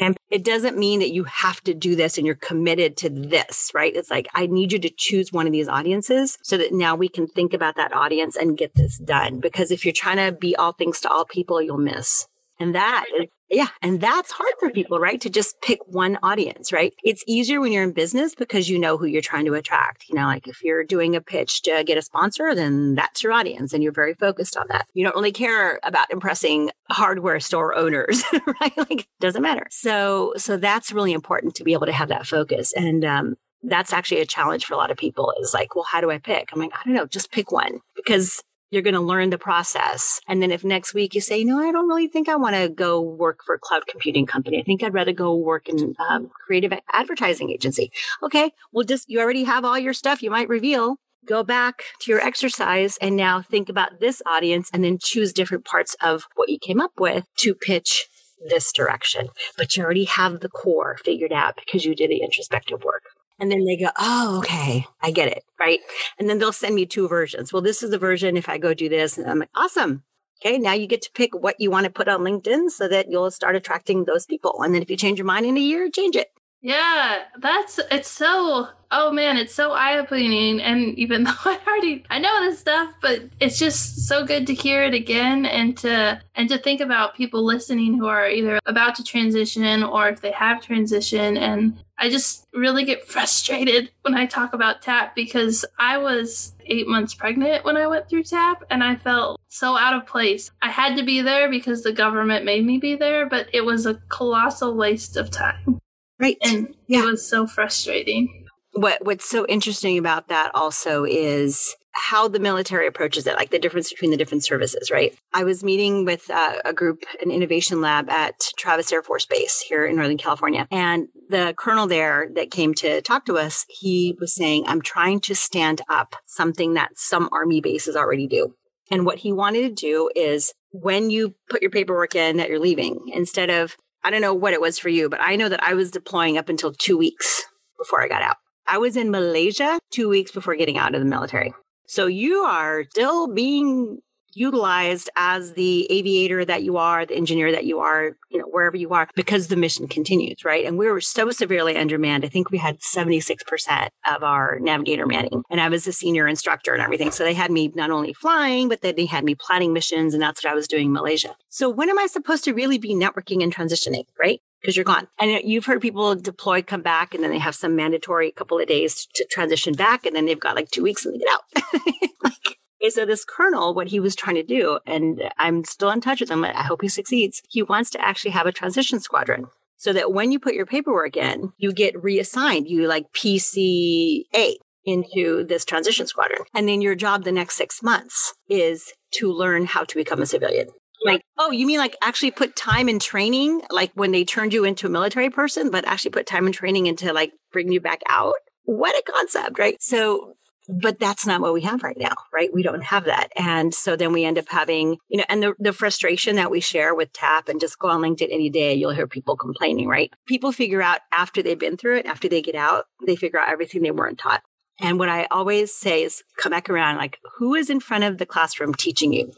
Okay. 0.00 0.14
It 0.30 0.44
doesn't 0.44 0.78
mean 0.78 1.00
that 1.00 1.10
you 1.10 1.24
have 1.24 1.60
to 1.62 1.74
do 1.74 1.96
this 1.96 2.16
and 2.16 2.26
you're 2.26 2.36
committed 2.36 2.96
to 2.98 3.10
this, 3.10 3.70
right? 3.74 3.94
It's 3.94 4.10
like, 4.10 4.28
I 4.34 4.46
need 4.46 4.72
you 4.72 4.78
to 4.78 4.90
choose 4.90 5.32
one 5.32 5.46
of 5.46 5.52
these 5.52 5.68
audiences 5.68 6.38
so 6.42 6.56
that 6.56 6.72
now 6.72 6.94
we 6.94 7.08
can 7.08 7.26
think 7.26 7.52
about 7.52 7.76
that 7.76 7.94
audience 7.94 8.36
and 8.36 8.56
get 8.56 8.74
this 8.74 8.98
done. 8.98 9.40
Because 9.40 9.70
if 9.70 9.84
you're 9.84 9.92
trying 9.92 10.18
to 10.18 10.32
be 10.32 10.54
all 10.54 10.72
things 10.72 11.00
to 11.00 11.10
all 11.10 11.24
people, 11.24 11.60
you'll 11.60 11.78
miss. 11.78 12.26
And 12.58 12.74
that 12.74 13.06
is 13.20 13.28
yeah. 13.50 13.68
And 13.82 14.00
that's 14.00 14.30
hard 14.30 14.52
for 14.60 14.70
people, 14.70 15.00
right? 15.00 15.20
To 15.20 15.28
just 15.28 15.60
pick 15.60 15.80
one 15.86 16.18
audience, 16.22 16.72
right? 16.72 16.94
It's 17.02 17.24
easier 17.26 17.60
when 17.60 17.72
you're 17.72 17.82
in 17.82 17.92
business 17.92 18.34
because 18.34 18.68
you 18.68 18.78
know 18.78 18.96
who 18.96 19.06
you're 19.06 19.20
trying 19.20 19.44
to 19.46 19.54
attract. 19.54 20.08
You 20.08 20.14
know, 20.14 20.26
like 20.26 20.46
if 20.46 20.62
you're 20.62 20.84
doing 20.84 21.16
a 21.16 21.20
pitch 21.20 21.62
to 21.62 21.82
get 21.84 21.98
a 21.98 22.02
sponsor, 22.02 22.54
then 22.54 22.94
that's 22.94 23.22
your 23.22 23.32
audience 23.32 23.72
and 23.72 23.82
you're 23.82 23.92
very 23.92 24.14
focused 24.14 24.56
on 24.56 24.66
that. 24.68 24.86
You 24.94 25.04
don't 25.04 25.16
really 25.16 25.32
care 25.32 25.80
about 25.82 26.12
impressing 26.12 26.70
hardware 26.90 27.40
store 27.40 27.74
owners, 27.74 28.22
right? 28.60 28.76
Like 28.76 29.08
doesn't 29.18 29.42
matter. 29.42 29.66
So, 29.70 30.34
so 30.36 30.56
that's 30.56 30.92
really 30.92 31.12
important 31.12 31.56
to 31.56 31.64
be 31.64 31.72
able 31.72 31.86
to 31.86 31.92
have 31.92 32.08
that 32.08 32.26
focus. 32.26 32.72
And, 32.74 33.04
um, 33.04 33.36
that's 33.62 33.92
actually 33.92 34.22
a 34.22 34.26
challenge 34.26 34.64
for 34.64 34.72
a 34.72 34.78
lot 34.78 34.90
of 34.90 34.96
people 34.96 35.34
is 35.38 35.52
like, 35.52 35.74
well, 35.74 35.84
how 35.84 36.00
do 36.00 36.10
I 36.10 36.16
pick? 36.16 36.48
I'm 36.50 36.58
like, 36.58 36.72
I 36.72 36.82
don't 36.84 36.94
know, 36.94 37.04
just 37.04 37.30
pick 37.30 37.52
one 37.52 37.80
because 37.94 38.42
you're 38.70 38.82
going 38.82 38.94
to 38.94 39.00
learn 39.00 39.30
the 39.30 39.38
process. 39.38 40.20
And 40.28 40.42
then 40.42 40.50
if 40.50 40.64
next 40.64 40.94
week 40.94 41.14
you 41.14 41.20
say, 41.20 41.44
no, 41.44 41.58
I 41.58 41.72
don't 41.72 41.88
really 41.88 42.08
think 42.08 42.28
I 42.28 42.36
want 42.36 42.56
to 42.56 42.68
go 42.68 43.00
work 43.00 43.40
for 43.44 43.54
a 43.54 43.58
cloud 43.58 43.86
computing 43.86 44.26
company. 44.26 44.60
I 44.60 44.62
think 44.62 44.82
I'd 44.82 44.94
rather 44.94 45.12
go 45.12 45.34
work 45.36 45.68
in 45.68 45.94
um, 46.08 46.30
creative 46.46 46.72
advertising 46.92 47.50
agency. 47.50 47.90
Okay. 48.22 48.52
Well, 48.72 48.84
just, 48.84 49.08
you 49.08 49.20
already 49.20 49.44
have 49.44 49.64
all 49.64 49.78
your 49.78 49.92
stuff 49.92 50.22
you 50.22 50.30
might 50.30 50.48
reveal. 50.48 50.96
Go 51.26 51.42
back 51.42 51.82
to 52.00 52.10
your 52.10 52.20
exercise 52.20 52.96
and 53.02 53.16
now 53.16 53.42
think 53.42 53.68
about 53.68 54.00
this 54.00 54.22
audience 54.24 54.70
and 54.72 54.82
then 54.82 54.98
choose 54.98 55.32
different 55.32 55.64
parts 55.64 55.94
of 56.00 56.24
what 56.34 56.48
you 56.48 56.58
came 56.58 56.80
up 56.80 56.92
with 56.98 57.24
to 57.38 57.54
pitch 57.54 58.06
this 58.48 58.72
direction. 58.72 59.28
But 59.58 59.76
you 59.76 59.82
already 59.82 60.04
have 60.04 60.40
the 60.40 60.48
core 60.48 60.96
figured 61.04 61.32
out 61.32 61.56
because 61.56 61.84
you 61.84 61.94
did 61.94 62.10
the 62.10 62.22
introspective 62.22 62.82
work. 62.84 63.02
And 63.40 63.50
then 63.50 63.64
they 63.64 63.76
go, 63.76 63.88
oh, 63.98 64.38
okay, 64.38 64.86
I 65.02 65.10
get 65.10 65.28
it. 65.28 65.44
Right. 65.58 65.80
And 66.18 66.28
then 66.28 66.38
they'll 66.38 66.52
send 66.52 66.74
me 66.74 66.86
two 66.86 67.08
versions. 67.08 67.52
Well, 67.52 67.62
this 67.62 67.82
is 67.82 67.90
the 67.90 67.98
version 67.98 68.36
if 68.36 68.48
I 68.48 68.58
go 68.58 68.74
do 68.74 68.88
this. 68.88 69.16
And 69.16 69.28
I'm 69.28 69.38
like, 69.38 69.50
awesome. 69.54 70.02
Okay. 70.40 70.58
Now 70.58 70.72
you 70.72 70.86
get 70.86 71.02
to 71.02 71.10
pick 71.12 71.34
what 71.34 71.56
you 71.58 71.70
want 71.70 71.84
to 71.84 71.90
put 71.90 72.08
on 72.08 72.20
LinkedIn 72.20 72.70
so 72.70 72.88
that 72.88 73.10
you'll 73.10 73.30
start 73.30 73.56
attracting 73.56 74.04
those 74.04 74.26
people. 74.26 74.62
And 74.62 74.74
then 74.74 74.82
if 74.82 74.90
you 74.90 74.96
change 74.96 75.18
your 75.18 75.26
mind 75.26 75.46
in 75.46 75.56
a 75.56 75.60
year, 75.60 75.90
change 75.90 76.16
it. 76.16 76.30
Yeah, 76.62 77.22
that's 77.38 77.80
it's 77.90 78.08
so 78.08 78.68
oh 78.90 79.12
man, 79.12 79.36
it's 79.36 79.54
so 79.54 79.72
eye 79.72 79.98
opening. 79.98 80.60
And 80.60 80.98
even 80.98 81.24
though 81.24 81.32
I 81.44 81.58
already 81.66 82.04
I 82.10 82.18
know 82.18 82.44
this 82.44 82.58
stuff, 82.58 82.92
but 83.00 83.22
it's 83.40 83.58
just 83.58 84.06
so 84.06 84.24
good 84.24 84.46
to 84.48 84.54
hear 84.54 84.82
it 84.82 84.94
again 84.94 85.46
and 85.46 85.76
to 85.78 86.20
and 86.34 86.48
to 86.48 86.58
think 86.58 86.80
about 86.80 87.14
people 87.14 87.44
listening 87.44 87.96
who 87.96 88.06
are 88.06 88.28
either 88.28 88.58
about 88.66 88.94
to 88.96 89.04
transition 89.04 89.82
or 89.82 90.08
if 90.08 90.20
they 90.20 90.32
have 90.32 90.62
transitioned. 90.62 91.38
And 91.38 91.82
I 92.00 92.08
just 92.08 92.46
really 92.54 92.84
get 92.84 93.06
frustrated 93.06 93.90
when 94.02 94.14
I 94.14 94.24
talk 94.24 94.54
about 94.54 94.80
TAP 94.80 95.14
because 95.14 95.66
I 95.78 95.98
was 95.98 96.54
eight 96.64 96.88
months 96.88 97.14
pregnant 97.14 97.64
when 97.64 97.76
I 97.76 97.86
went 97.86 98.08
through 98.08 98.24
TAP 98.24 98.64
and 98.70 98.82
I 98.82 98.96
felt 98.96 99.38
so 99.48 99.76
out 99.76 99.94
of 99.94 100.06
place. 100.06 100.50
I 100.62 100.70
had 100.70 100.96
to 100.96 101.04
be 101.04 101.20
there 101.20 101.50
because 101.50 101.82
the 101.82 101.92
government 101.92 102.46
made 102.46 102.64
me 102.64 102.78
be 102.78 102.96
there, 102.96 103.26
but 103.26 103.48
it 103.52 103.66
was 103.66 103.84
a 103.84 104.00
colossal 104.08 104.74
waste 104.74 105.18
of 105.18 105.30
time. 105.30 105.78
Right. 106.18 106.38
And 106.42 106.74
yeah. 106.86 107.02
it 107.02 107.06
was 107.06 107.26
so 107.26 107.46
frustrating. 107.46 108.46
What 108.80 109.04
what's 109.04 109.28
so 109.28 109.44
interesting 109.46 109.98
about 109.98 110.28
that 110.28 110.52
also 110.54 111.04
is 111.04 111.76
how 111.92 112.28
the 112.28 112.40
military 112.40 112.86
approaches 112.86 113.26
it, 113.26 113.36
like 113.36 113.50
the 113.50 113.58
difference 113.58 113.90
between 113.90 114.10
the 114.10 114.16
different 114.16 114.42
services, 114.42 114.90
right? 114.90 115.14
I 115.34 115.44
was 115.44 115.62
meeting 115.62 116.06
with 116.06 116.30
uh, 116.30 116.54
a 116.64 116.72
group, 116.72 117.04
an 117.20 117.30
innovation 117.30 117.82
lab 117.82 118.08
at 118.08 118.40
Travis 118.56 118.90
Air 118.90 119.02
Force 119.02 119.26
Base 119.26 119.60
here 119.60 119.84
in 119.84 119.96
Northern 119.96 120.16
California. 120.16 120.66
And 120.70 121.08
the 121.28 121.54
colonel 121.58 121.86
there 121.86 122.30
that 122.36 122.50
came 122.50 122.72
to 122.76 123.02
talk 123.02 123.26
to 123.26 123.36
us, 123.36 123.66
he 123.68 124.16
was 124.18 124.34
saying, 124.34 124.64
I'm 124.66 124.80
trying 124.80 125.20
to 125.20 125.34
stand 125.34 125.82
up 125.90 126.16
something 126.24 126.72
that 126.72 126.92
some 126.96 127.28
Army 127.32 127.60
bases 127.60 127.96
already 127.96 128.26
do. 128.26 128.54
And 128.90 129.04
what 129.04 129.18
he 129.18 129.30
wanted 129.30 129.68
to 129.68 129.74
do 129.74 130.10
is 130.16 130.54
when 130.70 131.10
you 131.10 131.34
put 131.50 131.60
your 131.60 131.70
paperwork 131.70 132.14
in 132.14 132.38
that 132.38 132.48
you're 132.48 132.58
leaving, 132.58 133.10
instead 133.12 133.50
of 133.50 133.76
I 134.02 134.10
don't 134.10 134.22
know 134.22 134.32
what 134.32 134.54
it 134.54 134.60
was 134.62 134.78
for 134.78 134.88
you, 134.88 135.10
but 135.10 135.20
I 135.20 135.36
know 135.36 135.50
that 135.50 135.62
I 135.62 135.74
was 135.74 135.90
deploying 135.90 136.38
up 136.38 136.48
until 136.48 136.72
two 136.72 136.96
weeks 136.96 137.44
before 137.76 138.02
I 138.02 138.08
got 138.08 138.22
out. 138.22 138.36
I 138.70 138.78
was 138.78 138.96
in 138.96 139.10
Malaysia 139.10 139.80
two 139.90 140.08
weeks 140.08 140.30
before 140.30 140.54
getting 140.54 140.78
out 140.78 140.94
of 140.94 141.00
the 141.00 141.06
military. 141.06 141.52
So 141.86 142.06
you 142.06 142.36
are 142.42 142.84
still 142.88 143.26
being 143.26 143.98
utilized 144.32 145.10
as 145.16 145.54
the 145.54 145.90
aviator 145.90 146.44
that 146.44 146.62
you 146.62 146.76
are, 146.76 147.04
the 147.04 147.16
engineer 147.16 147.50
that 147.50 147.64
you 147.64 147.80
are, 147.80 148.16
you 148.30 148.38
know, 148.38 148.44
wherever 148.44 148.76
you 148.76 148.90
are, 148.90 149.08
because 149.16 149.48
the 149.48 149.56
mission 149.56 149.88
continues, 149.88 150.44
right? 150.44 150.64
And 150.64 150.78
we 150.78 150.86
were 150.86 151.00
so 151.00 151.32
severely 151.32 151.76
undermanned. 151.76 152.24
I 152.24 152.28
think 152.28 152.52
we 152.52 152.58
had 152.58 152.78
76% 152.78 153.88
of 154.06 154.22
our 154.22 154.60
navigator 154.60 155.04
manning. 155.04 155.42
And 155.50 155.60
I 155.60 155.68
was 155.68 155.88
a 155.88 155.92
senior 155.92 156.28
instructor 156.28 156.72
and 156.72 156.80
everything. 156.80 157.10
So 157.10 157.24
they 157.24 157.34
had 157.34 157.50
me 157.50 157.72
not 157.74 157.90
only 157.90 158.12
flying, 158.12 158.68
but 158.68 158.82
then 158.82 158.94
they 158.94 159.06
had 159.06 159.24
me 159.24 159.34
planning 159.34 159.72
missions. 159.72 160.14
And 160.14 160.22
that's 160.22 160.44
what 160.44 160.52
I 160.52 160.54
was 160.54 160.68
doing 160.68 160.86
in 160.86 160.92
Malaysia. 160.92 161.34
So 161.48 161.68
when 161.68 161.90
am 161.90 161.98
I 161.98 162.06
supposed 162.06 162.44
to 162.44 162.54
really 162.54 162.78
be 162.78 162.94
networking 162.94 163.42
and 163.42 163.52
transitioning, 163.52 164.04
right? 164.16 164.40
Because 164.60 164.76
you're 164.76 164.84
gone. 164.84 165.08
And 165.18 165.40
you've 165.44 165.66
heard 165.66 165.80
people 165.80 166.14
deploy, 166.14 166.62
come 166.62 166.82
back, 166.82 167.14
and 167.14 167.22
then 167.22 167.30
they 167.30 167.38
have 167.38 167.54
some 167.54 167.76
mandatory 167.76 168.30
couple 168.32 168.58
of 168.58 168.68
days 168.68 169.06
to 169.14 169.24
transition 169.30 169.74
back, 169.74 170.06
and 170.06 170.14
then 170.14 170.26
they've 170.26 170.38
got 170.38 170.56
like 170.56 170.70
two 170.70 170.82
weeks 170.82 171.04
and 171.04 171.14
they 171.14 171.18
get 171.18 171.28
out. 171.28 171.42
like, 172.24 172.58
Okay, 172.82 172.90
so 172.90 173.04
this 173.04 173.26
colonel, 173.26 173.74
what 173.74 173.88
he 173.88 174.00
was 174.00 174.16
trying 174.16 174.36
to 174.36 174.42
do, 174.42 174.78
and 174.86 175.30
I'm 175.36 175.64
still 175.64 175.90
in 175.90 176.00
touch 176.00 176.20
with 176.20 176.30
him, 176.30 176.44
I 176.44 176.62
hope 176.62 176.80
he 176.80 176.88
succeeds. 176.88 177.42
He 177.48 177.62
wants 177.62 177.90
to 177.90 178.00
actually 178.00 178.30
have 178.30 178.46
a 178.46 178.52
transition 178.52 179.00
squadron 179.00 179.48
so 179.76 179.92
that 179.92 180.12
when 180.12 180.32
you 180.32 180.38
put 180.38 180.54
your 180.54 180.64
paperwork 180.64 181.16
in, 181.16 181.52
you 181.58 181.72
get 181.72 182.02
reassigned. 182.02 182.68
You 182.68 182.86
like 182.86 183.12
PCA 183.12 184.54
into 184.86 185.44
this 185.44 185.66
transition 185.66 186.06
squadron. 186.06 186.42
And 186.54 186.66
then 186.66 186.80
your 186.80 186.94
job 186.94 187.24
the 187.24 187.32
next 187.32 187.56
six 187.56 187.82
months 187.82 188.32
is 188.48 188.92
to 189.14 189.30
learn 189.30 189.66
how 189.66 189.84
to 189.84 189.94
become 189.94 190.22
a 190.22 190.26
civilian. 190.26 190.68
Like, 191.04 191.22
oh, 191.38 191.50
you 191.50 191.66
mean 191.66 191.78
like 191.78 191.96
actually 192.02 192.30
put 192.30 192.56
time 192.56 192.88
in 192.88 192.98
training, 192.98 193.62
like 193.70 193.90
when 193.94 194.12
they 194.12 194.24
turned 194.24 194.52
you 194.52 194.64
into 194.64 194.86
a 194.86 194.90
military 194.90 195.30
person, 195.30 195.70
but 195.70 195.86
actually 195.86 196.10
put 196.10 196.26
time 196.26 196.46
in 196.46 196.52
training 196.52 196.86
into 196.86 197.12
like 197.12 197.32
bring 197.52 197.72
you 197.72 197.80
back 197.80 198.00
out? 198.08 198.34
What 198.64 198.94
a 198.94 199.12
concept, 199.12 199.58
right? 199.58 199.76
So 199.80 200.34
but 200.70 200.98
that's 200.98 201.26
not 201.26 201.40
what 201.40 201.52
we 201.52 201.62
have 201.62 201.82
right 201.82 201.96
now, 201.98 202.14
right? 202.32 202.52
We 202.52 202.62
don't 202.62 202.82
have 202.82 203.04
that. 203.04 203.32
And 203.36 203.74
so 203.74 203.96
then 203.96 204.12
we 204.12 204.24
end 204.24 204.38
up 204.38 204.48
having, 204.48 204.98
you 205.08 205.18
know, 205.18 205.24
and 205.28 205.42
the, 205.42 205.54
the 205.58 205.72
frustration 205.72 206.36
that 206.36 206.50
we 206.50 206.60
share 206.60 206.94
with 206.94 207.12
TAP 207.12 207.48
and 207.48 207.60
just 207.60 207.78
go 207.78 207.88
on 207.88 208.00
LinkedIn 208.00 208.28
any 208.30 208.50
day, 208.50 208.74
you'll 208.74 208.92
hear 208.92 209.08
people 209.08 209.36
complaining, 209.36 209.88
right? 209.88 210.12
People 210.26 210.52
figure 210.52 210.82
out 210.82 211.00
after 211.12 211.42
they've 211.42 211.58
been 211.58 211.76
through 211.76 211.98
it, 211.98 212.06
after 212.06 212.28
they 212.28 212.42
get 212.42 212.54
out, 212.54 212.84
they 213.04 213.16
figure 213.16 213.40
out 213.40 213.50
everything 213.50 213.82
they 213.82 213.90
weren't 213.90 214.18
taught. 214.18 214.42
And 214.80 214.98
what 214.98 215.08
I 215.08 215.26
always 215.30 215.74
say 215.74 216.04
is 216.04 216.22
come 216.38 216.50
back 216.50 216.70
around, 216.70 216.96
like, 216.96 217.18
who 217.38 217.54
is 217.54 217.68
in 217.68 217.80
front 217.80 218.04
of 218.04 218.18
the 218.18 218.26
classroom 218.26 218.74
teaching 218.74 219.12
you 219.12 219.32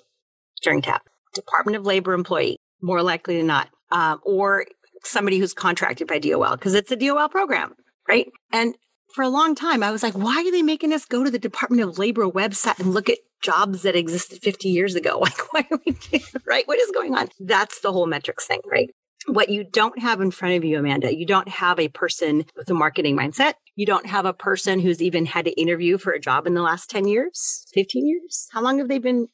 during 0.63 0.83
TAP? 0.83 1.03
Department 1.35 1.77
of 1.77 1.87
Labor 1.87 2.13
employee, 2.13 2.59
more 2.81 3.03
likely 3.03 3.37
than 3.37 3.47
not, 3.47 3.69
um, 3.91 4.21
or 4.25 4.67
somebody 5.05 5.39
who's 5.39 5.55
contracted 5.55 6.07
by 6.07 6.19
DOL 6.19 6.57
because 6.57 6.75
it's 6.75 6.91
a 6.91 6.97
DOL 6.97 7.29
program, 7.29 7.75
right? 8.09 8.29
And 8.53 8.75
for 9.15 9.23
a 9.23 9.29
long 9.29 9.55
time, 9.55 9.83
I 9.83 9.91
was 9.91 10.03
like, 10.03 10.15
why 10.15 10.43
are 10.47 10.51
they 10.51 10.63
making 10.63 10.93
us 10.93 11.05
go 11.05 11.25
to 11.25 11.31
the 11.31 11.39
Department 11.39 11.83
of 11.83 11.99
Labor 11.99 12.27
website 12.27 12.79
and 12.79 12.95
look 12.95 13.11
at 13.11 13.19
jobs 13.43 13.83
that 13.83 13.97
existed 13.97 14.41
50 14.43 14.69
years 14.69 14.95
ago? 14.95 15.23
Like, 15.33 15.53
why 15.53 15.67
are 15.71 15.81
we 15.87 16.23
right? 16.47 16.67
What 16.67 16.79
is 16.79 16.91
going 16.91 17.15
on? 17.15 17.29
That's 17.39 17.81
the 17.81 17.93
whole 17.93 18.07
metrics 18.07 18.47
thing, 18.47 18.61
right? 18.67 18.89
What 19.27 19.51
you 19.51 19.65
don't 19.65 20.01
have 20.01 20.21
in 20.21 20.33
front 20.33 20.57
of 20.57 20.65
you, 20.65 20.79
Amanda, 20.79 21.15
you 21.15 21.27
don't 21.27 21.49
have 21.49 21.79
a 21.79 21.89
person 21.89 22.45
with 22.57 22.69
a 22.71 22.75
marketing 22.75 23.17
mindset. 23.17 23.55
You 23.77 23.87
don't 23.87 24.07
have 24.07 24.27
a 24.27 24.33
person 24.33 24.81
who's 24.81 25.01
even 25.01 25.27
had 25.27 25.45
to 25.45 25.61
interview 25.61 25.97
for 25.97 26.13
a 26.13 26.21
job 26.21 26.47
in 26.47 26.55
the 26.55 26.63
last 26.63 26.91
10 26.91 27.07
years, 27.07 27.67
15 27.73 28.07
years. 28.07 28.49
How 28.53 28.63
long 28.63 28.79
have 28.79 28.89
they 28.89 28.99
been 28.99 29.29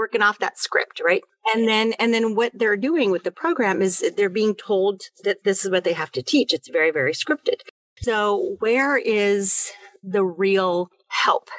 working 0.00 0.22
off 0.22 0.38
that 0.38 0.58
script, 0.58 1.00
right? 1.04 1.22
And 1.54 1.68
then, 1.68 1.92
and 1.98 2.12
then 2.14 2.34
what 2.34 2.52
they're 2.54 2.76
doing 2.76 3.10
with 3.10 3.22
the 3.22 3.30
program 3.30 3.82
is 3.82 4.02
they're 4.16 4.30
being 4.30 4.54
told 4.54 5.02
that 5.24 5.44
this 5.44 5.64
is 5.64 5.70
what 5.70 5.84
they 5.84 5.92
have 5.92 6.10
to 6.12 6.22
teach. 6.22 6.54
It's 6.54 6.68
very, 6.68 6.90
very 6.90 7.12
scripted. 7.12 7.60
So, 8.00 8.56
where 8.60 8.96
is 8.96 9.70
the 10.02 10.24
real 10.24 10.88
help 11.08 11.50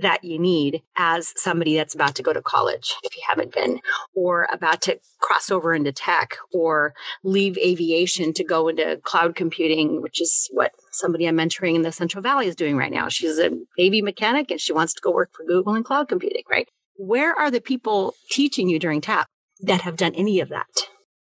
that 0.00 0.24
you 0.24 0.38
need 0.38 0.82
as 0.96 1.32
somebody 1.36 1.76
that's 1.76 1.94
about 1.94 2.14
to 2.16 2.22
go 2.22 2.32
to 2.32 2.42
college, 2.42 2.94
if 3.02 3.16
you 3.16 3.22
haven't 3.28 3.52
been, 3.52 3.80
or 4.14 4.48
about 4.52 4.82
to 4.82 4.98
cross 5.20 5.50
over 5.50 5.74
into 5.74 5.92
tech 5.92 6.36
or 6.52 6.94
leave 7.22 7.56
aviation 7.58 8.32
to 8.34 8.44
go 8.44 8.68
into 8.68 9.00
cloud 9.04 9.34
computing, 9.34 10.02
which 10.02 10.20
is 10.20 10.48
what 10.52 10.72
somebody 10.90 11.26
I'm 11.26 11.36
mentoring 11.36 11.74
in 11.74 11.82
the 11.82 11.92
Central 11.92 12.22
Valley 12.22 12.46
is 12.46 12.56
doing 12.56 12.76
right 12.76 12.92
now. 12.92 13.08
She's 13.08 13.38
an 13.38 13.66
AV 13.80 14.02
mechanic 14.02 14.50
and 14.50 14.60
she 14.60 14.72
wants 14.72 14.94
to 14.94 15.00
go 15.00 15.12
work 15.12 15.30
for 15.32 15.44
Google 15.44 15.74
and 15.74 15.84
cloud 15.84 16.08
computing, 16.08 16.44
right? 16.50 16.68
Where 16.96 17.34
are 17.34 17.50
the 17.50 17.60
people 17.60 18.14
teaching 18.30 18.68
you 18.68 18.78
during 18.78 19.00
TAP 19.00 19.26
that 19.60 19.82
have 19.82 19.96
done 19.96 20.14
any 20.14 20.40
of 20.40 20.48
that? 20.50 20.66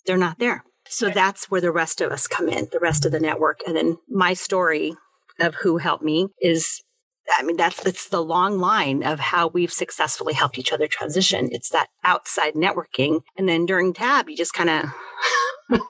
They're 0.06 0.16
not 0.16 0.38
there. 0.38 0.64
So 0.88 1.10
that's 1.10 1.50
where 1.50 1.60
the 1.60 1.72
rest 1.72 2.00
of 2.00 2.10
us 2.10 2.26
come 2.26 2.48
in, 2.48 2.68
the 2.72 2.78
rest 2.80 3.04
of 3.04 3.12
the 3.12 3.20
network. 3.20 3.60
And 3.66 3.76
then 3.76 3.98
my 4.08 4.32
story 4.32 4.94
of 5.38 5.56
who 5.56 5.76
helped 5.76 6.02
me 6.02 6.28
is 6.40 6.82
I 7.36 7.42
mean, 7.42 7.56
that's, 7.56 7.82
that's 7.82 8.08
the 8.08 8.24
long 8.24 8.58
line 8.58 9.02
of 9.02 9.20
how 9.20 9.48
we've 9.48 9.72
successfully 9.72 10.32
helped 10.32 10.58
each 10.58 10.72
other 10.72 10.86
transition. 10.86 11.48
It's 11.52 11.70
that 11.70 11.88
outside 12.04 12.54
networking. 12.54 13.20
And 13.36 13.48
then 13.48 13.66
during 13.66 13.92
TAP, 13.92 14.30
you 14.30 14.36
just 14.36 14.54
kind 14.54 14.70
of 14.70 15.78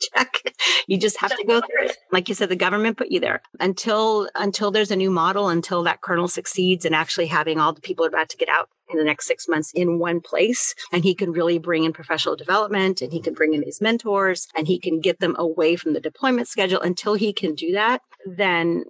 check. 0.00 0.54
You 0.86 0.98
just 0.98 1.18
have 1.18 1.36
to 1.36 1.44
go 1.44 1.60
through 1.60 1.86
it. 1.86 1.96
Like 2.10 2.28
you 2.28 2.34
said, 2.34 2.48
the 2.48 2.56
government 2.56 2.96
put 2.96 3.10
you 3.10 3.20
there 3.20 3.42
until, 3.60 4.28
until 4.34 4.70
there's 4.70 4.90
a 4.90 4.96
new 4.96 5.10
model, 5.10 5.48
until 5.48 5.84
that 5.84 6.00
colonel 6.00 6.28
succeeds 6.28 6.84
and 6.84 6.94
actually 6.94 7.26
having 7.26 7.60
all 7.60 7.72
the 7.72 7.80
people 7.80 8.04
about 8.04 8.28
to 8.30 8.36
get 8.36 8.48
out 8.48 8.68
in 8.90 8.98
the 8.98 9.04
next 9.04 9.26
six 9.26 9.48
months 9.48 9.72
in 9.74 9.98
one 9.98 10.20
place. 10.20 10.74
And 10.92 11.04
he 11.04 11.14
can 11.14 11.32
really 11.32 11.58
bring 11.58 11.84
in 11.84 11.92
professional 11.92 12.36
development 12.36 13.00
and 13.00 13.12
he 13.12 13.20
can 13.20 13.34
bring 13.34 13.54
in 13.54 13.60
these 13.60 13.80
mentors 13.80 14.48
and 14.56 14.66
he 14.66 14.78
can 14.78 15.00
get 15.00 15.20
them 15.20 15.36
away 15.38 15.76
from 15.76 15.92
the 15.92 16.00
deployment 16.00 16.48
schedule 16.48 16.80
until 16.80 17.14
he 17.14 17.32
can 17.32 17.54
do 17.54 17.72
that. 17.72 18.02
Then 18.26 18.84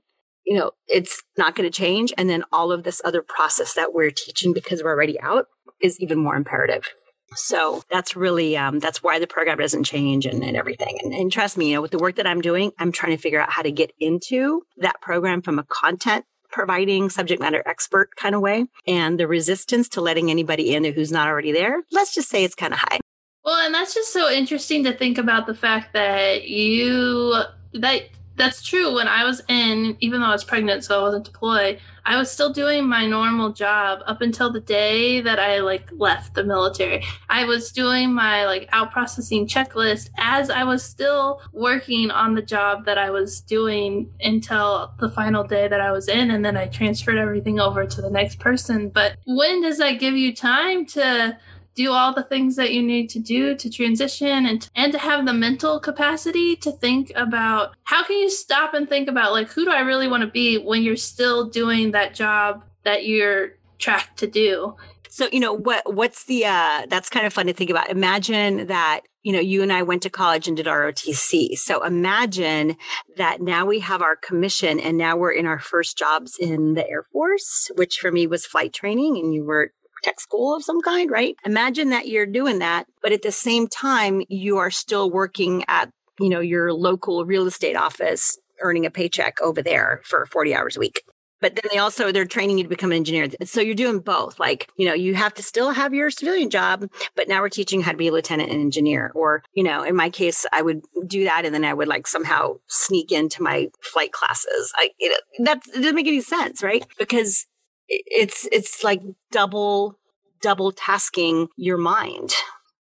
you 0.47 0.59
know, 0.59 0.73
it's 0.89 1.23
not 1.37 1.55
going 1.55 1.71
to 1.71 1.77
change. 1.77 2.13
And 2.19 2.29
then 2.29 2.45
all 2.51 2.73
of 2.73 2.83
this 2.83 3.01
other 3.05 3.23
process 3.23 3.75
that 3.75 3.93
we're 3.93 4.11
teaching 4.11 4.53
because 4.53 4.83
we're 4.83 4.91
already 4.91 5.21
out 5.21 5.47
is 5.81 6.01
even 6.01 6.19
more 6.19 6.35
imperative. 6.35 6.89
So 7.37 7.83
that's 7.89 8.17
really, 8.17 8.57
um, 8.57 8.81
that's 8.81 9.03
why 9.03 9.21
the 9.21 9.27
program 9.29 9.59
doesn't 9.59 9.85
change 9.85 10.27
and, 10.27 10.43
and 10.43 10.57
everything. 10.57 10.99
And, 11.03 11.15
and 11.15 11.31
trust 11.31 11.57
me, 11.57 11.69
you 11.69 11.75
know, 11.77 11.83
with 11.83 11.93
the 11.93 11.99
work 11.99 12.17
that 12.17 12.27
I'm 12.27 12.41
doing, 12.41 12.73
I'm 12.79 12.91
trying 12.91 13.17
to 13.17 13.23
figure 13.23 13.41
out 13.41 13.53
how 13.53 13.63
to 13.63 13.71
get 13.71 13.93
into 14.01 14.63
that 14.79 15.01
program 15.01 15.41
from 15.41 15.59
a 15.59 15.65
content 15.65 16.25
providing 16.51 17.11
subject 17.11 17.41
matter 17.41 17.63
expert 17.67 18.15
kind 18.17 18.35
of 18.35 18.41
way. 18.41 18.67
And 18.87 19.19
the 19.19 19.27
resistance 19.27 19.89
to 19.91 20.01
letting 20.01 20.31
anybody 20.31 20.75
in 20.75 20.85
who's 20.85 21.13
not 21.13 21.29
already 21.29 21.53
there, 21.53 21.83
let's 21.93 22.15
just 22.15 22.29
say 22.29 22.45
it's 22.45 22.55
kind 22.55 22.73
of 22.73 22.81
high. 22.81 22.99
Well, 23.45 23.65
and 23.65 23.75
that's 23.75 23.95
just 23.95 24.13
so 24.13 24.31
interesting 24.31 24.85
to 24.85 24.93
think 24.93 25.17
about 25.19 25.47
the 25.47 25.55
fact 25.55 25.93
that 25.95 26.49
you, 26.49 27.43
that 27.75 28.03
that's 28.41 28.63
true. 28.63 28.95
When 28.95 29.07
I 29.07 29.25
was 29.25 29.43
in, 29.49 29.97
even 30.01 30.21
though 30.21 30.29
I 30.29 30.33
was 30.33 30.45
pregnant, 30.45 30.83
so 30.83 30.99
I 30.99 31.03
wasn't 31.03 31.27
deployed, 31.27 31.79
I 32.07 32.17
was 32.17 32.31
still 32.31 32.53
doing 32.53 32.89
my 32.89 33.07
normal 33.07 33.53
job 33.53 34.01
up 34.07 34.23
until 34.23 34.51
the 34.51 34.61
day 34.61 35.21
that 35.21 35.39
I 35.39 35.61
like 35.61 35.91
left 35.93 36.35
the 36.35 36.43
military. 36.43 37.05
I 37.29 37.45
was 37.45 37.71
doing 37.71 38.15
my 38.15 38.47
like 38.47 38.67
out 38.73 38.93
processing 38.93 39.47
checklist 39.47 40.09
as 40.17 40.49
I 40.49 40.65
was 40.65 40.83
still 40.83 41.43
working 41.53 42.11
on 42.11 42.35
the 42.35 42.43
job 42.43 42.87
that 42.87 42.97
I 42.97 43.11
was 43.11 43.43
doing 43.43 44.11
until 44.21 44.95
the 44.99 45.11
final 45.11 45.45
day 45.45 45.69
that 45.69 45.81
I 45.83 45.93
was 45.93 46.09
in, 46.09 46.31
and 46.31 46.43
then 46.43 46.57
I 46.57 46.67
transferred 46.67 47.19
everything 47.19 47.61
over 47.61 47.85
to 47.85 48.01
the 48.01 48.11
next 48.11 48.39
person. 48.39 48.89
But 48.89 49.19
when 49.27 49.61
does 49.61 49.77
that 49.79 50.01
give 50.01 50.15
you 50.17 50.35
time 50.35 50.87
to? 50.87 51.39
Do 51.75 51.93
all 51.93 52.15
the 52.15 52.23
things 52.23 52.57
that 52.57 52.73
you 52.73 52.83
need 52.83 53.09
to 53.11 53.19
do 53.19 53.55
to 53.57 53.71
transition 53.71 54.47
and 54.47 54.69
and 54.75 54.93
to 54.93 54.99
have 54.99 55.27
the 55.27 55.33
mental 55.33 55.81
capacity 55.81 56.57
to 56.57 56.73
think 56.73 57.13
about 57.15 57.75
how 57.85 58.05
can 58.05 58.19
you 58.19 58.31
stop 58.31 58.75
and 58.75 58.89
think 58.89 59.09
about 59.09 59.33
like 59.33 59.49
who 59.49 59.65
do 59.65 59.71
I 59.71 59.81
really 59.81 60.09
want 60.09 60.23
to 60.23 60.31
be 60.31 60.59
when 60.59 60.83
you're 60.83 60.97
still 60.97 61.49
doing 61.49 61.93
that 61.93 62.15
job 62.15 62.65
that 62.85 63.07
you're 63.07 63.53
tracked 63.79 64.19
to 64.19 64.27
do. 64.27 64.77
So, 65.09 65.29
you 65.33 65.41
know, 65.41 65.53
what 65.53 65.93
what's 65.93 66.25
the 66.25 66.47
uh 66.47 66.87
that's 66.89 67.11
kind 67.11 67.27
of 67.27 67.33
fun 67.33 67.47
to 67.47 67.53
think 67.53 67.71
about. 67.71 67.91
Imagine 67.91 68.69
that 68.69 69.03
you 69.23 69.33
know, 69.33 69.41
you 69.41 69.63
and 69.63 69.71
I 69.71 69.83
went 69.83 70.03
to 70.05 70.11
college 70.11 70.49
and 70.49 70.57
did 70.57 70.65
ROTC. 70.65 71.59
So 71.59 71.85
imagine 71.85 72.77
that 73.19 73.43
now 73.43 73.67
we 73.67 73.81
have 73.81 74.01
our 74.01 74.17
commission 74.17 74.81
and 74.81 74.97
now 74.97 75.17
we're 75.17 75.33
in 75.33 75.45
our 75.45 75.59
first 75.59 75.99
jobs 75.99 76.39
in 76.39 76.73
the 76.73 76.89
Air 76.89 77.05
Force, 77.13 77.71
which 77.75 77.99
for 77.99 78.11
me 78.11 78.27
was 78.27 78.47
flight 78.47 78.73
training 78.73 79.19
and 79.19 79.35
you 79.35 79.45
were 79.45 79.73
tech 80.03 80.21
school 80.21 80.55
of 80.55 80.65
some 80.65 80.81
kind, 80.81 81.11
right? 81.11 81.37
Imagine 81.45 81.91
that 81.91 82.09
you're 82.09 82.27
doing 82.27 82.59
that, 82.61 82.87
but 83.03 83.13
at 83.13 83.23
the 83.23 83.33
same 83.33 83.69
time, 83.69 84.23
you 84.29 84.59
are 84.59 84.71
still 84.71 85.11
working 85.11 85.65
at, 85.69 85.91
you 86.19 86.29
know, 86.29 86.41
your 86.41 86.73
local 86.73 87.25
real 87.25 87.47
estate 87.47 87.77
office, 87.77 88.39
earning 88.61 88.87
a 88.87 88.91
paycheck 88.91 89.41
over 89.41 89.63
there 89.63 90.01
for 90.05 90.27
40 90.27 90.55
hours 90.55 90.77
a 90.77 90.81
week. 90.81 91.03
But 91.41 91.55
then 91.55 91.65
they 91.73 91.79
also, 91.79 92.13
they're 92.13 92.27
training 92.27 92.59
you 92.59 92.65
to 92.65 92.69
become 92.69 92.93
an 92.93 92.97
engineer. 92.97 93.29
So 93.45 93.61
you're 93.61 93.75
doing 93.75 94.01
both. 94.01 94.39
Like, 94.39 94.71
you 94.77 94.87
know, 94.87 94.93
you 94.93 95.15
have 95.15 95.35
to 95.35 95.43
still 95.43 95.71
have 95.71 95.95
your 95.95 96.11
civilian 96.11 96.51
job, 96.51 96.87
but 97.17 97.29
now 97.29 97.41
we're 97.41 97.49
teaching 97.49 97.81
how 97.81 97.93
to 97.93 97.97
be 97.97 98.09
a 98.09 98.13
lieutenant 98.13 98.51
and 98.51 98.61
engineer. 98.61 99.11
Or, 99.15 99.43
you 99.55 99.63
know, 99.63 99.83
in 99.83 99.97
my 99.97 100.11
case, 100.11 100.45
I 100.53 100.63
would 100.63 100.83
do 101.07 101.25
that 101.25 101.47
and 101.47 101.55
then 101.55 101.65
I 101.65 101.73
would 101.73 101.89
like 101.89 102.07
somehow 102.07 102.57
sneak 102.67 103.11
into 103.11 103.43
my 103.43 103.69
flight 103.83 104.13
classes. 104.13 104.73
I, 104.77 104.91
it, 104.99 105.19
that 105.45 105.63
doesn't 105.65 105.95
make 105.95 106.07
any 106.07 106.21
sense, 106.21 106.63
right? 106.63 106.85
Because 106.99 107.47
it's 107.91 108.49
it's 108.53 108.85
like 108.85 109.03
double 109.31 109.99
double 110.41 110.73
tasking 110.73 111.49
your 111.57 111.77
mind 111.77 112.33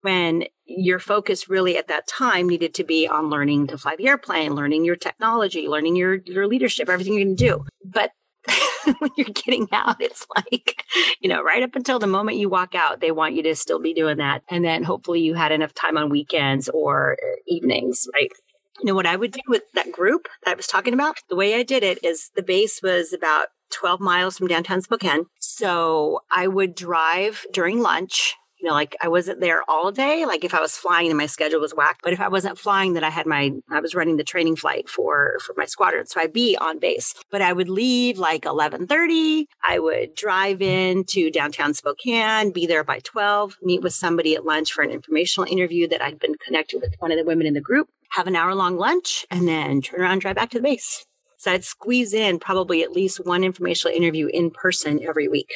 when 0.02 0.44
your 0.64 0.98
focus 0.98 1.48
really 1.48 1.76
at 1.76 1.88
that 1.88 2.06
time 2.06 2.48
needed 2.48 2.74
to 2.74 2.84
be 2.84 3.06
on 3.06 3.30
learning 3.30 3.68
to 3.68 3.78
fly 3.78 3.94
the 3.96 4.08
airplane, 4.08 4.54
learning 4.54 4.84
your 4.84 4.96
technology, 4.96 5.68
learning 5.68 5.96
your 5.96 6.14
your 6.26 6.46
leadership, 6.46 6.88
everything 6.88 7.14
you 7.14 7.24
can 7.24 7.34
do. 7.34 7.64
But 7.84 8.12
when 8.98 9.10
you're 9.16 9.26
getting 9.26 9.68
out, 9.72 10.00
it's 10.00 10.26
like, 10.36 10.84
you 11.20 11.28
know, 11.28 11.42
right 11.42 11.62
up 11.62 11.76
until 11.76 11.98
the 11.98 12.06
moment 12.06 12.38
you 12.38 12.48
walk 12.48 12.74
out, 12.74 13.00
they 13.00 13.12
want 13.12 13.34
you 13.34 13.42
to 13.44 13.54
still 13.54 13.78
be 13.78 13.94
doing 13.94 14.16
that. 14.16 14.42
And 14.50 14.64
then 14.64 14.82
hopefully 14.82 15.20
you 15.20 15.34
had 15.34 15.52
enough 15.52 15.74
time 15.74 15.96
on 15.96 16.08
weekends 16.08 16.68
or 16.68 17.16
evenings, 17.46 18.08
right? 18.14 18.32
You 18.80 18.86
know, 18.86 18.94
what 18.94 19.06
I 19.06 19.14
would 19.14 19.32
do 19.32 19.40
with 19.46 19.62
that 19.74 19.92
group 19.92 20.26
that 20.44 20.52
I 20.52 20.54
was 20.54 20.66
talking 20.66 20.94
about, 20.94 21.18
the 21.28 21.36
way 21.36 21.54
I 21.54 21.62
did 21.62 21.84
it 21.84 22.02
is 22.02 22.30
the 22.34 22.42
base 22.42 22.80
was 22.82 23.12
about 23.12 23.48
12 23.72 24.00
miles 24.00 24.38
from 24.38 24.48
downtown 24.48 24.82
Spokane. 24.82 25.26
So 25.38 26.20
I 26.30 26.46
would 26.46 26.74
drive 26.74 27.44
during 27.52 27.80
lunch. 27.80 28.34
You 28.58 28.68
know, 28.68 28.74
like 28.74 28.94
I 29.02 29.08
wasn't 29.08 29.40
there 29.40 29.68
all 29.68 29.90
day. 29.90 30.24
Like 30.24 30.44
if 30.44 30.54
I 30.54 30.60
was 30.60 30.76
flying 30.76 31.08
and 31.08 31.18
my 31.18 31.26
schedule 31.26 31.60
was 31.60 31.74
whacked, 31.74 32.02
but 32.04 32.12
if 32.12 32.20
I 32.20 32.28
wasn't 32.28 32.60
flying, 32.60 32.92
then 32.92 33.02
I 33.02 33.10
had 33.10 33.26
my, 33.26 33.50
I 33.68 33.80
was 33.80 33.92
running 33.92 34.18
the 34.18 34.22
training 34.22 34.54
flight 34.54 34.88
for, 34.88 35.38
for 35.44 35.52
my 35.56 35.64
squadron. 35.64 36.06
So 36.06 36.20
I'd 36.20 36.32
be 36.32 36.56
on 36.56 36.78
base, 36.78 37.12
but 37.28 37.42
I 37.42 37.52
would 37.52 37.68
leave 37.68 38.18
like 38.18 38.44
1130. 38.44 39.48
I 39.68 39.80
would 39.80 40.14
drive 40.14 40.62
in 40.62 41.02
to 41.06 41.28
downtown 41.28 41.74
Spokane, 41.74 42.52
be 42.52 42.66
there 42.66 42.84
by 42.84 43.00
12, 43.00 43.58
meet 43.62 43.82
with 43.82 43.94
somebody 43.94 44.36
at 44.36 44.44
lunch 44.44 44.72
for 44.72 44.82
an 44.84 44.90
informational 44.90 45.50
interview 45.50 45.88
that 45.88 46.00
I'd 46.00 46.20
been 46.20 46.36
connected 46.36 46.80
with 46.80 46.94
one 47.00 47.10
of 47.10 47.18
the 47.18 47.24
women 47.24 47.48
in 47.48 47.54
the 47.54 47.60
group, 47.60 47.88
have 48.10 48.28
an 48.28 48.36
hour 48.36 48.54
long 48.54 48.76
lunch, 48.76 49.26
and 49.28 49.48
then 49.48 49.82
turn 49.82 50.02
around, 50.02 50.20
drive 50.20 50.36
back 50.36 50.50
to 50.50 50.58
the 50.58 50.62
base. 50.62 51.04
So 51.42 51.50
I'd 51.50 51.64
squeeze 51.64 52.14
in 52.14 52.38
probably 52.38 52.84
at 52.84 52.92
least 52.92 53.26
one 53.26 53.42
informational 53.42 53.96
interview 53.96 54.28
in 54.28 54.52
person 54.52 55.02
every 55.02 55.26
week. 55.26 55.52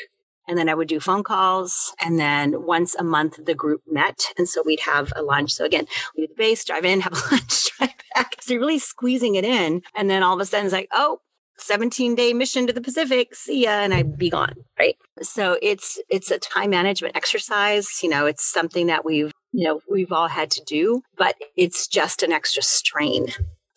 And 0.48 0.58
then 0.58 0.68
I 0.68 0.74
would 0.74 0.88
do 0.88 0.98
phone 0.98 1.22
calls. 1.22 1.94
And 2.00 2.18
then 2.18 2.66
once 2.66 2.96
a 2.96 3.04
month, 3.04 3.38
the 3.44 3.54
group 3.54 3.82
met. 3.88 4.32
And 4.36 4.48
so 4.48 4.64
we'd 4.66 4.80
have 4.80 5.12
a 5.14 5.22
lunch. 5.22 5.52
So 5.52 5.64
again, 5.64 5.86
leave 6.16 6.30
the 6.30 6.34
base, 6.34 6.64
drive 6.64 6.84
in, 6.84 7.00
have 7.02 7.12
a 7.12 7.30
lunch, 7.30 7.70
drive 7.78 7.94
back. 8.16 8.34
So 8.40 8.54
you're 8.54 8.62
really 8.62 8.80
squeezing 8.80 9.36
it 9.36 9.44
in. 9.44 9.82
And 9.94 10.10
then 10.10 10.24
all 10.24 10.34
of 10.34 10.40
a 10.40 10.44
sudden 10.44 10.66
it's 10.66 10.72
like, 10.72 10.88
oh, 10.90 11.20
17 11.58 12.16
day 12.16 12.32
mission 12.32 12.66
to 12.66 12.72
the 12.72 12.80
Pacific. 12.80 13.36
See 13.36 13.62
ya. 13.62 13.70
And 13.70 13.94
I'd 13.94 14.18
be 14.18 14.28
gone. 14.28 14.56
Right. 14.80 14.96
So 15.22 15.56
it's, 15.62 16.00
it's 16.08 16.32
a 16.32 16.40
time 16.40 16.70
management 16.70 17.14
exercise. 17.14 18.02
You 18.02 18.08
know, 18.08 18.26
it's 18.26 18.44
something 18.44 18.88
that 18.88 19.04
we've, 19.04 19.30
you 19.52 19.68
know, 19.68 19.80
we've 19.88 20.10
all 20.10 20.26
had 20.26 20.50
to 20.50 20.64
do, 20.64 21.02
but 21.16 21.36
it's 21.56 21.86
just 21.86 22.24
an 22.24 22.32
extra 22.32 22.64
strain 22.64 23.28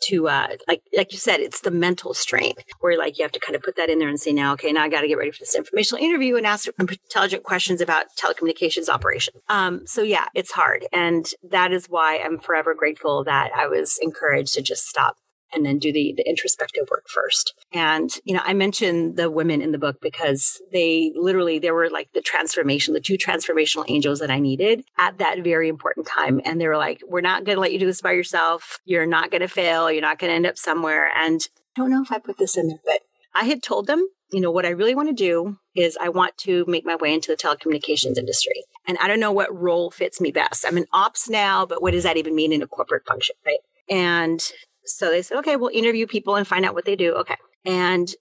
to 0.02 0.28
uh 0.28 0.48
like 0.68 0.82
like 0.96 1.12
you 1.12 1.18
said 1.18 1.40
it's 1.40 1.62
the 1.62 1.72
mental 1.72 2.14
strain 2.14 2.54
where 2.80 2.98
like 2.98 3.18
you 3.18 3.24
have 3.24 3.32
to 3.32 3.40
kind 3.40 3.56
of 3.56 3.62
put 3.62 3.76
that 3.76 3.90
in 3.90 4.00
there 4.00 4.10
and 4.10 4.20
say 4.20 4.32
now 4.32 4.54
okay 4.54 4.72
now 4.72 4.84
i 4.84 4.90
got 4.90 5.02
to 5.02 5.08
get 5.08 5.18
ready 5.18 5.32
for 5.32 5.40
this 5.40 5.56
informational 5.56 6.04
interview 6.04 6.36
and 6.36 6.46
ask 6.46 6.68
intelligent 6.80 7.44
questions 7.44 7.82
about 7.82 8.06
telecommunications 8.18 8.90
operation. 8.90 9.34
Um 9.50 9.86
so 9.86 10.02
yeah 10.02 10.28
it's 10.34 10.52
hard. 10.52 10.86
And 10.92 11.26
that 11.50 11.72
is 11.72 11.88
why 11.88 12.20
i'm 12.20 12.40
forever 12.40 12.74
grateful 12.74 13.24
that 13.24 13.52
i 13.56 13.68
was 13.68 14.00
encouraged 14.02 14.54
to 14.56 14.62
just 14.62 14.86
stop 14.88 15.18
and 15.54 15.66
then 15.66 15.80
do 15.80 15.92
the, 15.92 16.14
the 16.16 16.28
introspective 16.28 16.88
work 16.90 17.08
first. 17.08 17.54
And, 17.74 18.12
you 18.24 18.34
know, 18.34 18.42
I 18.44 18.54
mentioned 18.54 19.18
the 19.18 19.30
women 19.30 19.62
in 19.62 19.72
the 19.72 19.78
book 19.78 19.98
because 20.02 20.62
they 20.72 21.12
literally, 21.16 21.60
there 21.60 21.74
were 21.74 21.90
like 21.90 22.12
the 22.14 22.22
transformation, 22.22 22.94
the 22.94 23.00
two 23.00 23.18
transformational 23.18 23.86
angels 23.88 24.20
that 24.20 24.32
I 24.32 24.40
needed 24.40 24.84
at 24.98 25.18
that 25.18 25.44
very 25.44 25.70
important 25.70 26.08
time. 26.08 26.42
And 26.46 26.60
they 26.60 26.68
were 26.68 26.78
like, 26.78 27.02
we're 27.08 27.22
not 27.22 27.44
going 27.44 27.56
to 27.56 27.62
let 27.62 27.74
you 27.74 27.80
do 27.80 27.86
this 27.86 28.02
by 28.02 28.12
yourself. 28.12 28.80
You're 28.86 29.06
not 29.06 29.32
going 29.32 29.42
to 29.42 29.48
fail. 29.48 29.92
You're 29.92 30.02
not 30.02 30.20
going 30.20 30.30
to 30.30 30.36
end 30.36 30.46
up 30.46 30.58
somewhere. 30.58 31.10
And 31.16 31.42
I 31.76 31.82
don't 31.82 31.92
know 31.92 32.02
if 32.02 32.12
I 32.12 32.20
put 32.20 32.38
this 32.38 32.58
in 32.58 32.68
there, 32.68 32.82
but 32.86 33.02
I 33.34 33.46
had 33.46 33.64
told 33.64 33.88
them, 33.88 34.08
you 34.32 34.42
know, 34.42 34.52
what 34.52 34.66
I 34.66 34.70
really 34.70 34.94
want 34.94 35.10
to 35.10 35.14
do 35.16 35.58
is 35.76 35.98
I 36.00 36.10
want 36.10 36.38
to 36.40 36.64
make 36.68 36.86
my 36.86 36.96
way 36.96 37.14
into 37.14 37.32
the 37.32 37.38
telecommunications 37.38 38.18
industry. 38.18 38.64
And 38.88 38.98
I 39.00 39.08
don't 39.08 39.20
know 39.20 39.32
what 39.32 39.56
role 39.56 39.90
fits 39.90 40.22
me 40.22 40.32
best. 40.32 40.66
I'm 40.68 40.78
in 40.78 40.86
ops 40.94 41.30
now, 41.30 41.66
but 41.66 41.82
what 41.82 41.94
does 41.94 42.04
that 42.04 42.18
even 42.18 42.36
mean 42.36 42.54
in 42.54 42.62
a 42.62 42.68
corporate 42.68 43.06
function, 43.08 43.36
right? 43.46 43.60
And 43.90 44.52
so 44.92 45.10
they 45.10 45.22
said, 45.22 45.38
okay, 45.40 45.56
we'll 45.56 45.70
interview 45.70 46.08
people 46.08 46.36
and 46.36 46.48
find 46.48 46.66
out 46.66 46.74
what 46.74 46.86
they 46.86 46.96
do. 46.96 47.14
Okay. 47.16 47.36
And 47.66 48.14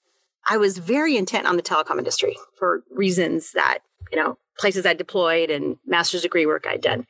I 0.49 0.57
was 0.57 0.79
very 0.79 1.17
intent 1.17 1.47
on 1.47 1.57
the 1.57 1.63
telecom 1.63 1.99
industry 1.99 2.37
for 2.59 2.83
reasons 2.91 3.53
that, 3.53 3.81
you 4.11 4.19
know, 4.19 4.39
places 4.59 4.87
I 4.87 4.95
deployed 4.95 5.51
and 5.51 5.77
master's 5.87 6.23
degree 6.23 6.47
work 6.47 6.67
I'd 6.67 6.81
done. 6.81 7.07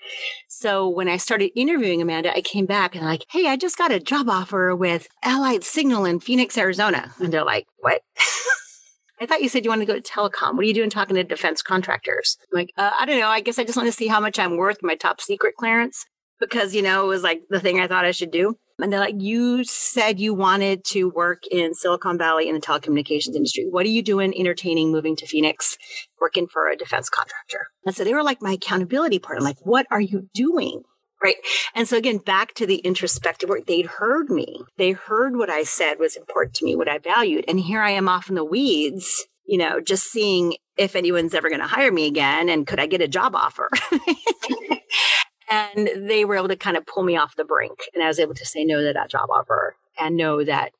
So 0.48 0.88
when 0.88 1.09
I 1.09 1.16
started 1.16 1.50
interviewing 1.59 2.02
Amanda, 2.02 2.36
I 2.36 2.42
came 2.42 2.66
back 2.66 2.94
and 2.94 3.04
like, 3.04 3.24
hey, 3.30 3.46
I 3.46 3.56
just 3.56 3.78
got 3.78 3.92
a 3.92 4.00
job 4.00 4.28
offer 4.28 4.76
with 4.76 5.09
Allied 5.22 5.64
Signal 5.64 6.04
in 6.04 6.20
Phoenix, 6.20 6.59
Arizona. 6.59 7.14
And 7.18 7.32
they're 7.32 7.44
like, 7.44 7.66
what? 7.78 8.02
I 9.20 9.26
thought 9.26 9.42
you 9.42 9.48
said 9.48 9.64
you 9.64 9.70
wanted 9.70 9.86
to 9.86 9.92
go 9.92 9.98
to 9.98 10.12
telecom. 10.12 10.54
What 10.54 10.61
are 10.61 10.68
you 10.68 10.74
doing 10.74 10.90
talking 10.90 11.16
to 11.16 11.24
defense 11.24 11.62
contractors? 11.62 12.36
I'm 12.52 12.59
like, 12.59 12.72
uh, 12.76 12.90
I 12.98 13.04
don't 13.04 13.18
know. 13.18 13.28
I 13.28 13.40
guess 13.40 13.59
I 13.59 13.64
just 13.64 13.76
want 13.76 13.88
to 13.88 13.92
see 13.92 14.06
how 14.06 14.20
much 14.20 14.38
I'm 14.38 14.56
worth 14.56 14.78
my 14.82 14.94
top 14.94 15.20
secret 15.20 15.54
clearance. 15.56 16.04
because, 16.40 16.74
you 16.74 16.82
know, 16.82 17.04
it 17.04 17.09
was 17.09 17.22
like 17.22 17.42
the 17.50 17.61
thing 17.61 17.80
I 17.80 17.88
thought 17.88 18.04
I 18.04 18.12
should 18.12 18.30
do. 18.30 18.56
And 18.81 18.93
they're 18.93 19.01
like, 19.01 19.16
you 19.20 19.64
said 19.64 20.20
you 20.20 20.35
wanted 20.35 20.85
to 20.87 21.09
work 21.11 21.43
in 21.51 21.74
Silicon 21.74 22.16
Valley 22.16 22.49
in 22.49 22.55
the 22.55 22.61
telecommunications 22.61 23.35
industry. 23.35 23.66
What 23.68 23.85
are 23.87 23.91
you 23.91 24.03
doing 24.03 24.33
entertaining, 24.39 24.93
moving 24.93 25.16
to 25.16 25.26
Phoenix, 25.26 25.76
working 26.20 26.47
for 26.47 26.68
a 26.68 26.76
defense 26.76 27.09
contractor? 27.09 27.68
And 27.85 27.95
so 27.95 28.05
they 28.05 28.14
were 28.14 28.22
like 28.22 28.41
my 28.41 28.53
accountability 28.53 29.18
partner. 29.18 29.43
Like, 29.43 29.59
what 29.62 29.87
are 29.91 30.01
you 30.01 30.29
doing? 30.33 30.83
Right. 31.20 31.37
And 31.74 31.89
so 31.89 31.97
again, 31.97 32.18
back 32.18 32.55
to 32.55 32.66
the 32.66 32.76
introspective 32.76 33.49
work, 33.49 33.66
they'd 33.66 33.87
heard 33.87 34.31
me. 34.31 34.62
They 34.76 34.93
heard 34.93 35.37
what 35.37 35.51
I 35.51 35.64
said 35.64 35.99
was 35.99 36.14
important 36.14 36.55
to 36.57 36.64
me, 36.64 36.76
what 36.76 36.89
I 36.89 36.99
valued. 36.99 37.45
And 37.49 37.59
here 37.59 37.83
I 37.83 37.91
am 37.91 38.09
off 38.09 38.29
in 38.29 38.37
the 38.37 38.45
weeds, 38.45 39.26
you 39.45 39.59
know, 39.59 39.81
just 39.81 40.05
seeing 40.05 40.55
if 40.76 40.95
anyone's 40.95 41.35
ever 41.35 41.49
going 41.49 41.61
to 41.61 41.66
hire 41.66 41.91
me 41.91 42.07
again 42.07 42.49
and 42.49 42.68
could 42.68 42.79
I 42.79 42.87
get 42.87 43.01
a 43.01 43.09
job 43.09 43.35
offer? 43.35 43.68
and 45.51 45.88
they 46.09 46.24
were 46.24 46.36
able 46.36 46.49
to 46.49 46.57
kind 46.57 46.76
of 46.76 46.86
pull 46.86 47.03
me 47.03 47.16
off 47.16 47.36
the 47.36 47.44
brink. 47.44 47.78
And 47.94 48.03
I 48.03 48.09
was 48.09 48.18
able 48.18 48.34
to 48.34 48.46
say 48.46 48.64
no 48.64 48.80
to 48.80 48.92
that 48.92 49.11
job 49.11 49.30
offer 49.30 49.76
and 49.99 50.16
know 50.16 50.44
that 50.44 50.72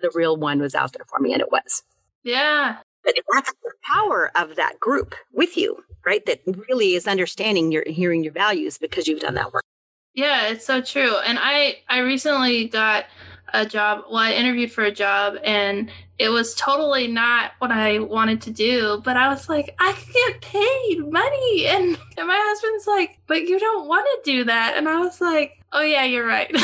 the 0.00 0.10
real 0.14 0.36
one 0.36 0.60
was 0.60 0.74
out 0.74 0.92
there 0.92 1.06
for 1.08 1.18
me. 1.18 1.32
And 1.32 1.40
it 1.40 1.50
was. 1.50 1.82
Yeah. 2.22 2.78
But 3.04 3.14
that's 3.32 3.52
the 3.62 3.72
power 3.82 4.32
of 4.34 4.56
that 4.56 4.80
group 4.80 5.14
with 5.32 5.56
you, 5.56 5.84
right? 6.04 6.24
That 6.26 6.40
really 6.68 6.94
is 6.94 7.06
understanding 7.06 7.70
your 7.70 7.84
hearing 7.86 8.24
your 8.24 8.32
values 8.32 8.78
because 8.78 9.06
you've 9.06 9.20
done 9.20 9.34
that 9.34 9.52
work. 9.52 9.64
Yeah, 10.12 10.48
it's 10.48 10.66
so 10.66 10.80
true. 10.80 11.16
And 11.18 11.38
I 11.40 11.76
I 11.88 11.98
recently 11.98 12.66
got 12.68 13.04
a 13.52 13.66
job. 13.66 14.04
Well, 14.08 14.18
I 14.18 14.32
interviewed 14.32 14.72
for 14.72 14.84
a 14.84 14.92
job 14.92 15.36
and 15.44 15.90
it 16.18 16.30
was 16.30 16.54
totally 16.54 17.08
not 17.08 17.52
what 17.58 17.70
I 17.70 17.98
wanted 17.98 18.40
to 18.42 18.50
do, 18.50 19.02
but 19.04 19.16
I 19.16 19.28
was 19.28 19.48
like, 19.48 19.74
I 19.78 19.92
could 19.92 20.12
get 20.12 20.40
paid 20.40 21.10
money. 21.10 21.66
And, 21.66 21.98
and 22.16 22.26
my 22.26 22.38
husband's 22.38 22.86
like, 22.86 23.18
but 23.26 23.42
you 23.42 23.58
don't 23.58 23.86
want 23.86 24.06
to 24.24 24.30
do 24.30 24.44
that. 24.44 24.74
And 24.76 24.88
I 24.88 24.98
was 24.98 25.20
like, 25.20 25.55
oh, 25.72 25.82
yeah, 25.82 26.04
you're 26.04 26.26
right. 26.26 26.50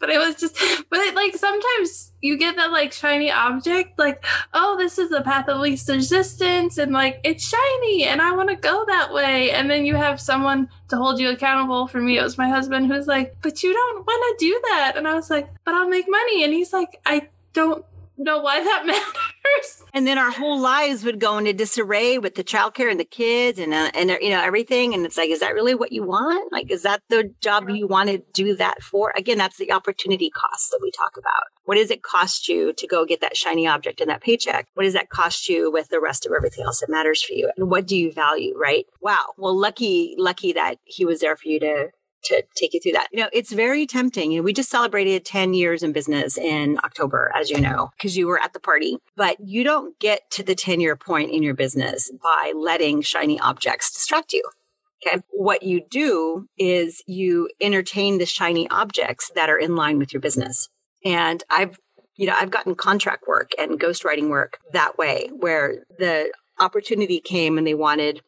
but 0.00 0.10
it 0.10 0.18
was 0.18 0.36
just, 0.36 0.56
but 0.90 0.98
it, 1.00 1.14
like 1.14 1.36
sometimes 1.36 2.12
you 2.20 2.36
get 2.38 2.56
that 2.56 2.70
like 2.72 2.92
shiny 2.92 3.30
object, 3.30 3.98
like, 3.98 4.24
oh, 4.54 4.76
this 4.76 4.98
is 4.98 5.10
the 5.10 5.22
path 5.22 5.48
of 5.48 5.60
least 5.60 5.88
resistance, 5.88 6.78
and 6.78 6.92
like 6.92 7.20
it's 7.24 7.48
shiny, 7.48 8.04
and 8.04 8.20
I 8.20 8.32
want 8.32 8.48
to 8.50 8.56
go 8.56 8.84
that 8.86 9.12
way. 9.12 9.50
And 9.50 9.70
then 9.70 9.84
you 9.84 9.96
have 9.96 10.20
someone 10.20 10.68
to 10.88 10.96
hold 10.96 11.20
you 11.20 11.30
accountable. 11.30 11.86
For 11.86 12.00
me, 12.00 12.18
it 12.18 12.22
was 12.22 12.38
my 12.38 12.48
husband 12.48 12.86
who's 12.86 13.06
like, 13.06 13.36
but 13.42 13.62
you 13.62 13.72
don't 13.72 14.06
want 14.06 14.38
to 14.38 14.44
do 14.44 14.60
that. 14.70 14.94
And 14.96 15.06
I 15.06 15.14
was 15.14 15.30
like, 15.30 15.48
but 15.64 15.74
I'll 15.74 15.88
make 15.88 16.06
money. 16.08 16.44
And 16.44 16.52
he's 16.52 16.72
like, 16.72 17.00
I 17.06 17.28
don't 17.52 17.84
know 18.18 18.40
why 18.40 18.62
that 18.62 18.86
matters. 18.86 19.82
And 19.94 20.06
then 20.06 20.18
our 20.18 20.30
whole 20.30 20.60
lives 20.60 21.04
would 21.04 21.18
go 21.18 21.38
into 21.38 21.52
disarray 21.52 22.18
with 22.18 22.34
the 22.34 22.44
childcare 22.44 22.90
and 22.90 23.00
the 23.00 23.04
kids 23.04 23.58
and 23.58 23.72
uh, 23.72 23.90
and 23.94 24.10
you 24.20 24.30
know 24.30 24.42
everything. 24.42 24.94
And 24.94 25.06
it's 25.06 25.16
like, 25.16 25.30
is 25.30 25.40
that 25.40 25.54
really 25.54 25.74
what 25.74 25.92
you 25.92 26.02
want? 26.02 26.52
Like, 26.52 26.70
is 26.70 26.82
that 26.82 27.02
the 27.08 27.32
job 27.40 27.68
you 27.68 27.86
want 27.86 28.10
to 28.10 28.18
do 28.32 28.54
that 28.56 28.82
for? 28.82 29.12
Again, 29.16 29.38
that's 29.38 29.56
the 29.56 29.72
opportunity 29.72 30.30
cost 30.30 30.70
that 30.70 30.80
we 30.82 30.90
talk 30.90 31.16
about. 31.16 31.44
What 31.64 31.76
does 31.76 31.90
it 31.90 32.02
cost 32.02 32.48
you 32.48 32.72
to 32.74 32.86
go 32.86 33.04
get 33.04 33.20
that 33.20 33.36
shiny 33.36 33.66
object 33.66 34.00
and 34.00 34.10
that 34.10 34.22
paycheck? 34.22 34.68
What 34.74 34.84
does 34.84 34.94
that 34.94 35.10
cost 35.10 35.48
you 35.48 35.70
with 35.70 35.88
the 35.88 36.00
rest 36.00 36.26
of 36.26 36.32
everything 36.32 36.64
else 36.64 36.80
that 36.80 36.90
matters 36.90 37.22
for 37.22 37.32
you? 37.32 37.50
And 37.56 37.70
what 37.70 37.86
do 37.86 37.96
you 37.96 38.12
value? 38.12 38.56
Right? 38.56 38.86
Wow. 39.00 39.34
Well, 39.36 39.56
lucky, 39.56 40.14
lucky 40.18 40.52
that 40.52 40.76
he 40.84 41.04
was 41.04 41.20
there 41.20 41.36
for 41.36 41.48
you 41.48 41.60
to 41.60 41.88
to 42.24 42.42
take 42.54 42.74
you 42.74 42.80
through 42.80 42.92
that. 42.92 43.08
You 43.12 43.20
know, 43.20 43.28
it's 43.32 43.52
very 43.52 43.86
tempting. 43.86 44.32
You 44.32 44.38
know, 44.38 44.44
we 44.44 44.52
just 44.52 44.70
celebrated 44.70 45.24
10 45.24 45.54
years 45.54 45.82
in 45.82 45.92
business 45.92 46.36
in 46.36 46.78
October, 46.84 47.32
as 47.36 47.50
you 47.50 47.60
know, 47.60 47.90
because 47.96 48.16
you 48.16 48.26
were 48.26 48.40
at 48.40 48.52
the 48.52 48.60
party. 48.60 48.98
But 49.16 49.36
you 49.40 49.64
don't 49.64 49.98
get 49.98 50.30
to 50.32 50.42
the 50.42 50.54
10 50.54 50.80
year 50.80 50.96
point 50.96 51.30
in 51.30 51.42
your 51.42 51.54
business 51.54 52.10
by 52.22 52.52
letting 52.56 53.02
shiny 53.02 53.38
objects 53.40 53.92
distract 53.92 54.32
you. 54.32 54.42
Okay. 55.06 55.22
What 55.30 55.62
you 55.62 55.80
do 55.88 56.48
is 56.58 57.02
you 57.06 57.48
entertain 57.60 58.18
the 58.18 58.26
shiny 58.26 58.68
objects 58.68 59.30
that 59.34 59.48
are 59.48 59.58
in 59.58 59.76
line 59.76 59.98
with 59.98 60.12
your 60.12 60.20
business. 60.20 60.68
And 61.04 61.42
I've, 61.48 61.78
you 62.16 62.26
know, 62.26 62.34
I've 62.36 62.50
gotten 62.50 62.74
contract 62.74 63.28
work 63.28 63.52
and 63.58 63.78
ghostwriting 63.78 64.28
work 64.28 64.58
that 64.72 64.98
way 64.98 65.30
where 65.38 65.84
the 65.98 66.32
opportunity 66.58 67.20
came 67.20 67.58
and 67.58 67.66
they 67.66 67.74
wanted 67.74 68.22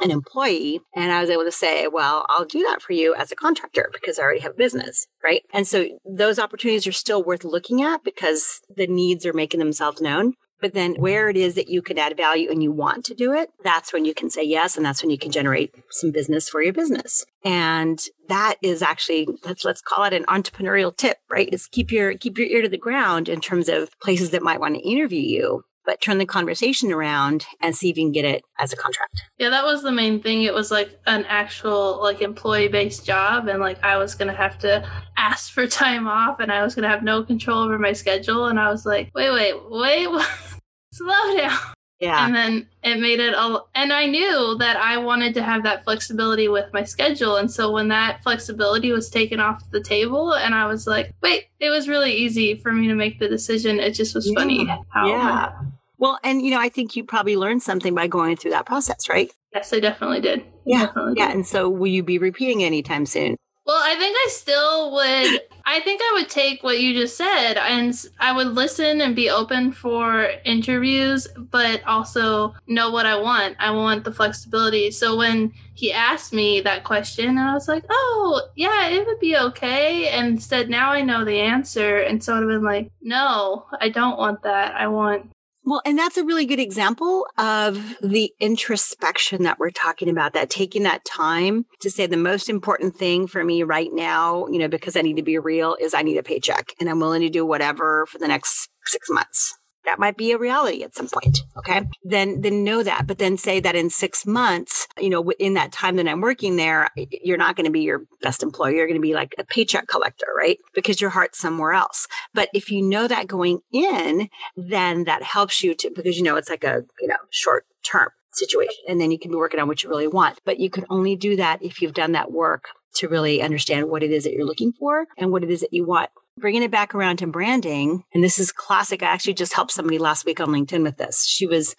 an 0.00 0.10
employee. 0.10 0.80
And 0.94 1.12
I 1.12 1.20
was 1.20 1.30
able 1.30 1.44
to 1.44 1.52
say, 1.52 1.86
well, 1.88 2.24
I'll 2.28 2.44
do 2.44 2.62
that 2.62 2.82
for 2.82 2.92
you 2.92 3.14
as 3.14 3.30
a 3.30 3.36
contractor 3.36 3.90
because 3.92 4.18
I 4.18 4.22
already 4.22 4.40
have 4.40 4.56
business. 4.56 5.06
Right. 5.22 5.42
And 5.52 5.66
so 5.66 5.86
those 6.04 6.38
opportunities 6.38 6.86
are 6.86 6.92
still 6.92 7.22
worth 7.22 7.44
looking 7.44 7.82
at 7.82 8.04
because 8.04 8.60
the 8.74 8.86
needs 8.86 9.26
are 9.26 9.32
making 9.32 9.60
themselves 9.60 10.00
known. 10.00 10.34
But 10.60 10.74
then 10.74 10.94
where 10.94 11.28
it 11.28 11.36
is 11.36 11.56
that 11.56 11.68
you 11.68 11.82
can 11.82 11.98
add 11.98 12.16
value 12.16 12.48
and 12.48 12.62
you 12.62 12.70
want 12.70 13.04
to 13.06 13.14
do 13.14 13.32
it, 13.32 13.50
that's 13.64 13.92
when 13.92 14.04
you 14.04 14.14
can 14.14 14.30
say 14.30 14.44
yes. 14.44 14.76
And 14.76 14.86
that's 14.86 15.02
when 15.02 15.10
you 15.10 15.18
can 15.18 15.32
generate 15.32 15.74
some 15.90 16.12
business 16.12 16.48
for 16.48 16.62
your 16.62 16.72
business. 16.72 17.24
And 17.44 18.00
that 18.28 18.58
is 18.62 18.80
actually, 18.80 19.26
let's, 19.44 19.64
let's 19.64 19.82
call 19.82 20.04
it 20.04 20.12
an 20.12 20.24
entrepreneurial 20.26 20.96
tip, 20.96 21.18
right? 21.28 21.48
Is 21.52 21.66
keep 21.66 21.90
your, 21.90 22.16
keep 22.16 22.38
your 22.38 22.46
ear 22.46 22.62
to 22.62 22.68
the 22.68 22.78
ground 22.78 23.28
in 23.28 23.40
terms 23.40 23.68
of 23.68 23.90
places 24.00 24.30
that 24.30 24.42
might 24.44 24.60
want 24.60 24.76
to 24.76 24.88
interview 24.88 25.20
you 25.20 25.64
but 25.84 26.00
turn 26.00 26.18
the 26.18 26.26
conversation 26.26 26.92
around 26.92 27.46
and 27.60 27.74
see 27.74 27.90
if 27.90 27.96
you 27.96 28.04
can 28.04 28.12
get 28.12 28.24
it 28.24 28.42
as 28.58 28.72
a 28.72 28.76
contract. 28.76 29.22
Yeah, 29.38 29.50
that 29.50 29.64
was 29.64 29.82
the 29.82 29.92
main 29.92 30.22
thing. 30.22 30.42
It 30.42 30.54
was 30.54 30.70
like 30.70 30.98
an 31.06 31.24
actual 31.26 32.00
like 32.00 32.20
employee 32.20 32.68
based 32.68 33.04
job 33.04 33.48
and 33.48 33.60
like 33.60 33.82
I 33.82 33.96
was 33.96 34.14
to 34.14 34.32
have 34.32 34.58
to 34.60 34.88
ask 35.16 35.52
for 35.52 35.66
time 35.66 36.06
off 36.06 36.40
and 36.40 36.52
I 36.52 36.62
was 36.62 36.74
to 36.84 36.88
have 36.88 37.02
no 37.02 37.22
control 37.22 37.64
over 37.64 37.78
my 37.78 37.92
schedule 37.92 38.46
and 38.46 38.58
I 38.58 38.70
was 38.70 38.86
like, 38.86 39.10
"Wait, 39.14 39.30
wait, 39.30 39.54
wait. 39.68 40.08
Slow 40.92 41.36
down." 41.36 41.58
Yeah. 42.02 42.26
And 42.26 42.34
then 42.34 42.66
it 42.82 42.98
made 42.98 43.20
it 43.20 43.32
all 43.32 43.68
and 43.76 43.92
I 43.92 44.06
knew 44.06 44.56
that 44.58 44.76
I 44.76 44.98
wanted 44.98 45.34
to 45.34 45.42
have 45.42 45.62
that 45.62 45.84
flexibility 45.84 46.48
with 46.48 46.72
my 46.72 46.82
schedule 46.82 47.36
and 47.36 47.48
so 47.48 47.70
when 47.70 47.86
that 47.88 48.24
flexibility 48.24 48.90
was 48.90 49.08
taken 49.08 49.38
off 49.38 49.62
the 49.70 49.80
table 49.80 50.34
and 50.34 50.52
I 50.52 50.66
was 50.66 50.88
like, 50.88 51.14
"Wait, 51.22 51.44
it 51.60 51.70
was 51.70 51.88
really 51.88 52.12
easy 52.12 52.56
for 52.56 52.72
me 52.72 52.88
to 52.88 52.96
make 52.96 53.20
the 53.20 53.28
decision. 53.28 53.78
It 53.78 53.92
just 53.92 54.16
was 54.16 54.26
yeah. 54.26 54.34
funny 54.34 54.66
how 54.92 55.06
Yeah. 55.06 55.52
Well, 55.98 56.18
and 56.24 56.42
you 56.42 56.50
know, 56.50 56.58
I 56.58 56.68
think 56.68 56.96
you 56.96 57.04
probably 57.04 57.36
learned 57.36 57.62
something 57.62 57.94
by 57.94 58.08
going 58.08 58.36
through 58.36 58.50
that 58.50 58.66
process, 58.66 59.08
right? 59.08 59.30
Yes, 59.54 59.72
I 59.72 59.78
definitely 59.78 60.20
did. 60.20 60.44
Yeah. 60.66 60.86
Definitely 60.86 61.14
yeah. 61.18 61.28
did. 61.28 61.36
And 61.36 61.46
so 61.46 61.70
will 61.70 61.86
you 61.86 62.02
be 62.02 62.18
repeating 62.18 62.64
anytime 62.64 63.06
soon? 63.06 63.36
Well, 63.64 63.80
I 63.80 63.94
think 63.96 64.16
I 64.16 64.28
still 64.30 64.92
would. 64.92 65.40
I 65.64 65.80
think 65.80 66.00
I 66.02 66.12
would 66.14 66.28
take 66.28 66.64
what 66.64 66.80
you 66.80 66.94
just 66.94 67.16
said 67.16 67.56
and 67.56 67.94
I 68.18 68.32
would 68.32 68.48
listen 68.48 69.00
and 69.00 69.14
be 69.14 69.30
open 69.30 69.70
for 69.70 70.28
interviews, 70.44 71.28
but 71.36 71.84
also 71.84 72.54
know 72.66 72.90
what 72.90 73.06
I 73.06 73.14
want. 73.14 73.56
I 73.60 73.70
want 73.70 74.02
the 74.02 74.12
flexibility. 74.12 74.90
So 74.90 75.16
when 75.16 75.52
he 75.74 75.92
asked 75.92 76.32
me 76.32 76.60
that 76.62 76.82
question, 76.82 77.38
I 77.38 77.54
was 77.54 77.68
like, 77.68 77.84
oh, 77.88 78.42
yeah, 78.56 78.88
it 78.88 79.06
would 79.06 79.20
be 79.20 79.36
okay. 79.36 80.08
And 80.08 80.26
instead, 80.26 80.68
now 80.68 80.90
I 80.90 81.02
know 81.02 81.24
the 81.24 81.38
answer. 81.38 81.98
And 81.98 82.22
so 82.22 82.34
I'd 82.34 82.40
have 82.40 82.48
been 82.48 82.64
like, 82.64 82.90
no, 83.00 83.66
I 83.80 83.88
don't 83.88 84.18
want 84.18 84.42
that. 84.42 84.74
I 84.74 84.88
want 84.88 85.30
well, 85.64 85.82
and 85.84 85.98
that's 85.98 86.16
a 86.16 86.24
really 86.24 86.46
good 86.46 86.60
example 86.60 87.26
of 87.38 87.96
the 88.02 88.32
introspection 88.40 89.44
that 89.44 89.58
we're 89.58 89.70
talking 89.70 90.08
about, 90.08 90.34
that 90.34 90.50
taking 90.50 90.82
that 90.82 91.04
time 91.04 91.66
to 91.80 91.90
say 91.90 92.06
the 92.06 92.16
most 92.16 92.48
important 92.48 92.96
thing 92.96 93.26
for 93.26 93.44
me 93.44 93.62
right 93.62 93.90
now, 93.92 94.46
you 94.48 94.58
know, 94.58 94.68
because 94.68 94.96
I 94.96 95.02
need 95.02 95.16
to 95.16 95.22
be 95.22 95.38
real 95.38 95.76
is 95.80 95.94
I 95.94 96.02
need 96.02 96.18
a 96.18 96.22
paycheck 96.22 96.72
and 96.80 96.88
I'm 96.88 97.00
willing 97.00 97.22
to 97.22 97.30
do 97.30 97.46
whatever 97.46 98.06
for 98.06 98.18
the 98.18 98.28
next 98.28 98.68
six 98.84 99.08
months 99.08 99.54
that 99.84 99.98
might 99.98 100.16
be 100.16 100.32
a 100.32 100.38
reality 100.38 100.82
at 100.82 100.94
some 100.94 101.08
point. 101.08 101.42
Okay. 101.56 101.82
Then, 102.04 102.40
then 102.40 102.64
know 102.64 102.82
that, 102.82 103.06
but 103.06 103.18
then 103.18 103.36
say 103.36 103.60
that 103.60 103.74
in 103.74 103.90
six 103.90 104.26
months, 104.26 104.86
you 104.98 105.10
know, 105.10 105.30
in 105.32 105.54
that 105.54 105.72
time 105.72 105.96
that 105.96 106.08
I'm 106.08 106.20
working 106.20 106.56
there, 106.56 106.88
you're 106.96 107.36
not 107.36 107.56
going 107.56 107.66
to 107.66 107.72
be 107.72 107.82
your 107.82 108.02
best 108.20 108.42
employee. 108.42 108.76
You're 108.76 108.86
going 108.86 109.00
to 109.00 109.02
be 109.02 109.14
like 109.14 109.34
a 109.38 109.44
paycheck 109.44 109.88
collector, 109.88 110.26
right? 110.36 110.58
Because 110.74 111.00
your 111.00 111.10
heart's 111.10 111.38
somewhere 111.38 111.72
else. 111.72 112.06
But 112.34 112.48
if 112.54 112.70
you 112.70 112.82
know 112.82 113.08
that 113.08 113.26
going 113.26 113.60
in, 113.72 114.28
then 114.56 115.04
that 115.04 115.22
helps 115.22 115.62
you 115.62 115.74
to, 115.74 115.90
because 115.90 116.16
you 116.16 116.22
know, 116.22 116.36
it's 116.36 116.50
like 116.50 116.64
a, 116.64 116.84
you 117.00 117.08
know, 117.08 117.16
short 117.30 117.66
term 117.82 118.10
situation. 118.32 118.84
And 118.88 119.00
then 119.00 119.10
you 119.10 119.18
can 119.18 119.30
be 119.30 119.36
working 119.36 119.60
on 119.60 119.68
what 119.68 119.82
you 119.82 119.90
really 119.90 120.08
want. 120.08 120.40
But 120.44 120.58
you 120.60 120.70
can 120.70 120.86
only 120.88 121.16
do 121.16 121.36
that 121.36 121.62
if 121.62 121.82
you've 121.82 121.94
done 121.94 122.12
that 122.12 122.32
work 122.32 122.68
to 122.94 123.08
really 123.08 123.42
understand 123.42 123.88
what 123.88 124.02
it 124.02 124.10
is 124.10 124.24
that 124.24 124.32
you're 124.32 124.46
looking 124.46 124.72
for 124.72 125.06
and 125.16 125.32
what 125.32 125.42
it 125.42 125.50
is 125.50 125.60
that 125.60 125.72
you 125.72 125.84
want 125.84 126.10
bringing 126.42 126.62
it 126.62 126.70
back 126.70 126.94
around 126.94 127.16
to 127.18 127.26
branding, 127.26 128.04
and 128.12 128.22
this 128.22 128.38
is 128.38 128.52
classic. 128.52 129.02
I 129.02 129.06
actually 129.06 129.34
just 129.34 129.54
helped 129.54 129.72
somebody 129.72 129.96
last 129.96 130.26
week 130.26 130.40
on 130.40 130.48
LinkedIn 130.48 130.82
with 130.82 130.98
this. 130.98 131.24
She 131.24 131.46
was, 131.46 131.74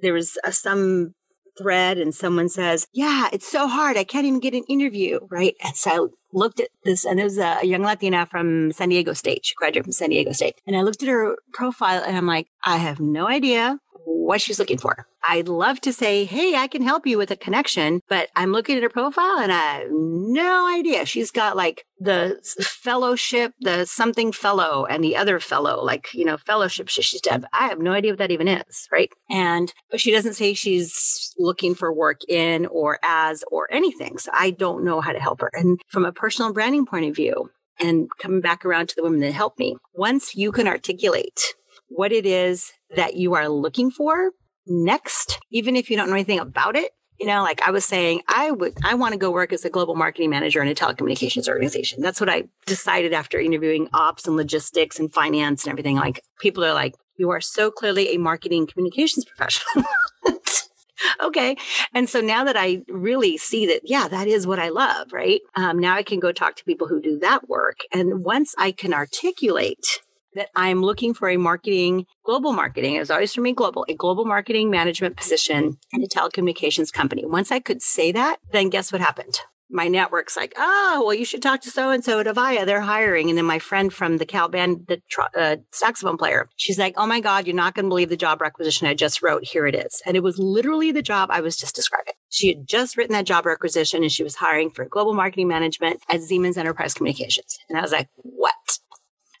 there 0.00 0.14
was 0.14 0.38
a, 0.44 0.52
some 0.52 1.14
thread 1.58 1.98
and 1.98 2.14
someone 2.14 2.48
says, 2.48 2.86
yeah, 2.92 3.28
it's 3.32 3.50
so 3.50 3.66
hard. 3.66 3.96
I 3.96 4.04
can't 4.04 4.24
even 4.24 4.40
get 4.40 4.54
an 4.54 4.64
interview. 4.68 5.18
Right. 5.28 5.56
And 5.62 5.76
so 5.76 5.90
I 5.90 6.06
looked 6.32 6.60
at 6.60 6.68
this 6.84 7.04
and 7.04 7.18
it 7.18 7.24
was 7.24 7.38
a, 7.38 7.58
young 7.64 7.82
Latina 7.82 8.26
from 8.30 8.72
San 8.72 8.88
Diego 8.90 9.12
State. 9.12 9.44
She 9.44 9.54
graduated 9.56 9.84
from 9.84 9.92
San 9.92 10.10
Diego 10.10 10.32
State. 10.32 10.54
And 10.66 10.76
I 10.76 10.82
looked 10.82 11.02
at 11.02 11.08
her 11.08 11.36
profile 11.52 12.02
and 12.06 12.16
I'm 12.16 12.26
like, 12.26 12.46
I 12.64 12.76
have 12.76 13.00
no 13.00 13.28
idea 13.28 13.78
what 14.04 14.40
she's 14.40 14.58
looking 14.58 14.78
for. 14.78 15.06
I'd 15.26 15.48
love 15.48 15.80
to 15.82 15.92
say, 15.92 16.24
Hey, 16.24 16.54
I 16.54 16.68
can 16.68 16.82
help 16.82 17.06
you 17.06 17.18
with 17.18 17.30
a 17.30 17.36
connection, 17.36 18.00
but 18.08 18.28
I'm 18.36 18.52
looking 18.52 18.76
at 18.76 18.82
her 18.82 18.88
profile 18.88 19.38
and 19.38 19.52
I 19.52 19.80
have 19.80 19.88
no 19.90 20.68
idea. 20.68 21.06
She's 21.06 21.30
got 21.30 21.56
like 21.56 21.84
the 21.98 22.38
fellowship, 22.60 23.52
the 23.60 23.84
something 23.84 24.32
fellow 24.32 24.86
and 24.86 25.02
the 25.02 25.16
other 25.16 25.40
fellow, 25.40 25.82
like, 25.82 26.08
you 26.14 26.24
know, 26.24 26.36
fellowship 26.36 26.88
she's 26.88 27.20
done. 27.20 27.46
I 27.52 27.68
have 27.68 27.80
no 27.80 27.92
idea 27.92 28.12
what 28.12 28.18
that 28.18 28.30
even 28.30 28.48
is. 28.48 28.88
Right. 28.92 29.10
And, 29.30 29.72
but 29.90 30.00
she 30.00 30.10
doesn't 30.10 30.34
say 30.34 30.54
she's 30.54 31.34
looking 31.38 31.74
for 31.74 31.92
work 31.92 32.20
in 32.28 32.66
or 32.66 32.98
as 33.02 33.44
or 33.50 33.68
anything. 33.72 34.18
So 34.18 34.30
I 34.34 34.50
don't 34.50 34.84
know 34.84 35.00
how 35.00 35.12
to 35.12 35.20
help 35.20 35.40
her. 35.40 35.50
And 35.52 35.80
from 35.88 36.04
a 36.04 36.12
personal 36.12 36.52
branding 36.52 36.86
point 36.86 37.06
of 37.06 37.16
view, 37.16 37.50
and 37.80 38.08
coming 38.18 38.40
back 38.40 38.64
around 38.64 38.88
to 38.88 38.96
the 38.96 39.02
women 39.02 39.20
that 39.20 39.32
help 39.32 39.58
me, 39.58 39.76
once 39.94 40.34
you 40.34 40.50
can 40.52 40.66
articulate 40.66 41.54
what 41.88 42.12
it 42.12 42.26
is 42.26 42.72
that 42.94 43.16
you 43.16 43.34
are 43.34 43.48
looking 43.48 43.90
for 43.90 44.30
next, 44.66 45.38
even 45.50 45.76
if 45.76 45.90
you 45.90 45.96
don't 45.96 46.08
know 46.08 46.14
anything 46.14 46.40
about 46.40 46.76
it. 46.76 46.92
You 47.18 47.26
know, 47.26 47.42
like 47.42 47.60
I 47.62 47.72
was 47.72 47.84
saying, 47.84 48.22
I 48.28 48.52
would, 48.52 48.74
I 48.84 48.94
want 48.94 49.12
to 49.12 49.18
go 49.18 49.32
work 49.32 49.52
as 49.52 49.64
a 49.64 49.70
global 49.70 49.96
marketing 49.96 50.30
manager 50.30 50.62
in 50.62 50.68
a 50.68 50.74
telecommunications 50.74 51.48
organization. 51.48 52.00
That's 52.00 52.20
what 52.20 52.30
I 52.30 52.44
decided 52.64 53.12
after 53.12 53.40
interviewing 53.40 53.88
ops 53.92 54.28
and 54.28 54.36
logistics 54.36 55.00
and 55.00 55.12
finance 55.12 55.64
and 55.64 55.72
everything. 55.72 55.96
Like 55.96 56.22
people 56.38 56.64
are 56.64 56.74
like, 56.74 56.94
you 57.16 57.30
are 57.30 57.40
so 57.40 57.72
clearly 57.72 58.14
a 58.14 58.18
marketing 58.18 58.68
communications 58.68 59.24
professional. 59.24 59.84
okay. 61.20 61.56
And 61.92 62.08
so 62.08 62.20
now 62.20 62.44
that 62.44 62.56
I 62.56 62.82
really 62.88 63.36
see 63.36 63.66
that, 63.66 63.80
yeah, 63.84 64.06
that 64.06 64.28
is 64.28 64.46
what 64.46 64.60
I 64.60 64.68
love, 64.68 65.12
right? 65.12 65.40
Um, 65.56 65.80
now 65.80 65.94
I 65.96 66.04
can 66.04 66.20
go 66.20 66.30
talk 66.30 66.54
to 66.56 66.64
people 66.64 66.86
who 66.86 67.00
do 67.00 67.18
that 67.18 67.48
work. 67.48 67.78
And 67.92 68.24
once 68.24 68.54
I 68.58 68.70
can 68.70 68.94
articulate 68.94 70.00
that 70.34 70.48
I'm 70.54 70.82
looking 70.82 71.14
for 71.14 71.28
a 71.28 71.36
marketing, 71.36 72.06
global 72.24 72.52
marketing, 72.52 72.94
it 72.94 73.00
was 73.00 73.10
always 73.10 73.34
for 73.34 73.40
me 73.40 73.52
global, 73.52 73.84
a 73.88 73.94
global 73.94 74.24
marketing 74.24 74.70
management 74.70 75.16
position 75.16 75.78
in 75.92 76.02
a 76.02 76.06
telecommunications 76.06 76.92
company. 76.92 77.24
Once 77.24 77.50
I 77.50 77.60
could 77.60 77.82
say 77.82 78.12
that, 78.12 78.38
then 78.52 78.68
guess 78.68 78.92
what 78.92 79.00
happened? 79.00 79.40
my 79.70 79.88
network's 79.88 80.36
like, 80.36 80.54
oh, 80.56 81.02
well, 81.04 81.14
you 81.14 81.24
should 81.24 81.42
talk 81.42 81.60
to 81.62 81.70
so 81.70 81.90
and 81.90 82.02
so 82.02 82.20
at 82.20 82.26
Avaya. 82.26 82.64
They're 82.64 82.80
hiring. 82.80 83.28
And 83.28 83.36
then 83.36 83.44
my 83.44 83.58
friend 83.58 83.92
from 83.92 84.16
the 84.16 84.26
Cal 84.26 84.48
band, 84.48 84.86
the 84.88 85.00
uh, 85.36 85.56
saxophone 85.72 86.16
player, 86.16 86.48
she's 86.56 86.78
like, 86.78 86.94
oh 86.96 87.06
my 87.06 87.20
God, 87.20 87.46
you're 87.46 87.56
not 87.56 87.74
going 87.74 87.84
to 87.84 87.88
believe 87.88 88.08
the 88.08 88.16
job 88.16 88.40
requisition 88.40 88.86
I 88.86 88.94
just 88.94 89.22
wrote. 89.22 89.44
Here 89.44 89.66
it 89.66 89.74
is. 89.74 90.00
And 90.06 90.16
it 90.16 90.22
was 90.22 90.38
literally 90.38 90.92
the 90.92 91.02
job 91.02 91.28
I 91.30 91.40
was 91.40 91.56
just 91.56 91.74
describing. 91.74 92.14
She 92.30 92.48
had 92.48 92.66
just 92.66 92.96
written 92.96 93.12
that 93.12 93.26
job 93.26 93.46
requisition 93.46 94.02
and 94.02 94.12
she 94.12 94.22
was 94.22 94.36
hiring 94.36 94.70
for 94.70 94.84
global 94.86 95.14
marketing 95.14 95.48
management 95.48 96.00
at 96.08 96.22
Siemens 96.22 96.56
Enterprise 96.56 96.94
Communications. 96.94 97.58
And 97.68 97.78
I 97.78 97.82
was 97.82 97.92
like, 97.92 98.08
what? 98.16 98.54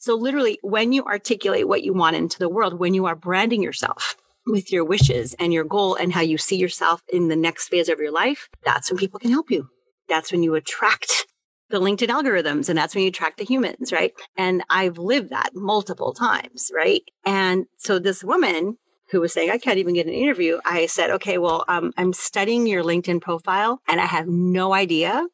So 0.08 0.14
literally 0.14 0.58
when 0.62 0.94
you 0.94 1.04
articulate 1.04 1.68
what 1.68 1.82
you 1.82 1.92
want 1.92 2.16
into 2.16 2.38
the 2.38 2.48
world, 2.48 2.78
when 2.80 2.94
you 2.94 3.04
are 3.04 3.14
branding 3.14 3.62
yourself 3.62 4.16
with 4.46 4.72
your 4.72 4.82
wishes 4.82 5.34
and 5.34 5.52
your 5.52 5.64
goal 5.64 5.96
and 5.96 6.14
how 6.14 6.22
you 6.22 6.38
see 6.38 6.56
yourself 6.56 7.02
in 7.12 7.28
the 7.28 7.36
next 7.36 7.68
phase 7.68 7.90
of 7.90 7.98
your 7.98 8.10
life, 8.10 8.48
that's 8.64 8.90
when 8.90 8.96
people 8.96 9.20
can 9.20 9.30
help 9.30 9.50
you. 9.50 9.68
That's 10.08 10.32
when 10.32 10.42
you 10.42 10.54
attract 10.54 11.26
the 11.68 11.78
LinkedIn 11.78 12.08
algorithms 12.08 12.70
and 12.70 12.78
that's 12.78 12.94
when 12.94 13.04
you 13.04 13.08
attract 13.08 13.36
the 13.36 13.44
humans, 13.44 13.92
right? 13.92 14.14
And 14.34 14.64
I've 14.70 14.96
lived 14.96 15.28
that 15.28 15.50
multiple 15.52 16.14
times, 16.14 16.70
right? 16.74 17.02
And 17.26 17.66
so 17.76 17.98
this 17.98 18.24
woman 18.24 18.78
who 19.10 19.20
was 19.20 19.34
saying, 19.34 19.50
I 19.50 19.58
can't 19.58 19.76
even 19.76 19.92
get 19.92 20.06
an 20.06 20.14
interview. 20.14 20.58
I 20.64 20.86
said, 20.86 21.10
okay, 21.10 21.36
well, 21.36 21.66
um, 21.68 21.92
I'm 21.98 22.14
studying 22.14 22.66
your 22.66 22.82
LinkedIn 22.82 23.20
profile 23.20 23.82
and 23.86 24.00
I 24.00 24.06
have 24.06 24.26
no 24.26 24.72
idea 24.72 25.26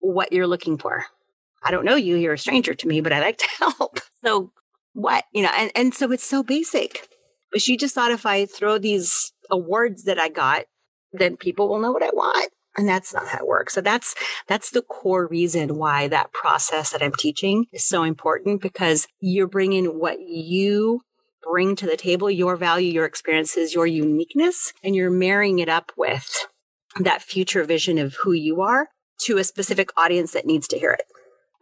what 0.00 0.32
you're 0.32 0.48
looking 0.48 0.78
for. 0.78 1.06
I 1.64 1.70
don't 1.70 1.84
know 1.84 1.96
you, 1.96 2.16
you're 2.16 2.34
a 2.34 2.38
stranger 2.38 2.74
to 2.74 2.88
me, 2.88 3.00
but 3.00 3.12
I 3.12 3.20
like 3.20 3.38
to 3.38 3.48
help. 3.78 4.00
So 4.22 4.52
what, 4.92 5.24
you 5.32 5.42
know, 5.42 5.50
and, 5.56 5.70
and 5.74 5.94
so 5.94 6.12
it's 6.12 6.24
so 6.24 6.42
basic. 6.42 7.08
But 7.50 7.62
she 7.62 7.76
just 7.76 7.94
thought 7.94 8.12
if 8.12 8.26
I 8.26 8.46
throw 8.46 8.78
these 8.78 9.32
awards 9.50 10.04
that 10.04 10.18
I 10.18 10.28
got, 10.28 10.64
then 11.12 11.36
people 11.36 11.68
will 11.68 11.78
know 11.78 11.92
what 11.92 12.02
I 12.02 12.10
want. 12.12 12.50
And 12.76 12.88
that's 12.88 13.14
not 13.14 13.28
how 13.28 13.38
it 13.38 13.46
works. 13.46 13.72
So 13.72 13.80
that's, 13.80 14.16
that's 14.48 14.70
the 14.70 14.82
core 14.82 15.28
reason 15.28 15.76
why 15.76 16.08
that 16.08 16.32
process 16.32 16.90
that 16.90 17.02
I'm 17.02 17.12
teaching 17.12 17.66
is 17.72 17.84
so 17.84 18.02
important 18.02 18.60
because 18.60 19.06
you're 19.20 19.46
bringing 19.46 19.98
what 19.98 20.18
you 20.20 21.02
bring 21.44 21.76
to 21.76 21.86
the 21.86 21.96
table, 21.96 22.28
your 22.30 22.56
value, 22.56 22.90
your 22.90 23.04
experiences, 23.04 23.74
your 23.74 23.86
uniqueness, 23.86 24.72
and 24.82 24.96
you're 24.96 25.10
marrying 25.10 25.60
it 25.60 25.68
up 25.68 25.92
with 25.96 26.46
that 26.98 27.22
future 27.22 27.62
vision 27.64 27.98
of 27.98 28.16
who 28.22 28.32
you 28.32 28.60
are 28.60 28.88
to 29.20 29.38
a 29.38 29.44
specific 29.44 29.90
audience 29.96 30.32
that 30.32 30.46
needs 30.46 30.66
to 30.68 30.78
hear 30.78 30.92
it. 30.92 31.04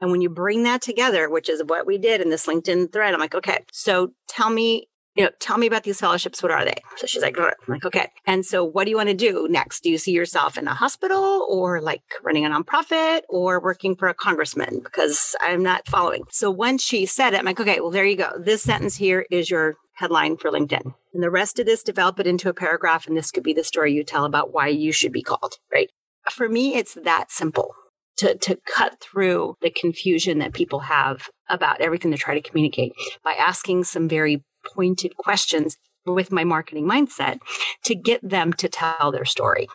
And 0.03 0.11
when 0.11 0.21
you 0.21 0.29
bring 0.29 0.65
that 0.65 0.83
together, 0.83 1.31
which 1.31 1.49
is 1.49 1.63
what 1.65 1.87
we 1.87 1.97
did 1.97 2.21
in 2.21 2.29
this 2.29 2.47
LinkedIn 2.47 2.93
thread, 2.93 3.15
I'm 3.15 3.21
like, 3.21 3.37
okay, 3.37 3.61
so 3.71 4.13
tell 4.29 4.51
me, 4.51 4.89
you 5.15 5.23
know, 5.23 5.31
tell 5.39 5.59
me 5.59 5.69
about 5.69 5.85
these 5.85 6.01
fellowships. 6.01 6.43
What 6.43 6.51
are 6.51 6.65
they? 6.65 6.75
So 6.97 7.07
she's 7.07 7.23
like, 7.23 7.39
I'm 7.39 7.53
like, 7.69 7.85
okay. 7.85 8.09
And 8.27 8.45
so 8.45 8.65
what 8.65 8.85
do 8.85 8.91
you 8.91 8.97
want 8.97 9.11
to 9.11 9.15
do 9.15 9.47
next? 9.49 9.85
Do 9.85 9.91
you 9.91 9.99
see 9.99 10.11
yourself 10.11 10.59
in 10.59 10.67
a 10.67 10.75
hospital 10.75 11.47
or 11.49 11.81
like 11.81 12.03
running 12.25 12.45
a 12.45 12.51
nonprofit 12.51 13.21
or 13.29 13.61
working 13.61 13.95
for 13.95 14.09
a 14.09 14.15
congressman? 14.15 14.81
Because 14.83 15.37
I'm 15.41 15.63
not 15.63 15.87
following. 15.87 16.25
So 16.31 16.51
when 16.51 16.79
she 16.79 17.07
said 17.07 17.33
it, 17.33 17.39
I'm 17.39 17.45
like, 17.45 17.61
okay, 17.61 17.79
well, 17.79 17.93
there 17.93 18.05
you 18.05 18.17
go. 18.17 18.33
This 18.37 18.63
sentence 18.63 18.97
here 18.97 19.25
is 19.31 19.51
your 19.51 19.77
headline 19.95 20.37
for 20.37 20.51
LinkedIn. 20.51 20.95
And 21.15 21.23
the 21.23 21.31
rest 21.31 21.61
of 21.61 21.67
this, 21.67 21.85
develop 21.85 22.19
it 22.19 22.27
into 22.27 22.49
a 22.49 22.55
paragraph. 22.55 23.07
And 23.07 23.17
this 23.17 23.31
could 23.31 23.45
be 23.45 23.53
the 23.53 23.63
story 23.63 23.93
you 23.93 24.03
tell 24.03 24.25
about 24.25 24.53
why 24.53 24.67
you 24.67 24.91
should 24.91 25.13
be 25.13 25.23
called, 25.23 25.59
right? 25.73 25.91
For 26.29 26.49
me, 26.49 26.75
it's 26.75 26.95
that 26.95 27.31
simple 27.31 27.77
to, 28.19 28.37
to 28.37 28.59
cut 28.67 29.01
through 29.01 29.57
the 29.61 29.71
confusion 29.71 30.39
that 30.39 30.53
people 30.53 30.81
have 30.81 31.29
about 31.49 31.81
everything 31.81 32.11
they 32.11 32.17
try 32.17 32.35
to 32.35 32.49
communicate 32.49 32.93
by 33.25 33.33
asking 33.33 33.85
some 33.85 34.09
very 34.09 34.43
pointed 34.75 35.17
questions 35.17 35.77
with 36.07 36.33
my 36.33 36.45
marketing 36.45 36.87
mindset 36.87 37.39
to 37.85 37.95
get 37.95 38.21
them 38.29 38.53
to 38.55 38.69
tell 38.69 39.13
their 39.13 39.25
story. 39.25 39.69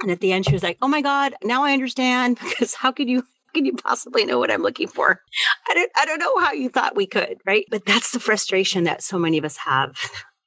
And 0.00 0.10
at 0.10 0.20
the 0.20 0.32
end, 0.32 0.46
she 0.46 0.52
was 0.52 0.62
like, 0.62 0.78
Oh 0.82 0.88
my 0.88 1.02
God, 1.02 1.34
now 1.42 1.64
I 1.64 1.72
understand 1.72 2.38
because 2.48 2.74
how 2.74 2.92
could 2.92 3.08
you 3.08 3.24
can 3.54 3.66
you 3.66 3.74
possibly 3.74 4.24
know 4.24 4.38
what 4.38 4.50
I'm 4.50 4.62
looking 4.62 4.88
for? 4.88 5.20
I 5.68 5.74
don't 5.74 5.90
I 5.96 6.04
don't 6.06 6.18
know 6.18 6.38
how 6.38 6.52
you 6.52 6.68
thought 6.68 6.96
we 6.96 7.06
could, 7.06 7.38
right? 7.46 7.66
But 7.70 7.84
that's 7.84 8.12
the 8.12 8.20
frustration 8.20 8.84
that 8.84 9.02
so 9.02 9.18
many 9.18 9.38
of 9.38 9.44
us 9.44 9.58
have 9.58 9.96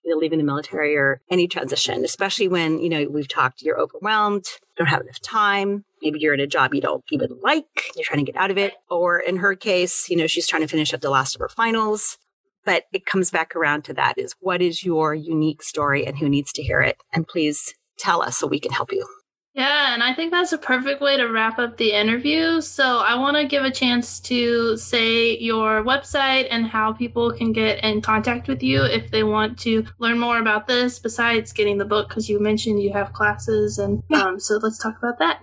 you 0.05 0.17
leaving 0.17 0.39
the 0.39 0.45
military 0.45 0.95
or 0.95 1.21
any 1.29 1.47
transition, 1.47 2.03
especially 2.05 2.47
when, 2.47 2.79
you 2.79 2.89
know, 2.89 3.07
we've 3.09 3.27
talked, 3.27 3.61
you're 3.61 3.79
overwhelmed, 3.79 4.45
don't 4.77 4.87
have 4.87 5.01
enough 5.01 5.19
time. 5.21 5.83
Maybe 6.01 6.19
you're 6.19 6.33
in 6.33 6.39
a 6.39 6.47
job 6.47 6.73
you 6.73 6.81
don't 6.81 7.03
even 7.11 7.37
like, 7.41 7.65
you're 7.95 8.05
trying 8.05 8.23
to 8.23 8.31
get 8.31 8.39
out 8.39 8.51
of 8.51 8.57
it. 8.57 8.73
Or 8.89 9.19
in 9.19 9.37
her 9.37 9.55
case, 9.55 10.09
you 10.09 10.17
know, 10.17 10.27
she's 10.27 10.47
trying 10.47 10.61
to 10.61 10.67
finish 10.67 10.93
up 10.93 11.01
the 11.01 11.09
last 11.09 11.35
of 11.35 11.39
her 11.39 11.49
finals. 11.49 12.17
But 12.65 12.85
it 12.91 13.05
comes 13.05 13.29
back 13.29 13.55
around 13.55 13.83
to 13.85 13.93
that 13.93 14.17
is 14.17 14.33
what 14.39 14.61
is 14.61 14.83
your 14.83 15.13
unique 15.13 15.61
story 15.61 16.05
and 16.05 16.17
who 16.17 16.27
needs 16.27 16.51
to 16.53 16.63
hear 16.63 16.81
it? 16.81 16.97
And 17.13 17.27
please 17.27 17.75
tell 17.97 18.21
us 18.21 18.37
so 18.37 18.47
we 18.47 18.59
can 18.59 18.71
help 18.71 18.91
you. 18.91 19.05
Yeah, 19.55 19.93
and 19.93 20.03
I 20.03 20.13
think 20.13 20.31
that's 20.31 20.51
a 20.51 20.57
perfect 20.57 21.01
way 21.01 21.15
to 21.15 21.27
wrap 21.27 21.59
up 21.59 21.77
the 21.77 21.93
interview. 21.93 22.59
So 22.59 22.99
I 22.99 23.17
want 23.17 23.37
to 23.37 23.45
give 23.45 23.63
a 23.63 23.71
chance 23.71 24.19
to 24.21 24.75
say 24.75 25.37
your 25.37 25.81
website 25.81 26.47
and 26.51 26.67
how 26.67 26.91
people 26.91 27.31
can 27.31 27.53
get 27.53 27.81
in 27.81 28.01
contact 28.01 28.49
with 28.49 28.61
you 28.61 28.83
if 28.83 29.11
they 29.11 29.23
want 29.23 29.57
to 29.59 29.85
learn 29.97 30.19
more 30.19 30.39
about 30.39 30.67
this 30.67 30.99
besides 30.99 31.53
getting 31.53 31.77
the 31.77 31.85
book, 31.85 32.09
because 32.09 32.27
you 32.27 32.37
mentioned 32.37 32.83
you 32.83 32.91
have 32.91 33.13
classes. 33.13 33.77
And 33.77 34.03
um, 34.13 34.41
so 34.41 34.59
let's 34.61 34.77
talk 34.77 34.97
about 34.97 35.19
that. 35.19 35.39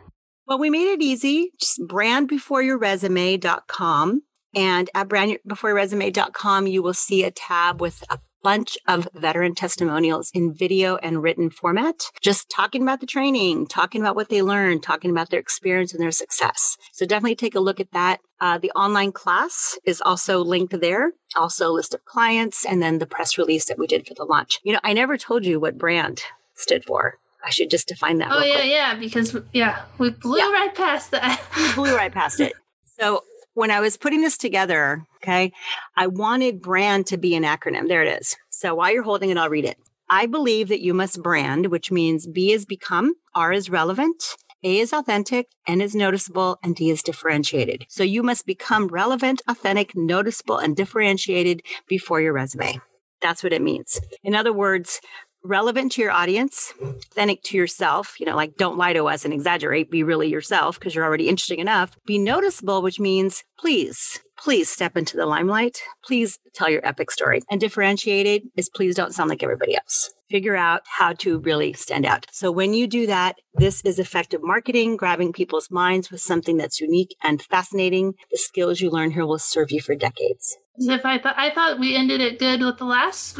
Well, 0.47 0.59
we 0.59 0.69
made 0.69 0.93
it 0.93 1.01
easy. 1.01 1.53
Just 1.59 1.81
brandbeforeyourresume.com. 1.81 4.23
And 4.55 4.91
at 4.95 5.09
brandbeforeyourresume.com, 5.09 6.67
you 6.67 6.83
will 6.83 6.93
see 6.93 7.25
a 7.25 7.31
tab 7.31 7.81
with 7.81 8.05
a 8.11 8.19
bunch 8.43 8.77
of 8.87 9.09
veteran 9.15 9.55
testimonials 9.55 10.31
in 10.35 10.53
video 10.53 10.97
and 10.97 11.23
written 11.23 11.51
format, 11.51 12.11
just 12.21 12.51
talking 12.51 12.83
about 12.83 13.01
the 13.01 13.07
training, 13.07 13.67
talking 13.67 14.01
about 14.01 14.17
what 14.17 14.29
they 14.29 14.43
learned, 14.43 14.83
talking 14.83 15.11
about 15.11 15.31
their 15.31 15.41
experience 15.41 15.93
and 15.93 16.03
their 16.03 16.11
success. 16.11 16.77
So 16.93 17.07
definitely 17.07 17.37
take 17.37 17.55
a 17.55 17.61
look 17.61 17.81
at 17.81 17.93
that. 17.93 18.21
Uh, 18.41 18.59
the 18.59 18.73
online 18.73 19.13
class 19.13 19.79
is 19.85 20.01
also 20.01 20.43
linked 20.43 20.81
there, 20.81 21.13
also 21.37 21.71
a 21.71 21.73
list 21.73 21.95
of 21.95 22.05
clients, 22.05 22.65
and 22.65 22.83
then 22.83 22.99
the 22.99 23.07
press 23.07 23.39
release 23.39 23.67
that 23.67 23.79
we 23.79 23.87
did 23.87 24.07
for 24.07 24.15
the 24.15 24.25
launch. 24.25 24.59
You 24.65 24.73
know, 24.73 24.81
I 24.83 24.93
never 24.93 25.17
told 25.17 25.47
you 25.47 25.61
what 25.61 25.79
brand 25.79 26.23
stood 26.55 26.85
for. 26.85 27.19
I 27.45 27.51
should 27.51 27.71
just 27.71 27.89
define 27.89 28.19
that. 28.19 28.29
Oh 28.31 28.43
yeah, 28.43 28.55
quick. 28.55 28.71
yeah, 28.71 28.95
because 28.95 29.37
yeah, 29.53 29.83
we 29.99 30.11
blew 30.11 30.39
yeah. 30.39 30.51
right 30.53 30.75
past 30.75 31.11
that. 31.11 31.43
we 31.57 31.73
blew 31.75 31.97
right 31.97 32.13
past 32.13 32.41
it. 32.41 32.53
So 33.01 33.25
when 33.55 33.71
I 33.71 33.81
was 33.81 33.97
putting 33.97 34.21
this 34.21 34.37
together, 34.37 35.05
okay, 35.23 35.53
I 35.97 36.07
wanted 36.07 36.63
brand 36.63 37.07
to 37.09 37.17
be 37.17 37.35
an 37.35 37.45
acronym. 37.45 37.89
There 37.89 38.03
it 38.03 38.21
is. 38.21 38.37
So 38.51 38.75
while 38.75 38.93
you're 38.93 39.03
holding 39.03 39.31
it, 39.31 39.37
I'll 39.37 39.51
read 39.51 39.65
it. 39.65 39.79
I 40.09 40.27
believe 40.27 40.69
that 40.69 40.83
you 40.83 40.95
must 40.95 41.23
brand, 41.23 41.67
which 41.67 41.91
means 41.91 42.27
B 42.27 42.53
is 42.53 42.67
become, 42.67 43.15
R 43.35 43.53
is 43.53 43.71
relevant, 43.71 44.23
A 44.63 44.79
is 44.79 44.93
authentic, 44.93 45.49
N 45.67 45.81
is 45.81 45.95
noticeable, 45.95 46.59
and 46.63 46.77
D 46.77 46.91
is 46.91 47.03
differentiated. 47.03 47.87
So 47.89 48.03
you 48.03 48.23
must 48.23 48.45
become 48.45 48.89
relevant, 48.89 49.41
authentic, 49.49 49.97
noticeable, 49.97 50.59
and 50.59 50.77
differentiated 50.77 51.63
before 51.89 52.21
your 52.21 52.35
resume. 52.35 52.81
That's 53.23 53.43
what 53.43 53.53
it 53.53 53.63
means. 53.63 54.01
In 54.23 54.35
other 54.35 54.53
words, 54.53 55.01
relevant 55.45 55.93
to 55.93 56.03
your 56.03 56.11
audience, 56.11 56.73
authentic 56.83 57.43
to 57.45 57.57
yourself, 57.57 58.19
you 58.21 58.27
know, 58.27 58.37
like 58.37 58.57
don't 58.57 58.79
lie 58.79 58.93
to 58.93 59.07
us 59.07 59.25
and 59.25 59.35
exaggerate, 59.35 59.91
be 59.91 60.03
really 60.03 60.29
yourself 60.29 60.79
because 60.79 60.95
you're 60.95 61.05
already 61.05 61.29
interesting 61.29 61.59
enough. 61.59 61.97
Be 62.07 62.19
noticeable, 62.19 62.83
which 62.83 63.01
means 63.01 63.45
please, 63.59 64.21
please 64.39 64.69
step 64.69 64.97
into 64.97 65.17
the 65.17 65.27
limelight. 65.27 65.81
Please 66.05 66.39
tell 66.55 66.69
your 66.69 66.87
epic 66.87 67.11
story. 67.11 67.43
And 67.51 67.61
differentiated 67.61 68.43
is 68.57 68.69
please 68.69 68.95
don't 68.95 69.15
sound 69.15 69.31
like 69.31 69.43
everybody 69.43 69.75
else. 69.75 70.11
figure 70.33 70.57
out 70.57 70.81
how 70.99 71.13
to 71.13 71.39
really 71.41 71.75
stand 71.75 72.07
out. 72.07 72.27
So 72.33 72.51
when 72.51 72.73
you 72.73 72.87
do 72.87 73.07
that, 73.07 73.37
this 73.55 73.83
is 73.85 73.99
effective 73.99 74.41
marketing, 74.43 74.97
grabbing 74.97 75.33
people's 75.33 75.71
minds 75.71 76.11
with 76.11 76.23
something 76.23 76.57
that's 76.57 76.81
unique 76.81 77.15
and 77.23 77.41
fascinating. 77.43 78.15
The 78.31 78.39
skills 78.39 78.81
you 78.81 78.91
learn 78.91 79.11
here 79.11 79.27
will 79.27 79.39
serve 79.39 79.71
you 79.71 79.83
for 79.83 79.95
decades. 79.95 80.57
If 80.79 81.05
I 81.05 81.19
thought 81.19 81.35
I 81.37 81.55
thought 81.55 81.79
we 81.79 81.95
ended 81.95 82.23
it 82.23 82.39
good 82.39 82.63
with 82.63 82.79
the 82.79 82.87
last 82.87 83.37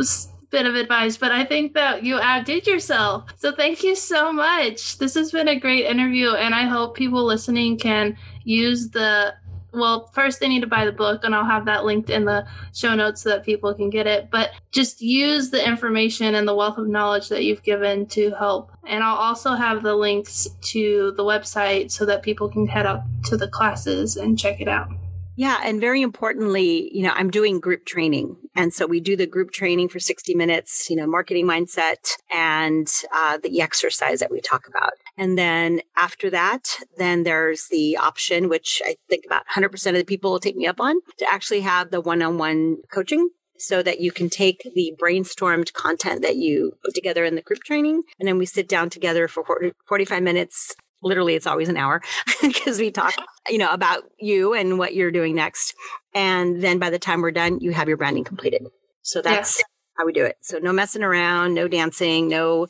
bit 0.53 0.67
of 0.67 0.77
advice, 0.77 1.17
but 1.17 1.33
I 1.33 1.45
think 1.45 1.75
that 1.75 2.05
you 2.05 2.21
outdid 2.21 2.67
yourself. 2.67 3.25
So 3.37 3.51
thank 3.51 3.83
you 3.83 3.97
so 3.97 4.33
much. 4.33 4.99
This 4.99 5.15
has 5.15 5.33
been 5.33 5.49
a 5.49 5.59
great 5.59 5.87
interview, 5.87 6.35
and 6.35 6.55
I 6.55 6.65
hope 6.65 6.95
people 6.95 7.25
listening 7.25 7.79
can 7.79 8.17
use 8.45 8.91
the 8.91 9.35
well, 9.75 10.11
first 10.13 10.39
they 10.39 10.49
need 10.49 10.61
to 10.61 10.67
buy 10.67 10.85
the 10.85 10.93
book, 10.93 11.25
and 11.25 11.35
I'll 11.35 11.47
have 11.47 11.65
that 11.65 11.85
linked 11.85 12.11
in 12.11 12.27
the 12.27 12.47
show 12.75 12.95
notes 12.95 13.23
so 13.23 13.31
that 13.31 13.45
people 13.45 13.73
can 13.73 13.89
get 13.89 14.07
it. 14.07 14.31
But 14.31 14.51
just 14.71 15.01
use 15.01 15.51
the 15.51 15.67
information 15.67 16.35
and 16.35 16.47
the 16.47 16.55
wealth 16.55 16.77
of 16.77 16.89
knowledge 16.89 17.31
that 17.31 17.45
you've 17.45 17.63
given 17.63 18.07
to 18.09 18.33
help. 18.33 18.71
And 18.87 19.03
I'll 19.03 19.17
also 19.17 19.55
have 19.55 19.83
the 19.83 19.95
links 19.95 20.47
to 20.61 21.15
the 21.17 21.25
website 21.25 21.91
so 21.91 22.05
that 22.05 22.23
people 22.23 22.51
can 22.51 22.67
head 22.67 22.85
up 22.85 23.05
to 23.25 23.37
the 23.37 23.49
classes 23.49 24.17
and 24.17 24.39
check 24.39 24.61
it 24.61 24.69
out. 24.69 24.91
Yeah. 25.37 25.61
And 25.65 25.81
very 25.81 26.03
importantly, 26.03 26.91
you 26.93 27.03
know, 27.03 27.13
I'm 27.15 27.31
doing 27.31 27.59
group 27.59 27.87
training. 27.87 28.37
And 28.55 28.73
so 28.73 28.87
we 28.87 29.01
do 29.01 29.17
the 29.17 29.27
group 29.27 29.51
training 29.51 29.89
for 29.89 29.99
60 29.99 30.35
minutes, 30.35 30.91
you 30.91 30.97
know, 30.97 31.07
marketing 31.07 31.47
mindset 31.47 32.13
and 32.31 32.91
uh, 33.13 33.39
the 33.39 33.61
exercise 33.63 34.21
that 34.21 34.31
we 34.31 34.41
talk 34.41 34.69
about. 34.69 34.93
And 35.17 35.39
then 35.39 35.81
after 35.97 36.29
that, 36.31 36.79
then 36.99 37.23
there's 37.23 37.69
the 37.69 37.97
option, 37.97 38.49
which 38.49 38.83
I 38.85 38.97
think 39.09 39.25
about 39.25 39.45
100% 39.57 39.87
of 39.89 39.95
the 39.95 40.05
people 40.05 40.33
will 40.33 40.41
take 40.41 40.57
me 40.57 40.67
up 40.67 40.81
on 40.81 40.97
to 41.19 41.27
actually 41.33 41.61
have 41.61 41.91
the 41.91 42.01
one 42.01 42.23
on 42.23 42.37
one 42.37 42.79
coaching 42.93 43.31
so 43.59 43.83
that 43.83 44.01
you 44.01 44.11
can 44.11 44.29
take 44.29 44.69
the 44.75 44.93
brainstormed 45.01 45.73
content 45.73 46.21
that 46.23 46.37
you 46.37 46.73
put 46.85 46.95
together 46.95 47.25
in 47.25 47.37
the 47.37 47.43
group 47.43 47.63
training 47.63 48.03
and 48.19 48.27
then 48.27 48.37
we 48.37 48.45
sit 48.45 48.69
down 48.69 48.91
together 48.91 49.29
for 49.29 49.45
45 49.87 50.23
minutes 50.23 50.75
literally 51.03 51.35
it's 51.35 51.47
always 51.47 51.69
an 51.69 51.77
hour 51.77 52.01
because 52.43 52.79
we 52.79 52.91
talk 52.91 53.15
you 53.49 53.59
know 53.59 53.71
about 53.71 54.05
you 54.19 54.55
and 54.55 54.79
what 54.79 54.95
you're 54.95 55.11
doing 55.11 55.35
next 55.35 55.75
and 56.15 56.63
then 56.63 56.79
by 56.79 56.91
the 56.91 56.99
time 56.99 57.21
we're 57.21 57.31
done 57.31 57.59
you 57.61 57.73
have 57.73 57.89
your 57.89 57.97
branding 57.97 58.25
completed. 58.25 58.63
So 59.03 59.21
that's 59.21 59.59
yeah. 59.59 59.65
how 59.99 60.07
we 60.07 60.13
do 60.13 60.25
it. 60.25 60.37
So 60.43 60.59
no 60.59 60.73
messing 60.73 61.03
around 61.03 61.55
no 61.55 61.69
dancing 61.69 62.29
no 62.29 62.69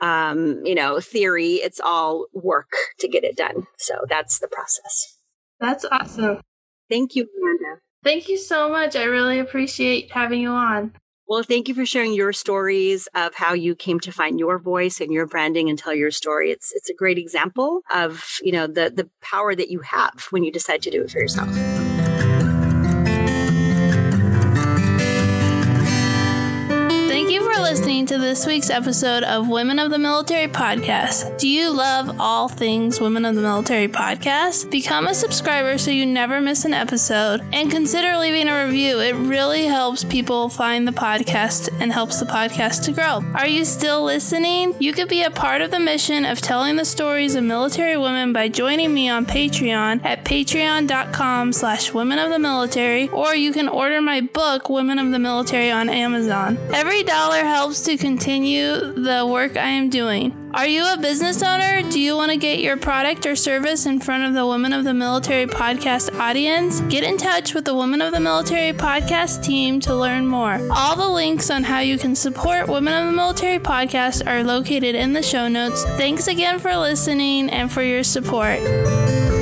um, 0.00 0.64
you 0.64 0.74
know 0.74 1.00
theory. 1.00 1.54
It's 1.54 1.80
all 1.80 2.26
work 2.32 2.70
to 3.00 3.08
get 3.08 3.24
it 3.24 3.36
done. 3.36 3.66
So 3.78 3.94
that's 4.08 4.38
the 4.38 4.48
process. 4.48 5.18
That's 5.60 5.84
awesome. 5.84 6.40
Thank 6.88 7.14
you 7.14 7.28
amanda. 7.42 7.80
Thank 8.04 8.28
you 8.28 8.38
so 8.38 8.68
much. 8.68 8.94
I 8.94 9.04
really 9.04 9.40
appreciate 9.40 10.12
having 10.12 10.40
you 10.40 10.50
on 10.50 10.92
well, 11.28 11.42
thank 11.42 11.68
you 11.68 11.74
for 11.74 11.84
sharing 11.84 12.12
your 12.12 12.32
stories 12.32 13.08
of 13.14 13.34
how 13.34 13.52
you 13.52 13.74
came 13.74 13.98
to 14.00 14.12
find 14.12 14.38
your 14.38 14.58
voice 14.58 15.00
and 15.00 15.12
your 15.12 15.26
branding 15.26 15.68
and 15.68 15.78
tell 15.78 15.94
your 15.94 16.10
story. 16.10 16.50
It's 16.50 16.72
it's 16.72 16.88
a 16.88 16.94
great 16.94 17.18
example 17.18 17.82
of, 17.90 18.38
you 18.42 18.52
know, 18.52 18.66
the 18.66 18.92
the 18.94 19.08
power 19.20 19.54
that 19.54 19.70
you 19.70 19.80
have 19.80 20.26
when 20.30 20.44
you 20.44 20.52
decide 20.52 20.82
to 20.82 20.90
do 20.90 21.02
it 21.02 21.10
for 21.10 21.18
yourself. 21.18 21.95
Listening 28.06 28.20
to 28.20 28.26
this 28.26 28.46
week's 28.46 28.70
episode 28.70 29.24
of 29.24 29.48
Women 29.48 29.78
of 29.78 29.90
the 29.90 29.98
Military 29.98 30.48
Podcast. 30.48 31.38
Do 31.38 31.48
you 31.48 31.70
love 31.70 32.20
all 32.20 32.48
things 32.48 33.00
Women 33.00 33.24
of 33.24 33.34
the 33.34 33.42
Military 33.42 33.88
Podcast? 33.88 34.70
Become 34.70 35.06
a 35.06 35.14
subscriber 35.14 35.76
so 35.78 35.90
you 35.90 36.06
never 36.06 36.40
miss 36.40 36.64
an 36.64 36.74
episode 36.74 37.40
and 37.52 37.70
consider 37.70 38.16
leaving 38.18 38.48
a 38.48 38.64
review. 38.64 39.00
It 39.00 39.14
really 39.14 39.64
helps 39.64 40.04
people 40.04 40.48
find 40.48 40.86
the 40.86 40.92
podcast 40.92 41.68
and 41.80 41.92
helps 41.92 42.20
the 42.20 42.26
podcast 42.26 42.84
to 42.84 42.92
grow. 42.92 43.22
Are 43.34 43.48
you 43.48 43.64
still 43.64 44.04
listening? 44.04 44.74
You 44.78 44.92
could 44.92 45.08
be 45.08 45.22
a 45.22 45.30
part 45.30 45.60
of 45.60 45.70
the 45.70 45.80
mission 45.80 46.24
of 46.24 46.40
telling 46.40 46.76
the 46.76 46.84
stories 46.84 47.34
of 47.34 47.44
military 47.44 47.96
women 47.96 48.32
by 48.32 48.48
joining 48.48 48.94
me 48.94 49.08
on 49.08 49.26
Patreon 49.26 50.04
at 50.04 50.24
patreon.com 50.24 51.52
slash 51.52 51.92
women 51.92 52.18
of 52.18 52.30
the 52.30 52.38
military 52.38 53.08
or 53.08 53.34
you 53.34 53.52
can 53.52 53.68
order 53.68 54.00
my 54.00 54.20
book, 54.20 54.68
Women 54.68 54.98
of 54.98 55.10
the 55.10 55.18
Military 55.18 55.70
on 55.70 55.88
Amazon. 55.88 56.56
Every 56.72 57.02
dollar 57.02 57.40
helps 57.40 57.56
helps 57.66 57.88
continue 57.98 58.92
the 58.92 59.26
work 59.26 59.56
I 59.56 59.68
am 59.68 59.90
doing. 59.90 60.50
Are 60.54 60.66
you 60.66 60.90
a 60.90 60.96
business 60.96 61.42
owner? 61.42 61.82
Do 61.90 62.00
you 62.00 62.16
want 62.16 62.30
to 62.30 62.36
get 62.36 62.60
your 62.60 62.76
product 62.76 63.26
or 63.26 63.36
service 63.36 63.84
in 63.84 64.00
front 64.00 64.24
of 64.24 64.32
the 64.32 64.46
Women 64.46 64.72
of 64.72 64.84
the 64.84 64.94
Military 64.94 65.46
podcast 65.46 66.18
audience? 66.18 66.80
Get 66.82 67.04
in 67.04 67.18
touch 67.18 67.52
with 67.52 67.66
the 67.66 67.74
Women 67.74 68.00
of 68.00 68.12
the 68.12 68.20
Military 68.20 68.72
podcast 68.72 69.44
team 69.44 69.80
to 69.80 69.94
learn 69.94 70.26
more. 70.26 70.58
All 70.72 70.96
the 70.96 71.08
links 71.08 71.50
on 71.50 71.64
how 71.64 71.80
you 71.80 71.98
can 71.98 72.14
support 72.14 72.68
Women 72.68 72.94
of 72.94 73.06
the 73.06 73.16
Military 73.16 73.58
podcast 73.58 74.26
are 74.26 74.42
located 74.42 74.94
in 74.94 75.12
the 75.12 75.22
show 75.22 75.48
notes. 75.48 75.84
Thanks 75.96 76.26
again 76.26 76.58
for 76.58 76.74
listening 76.74 77.50
and 77.50 77.70
for 77.70 77.82
your 77.82 78.02
support. 78.02 79.35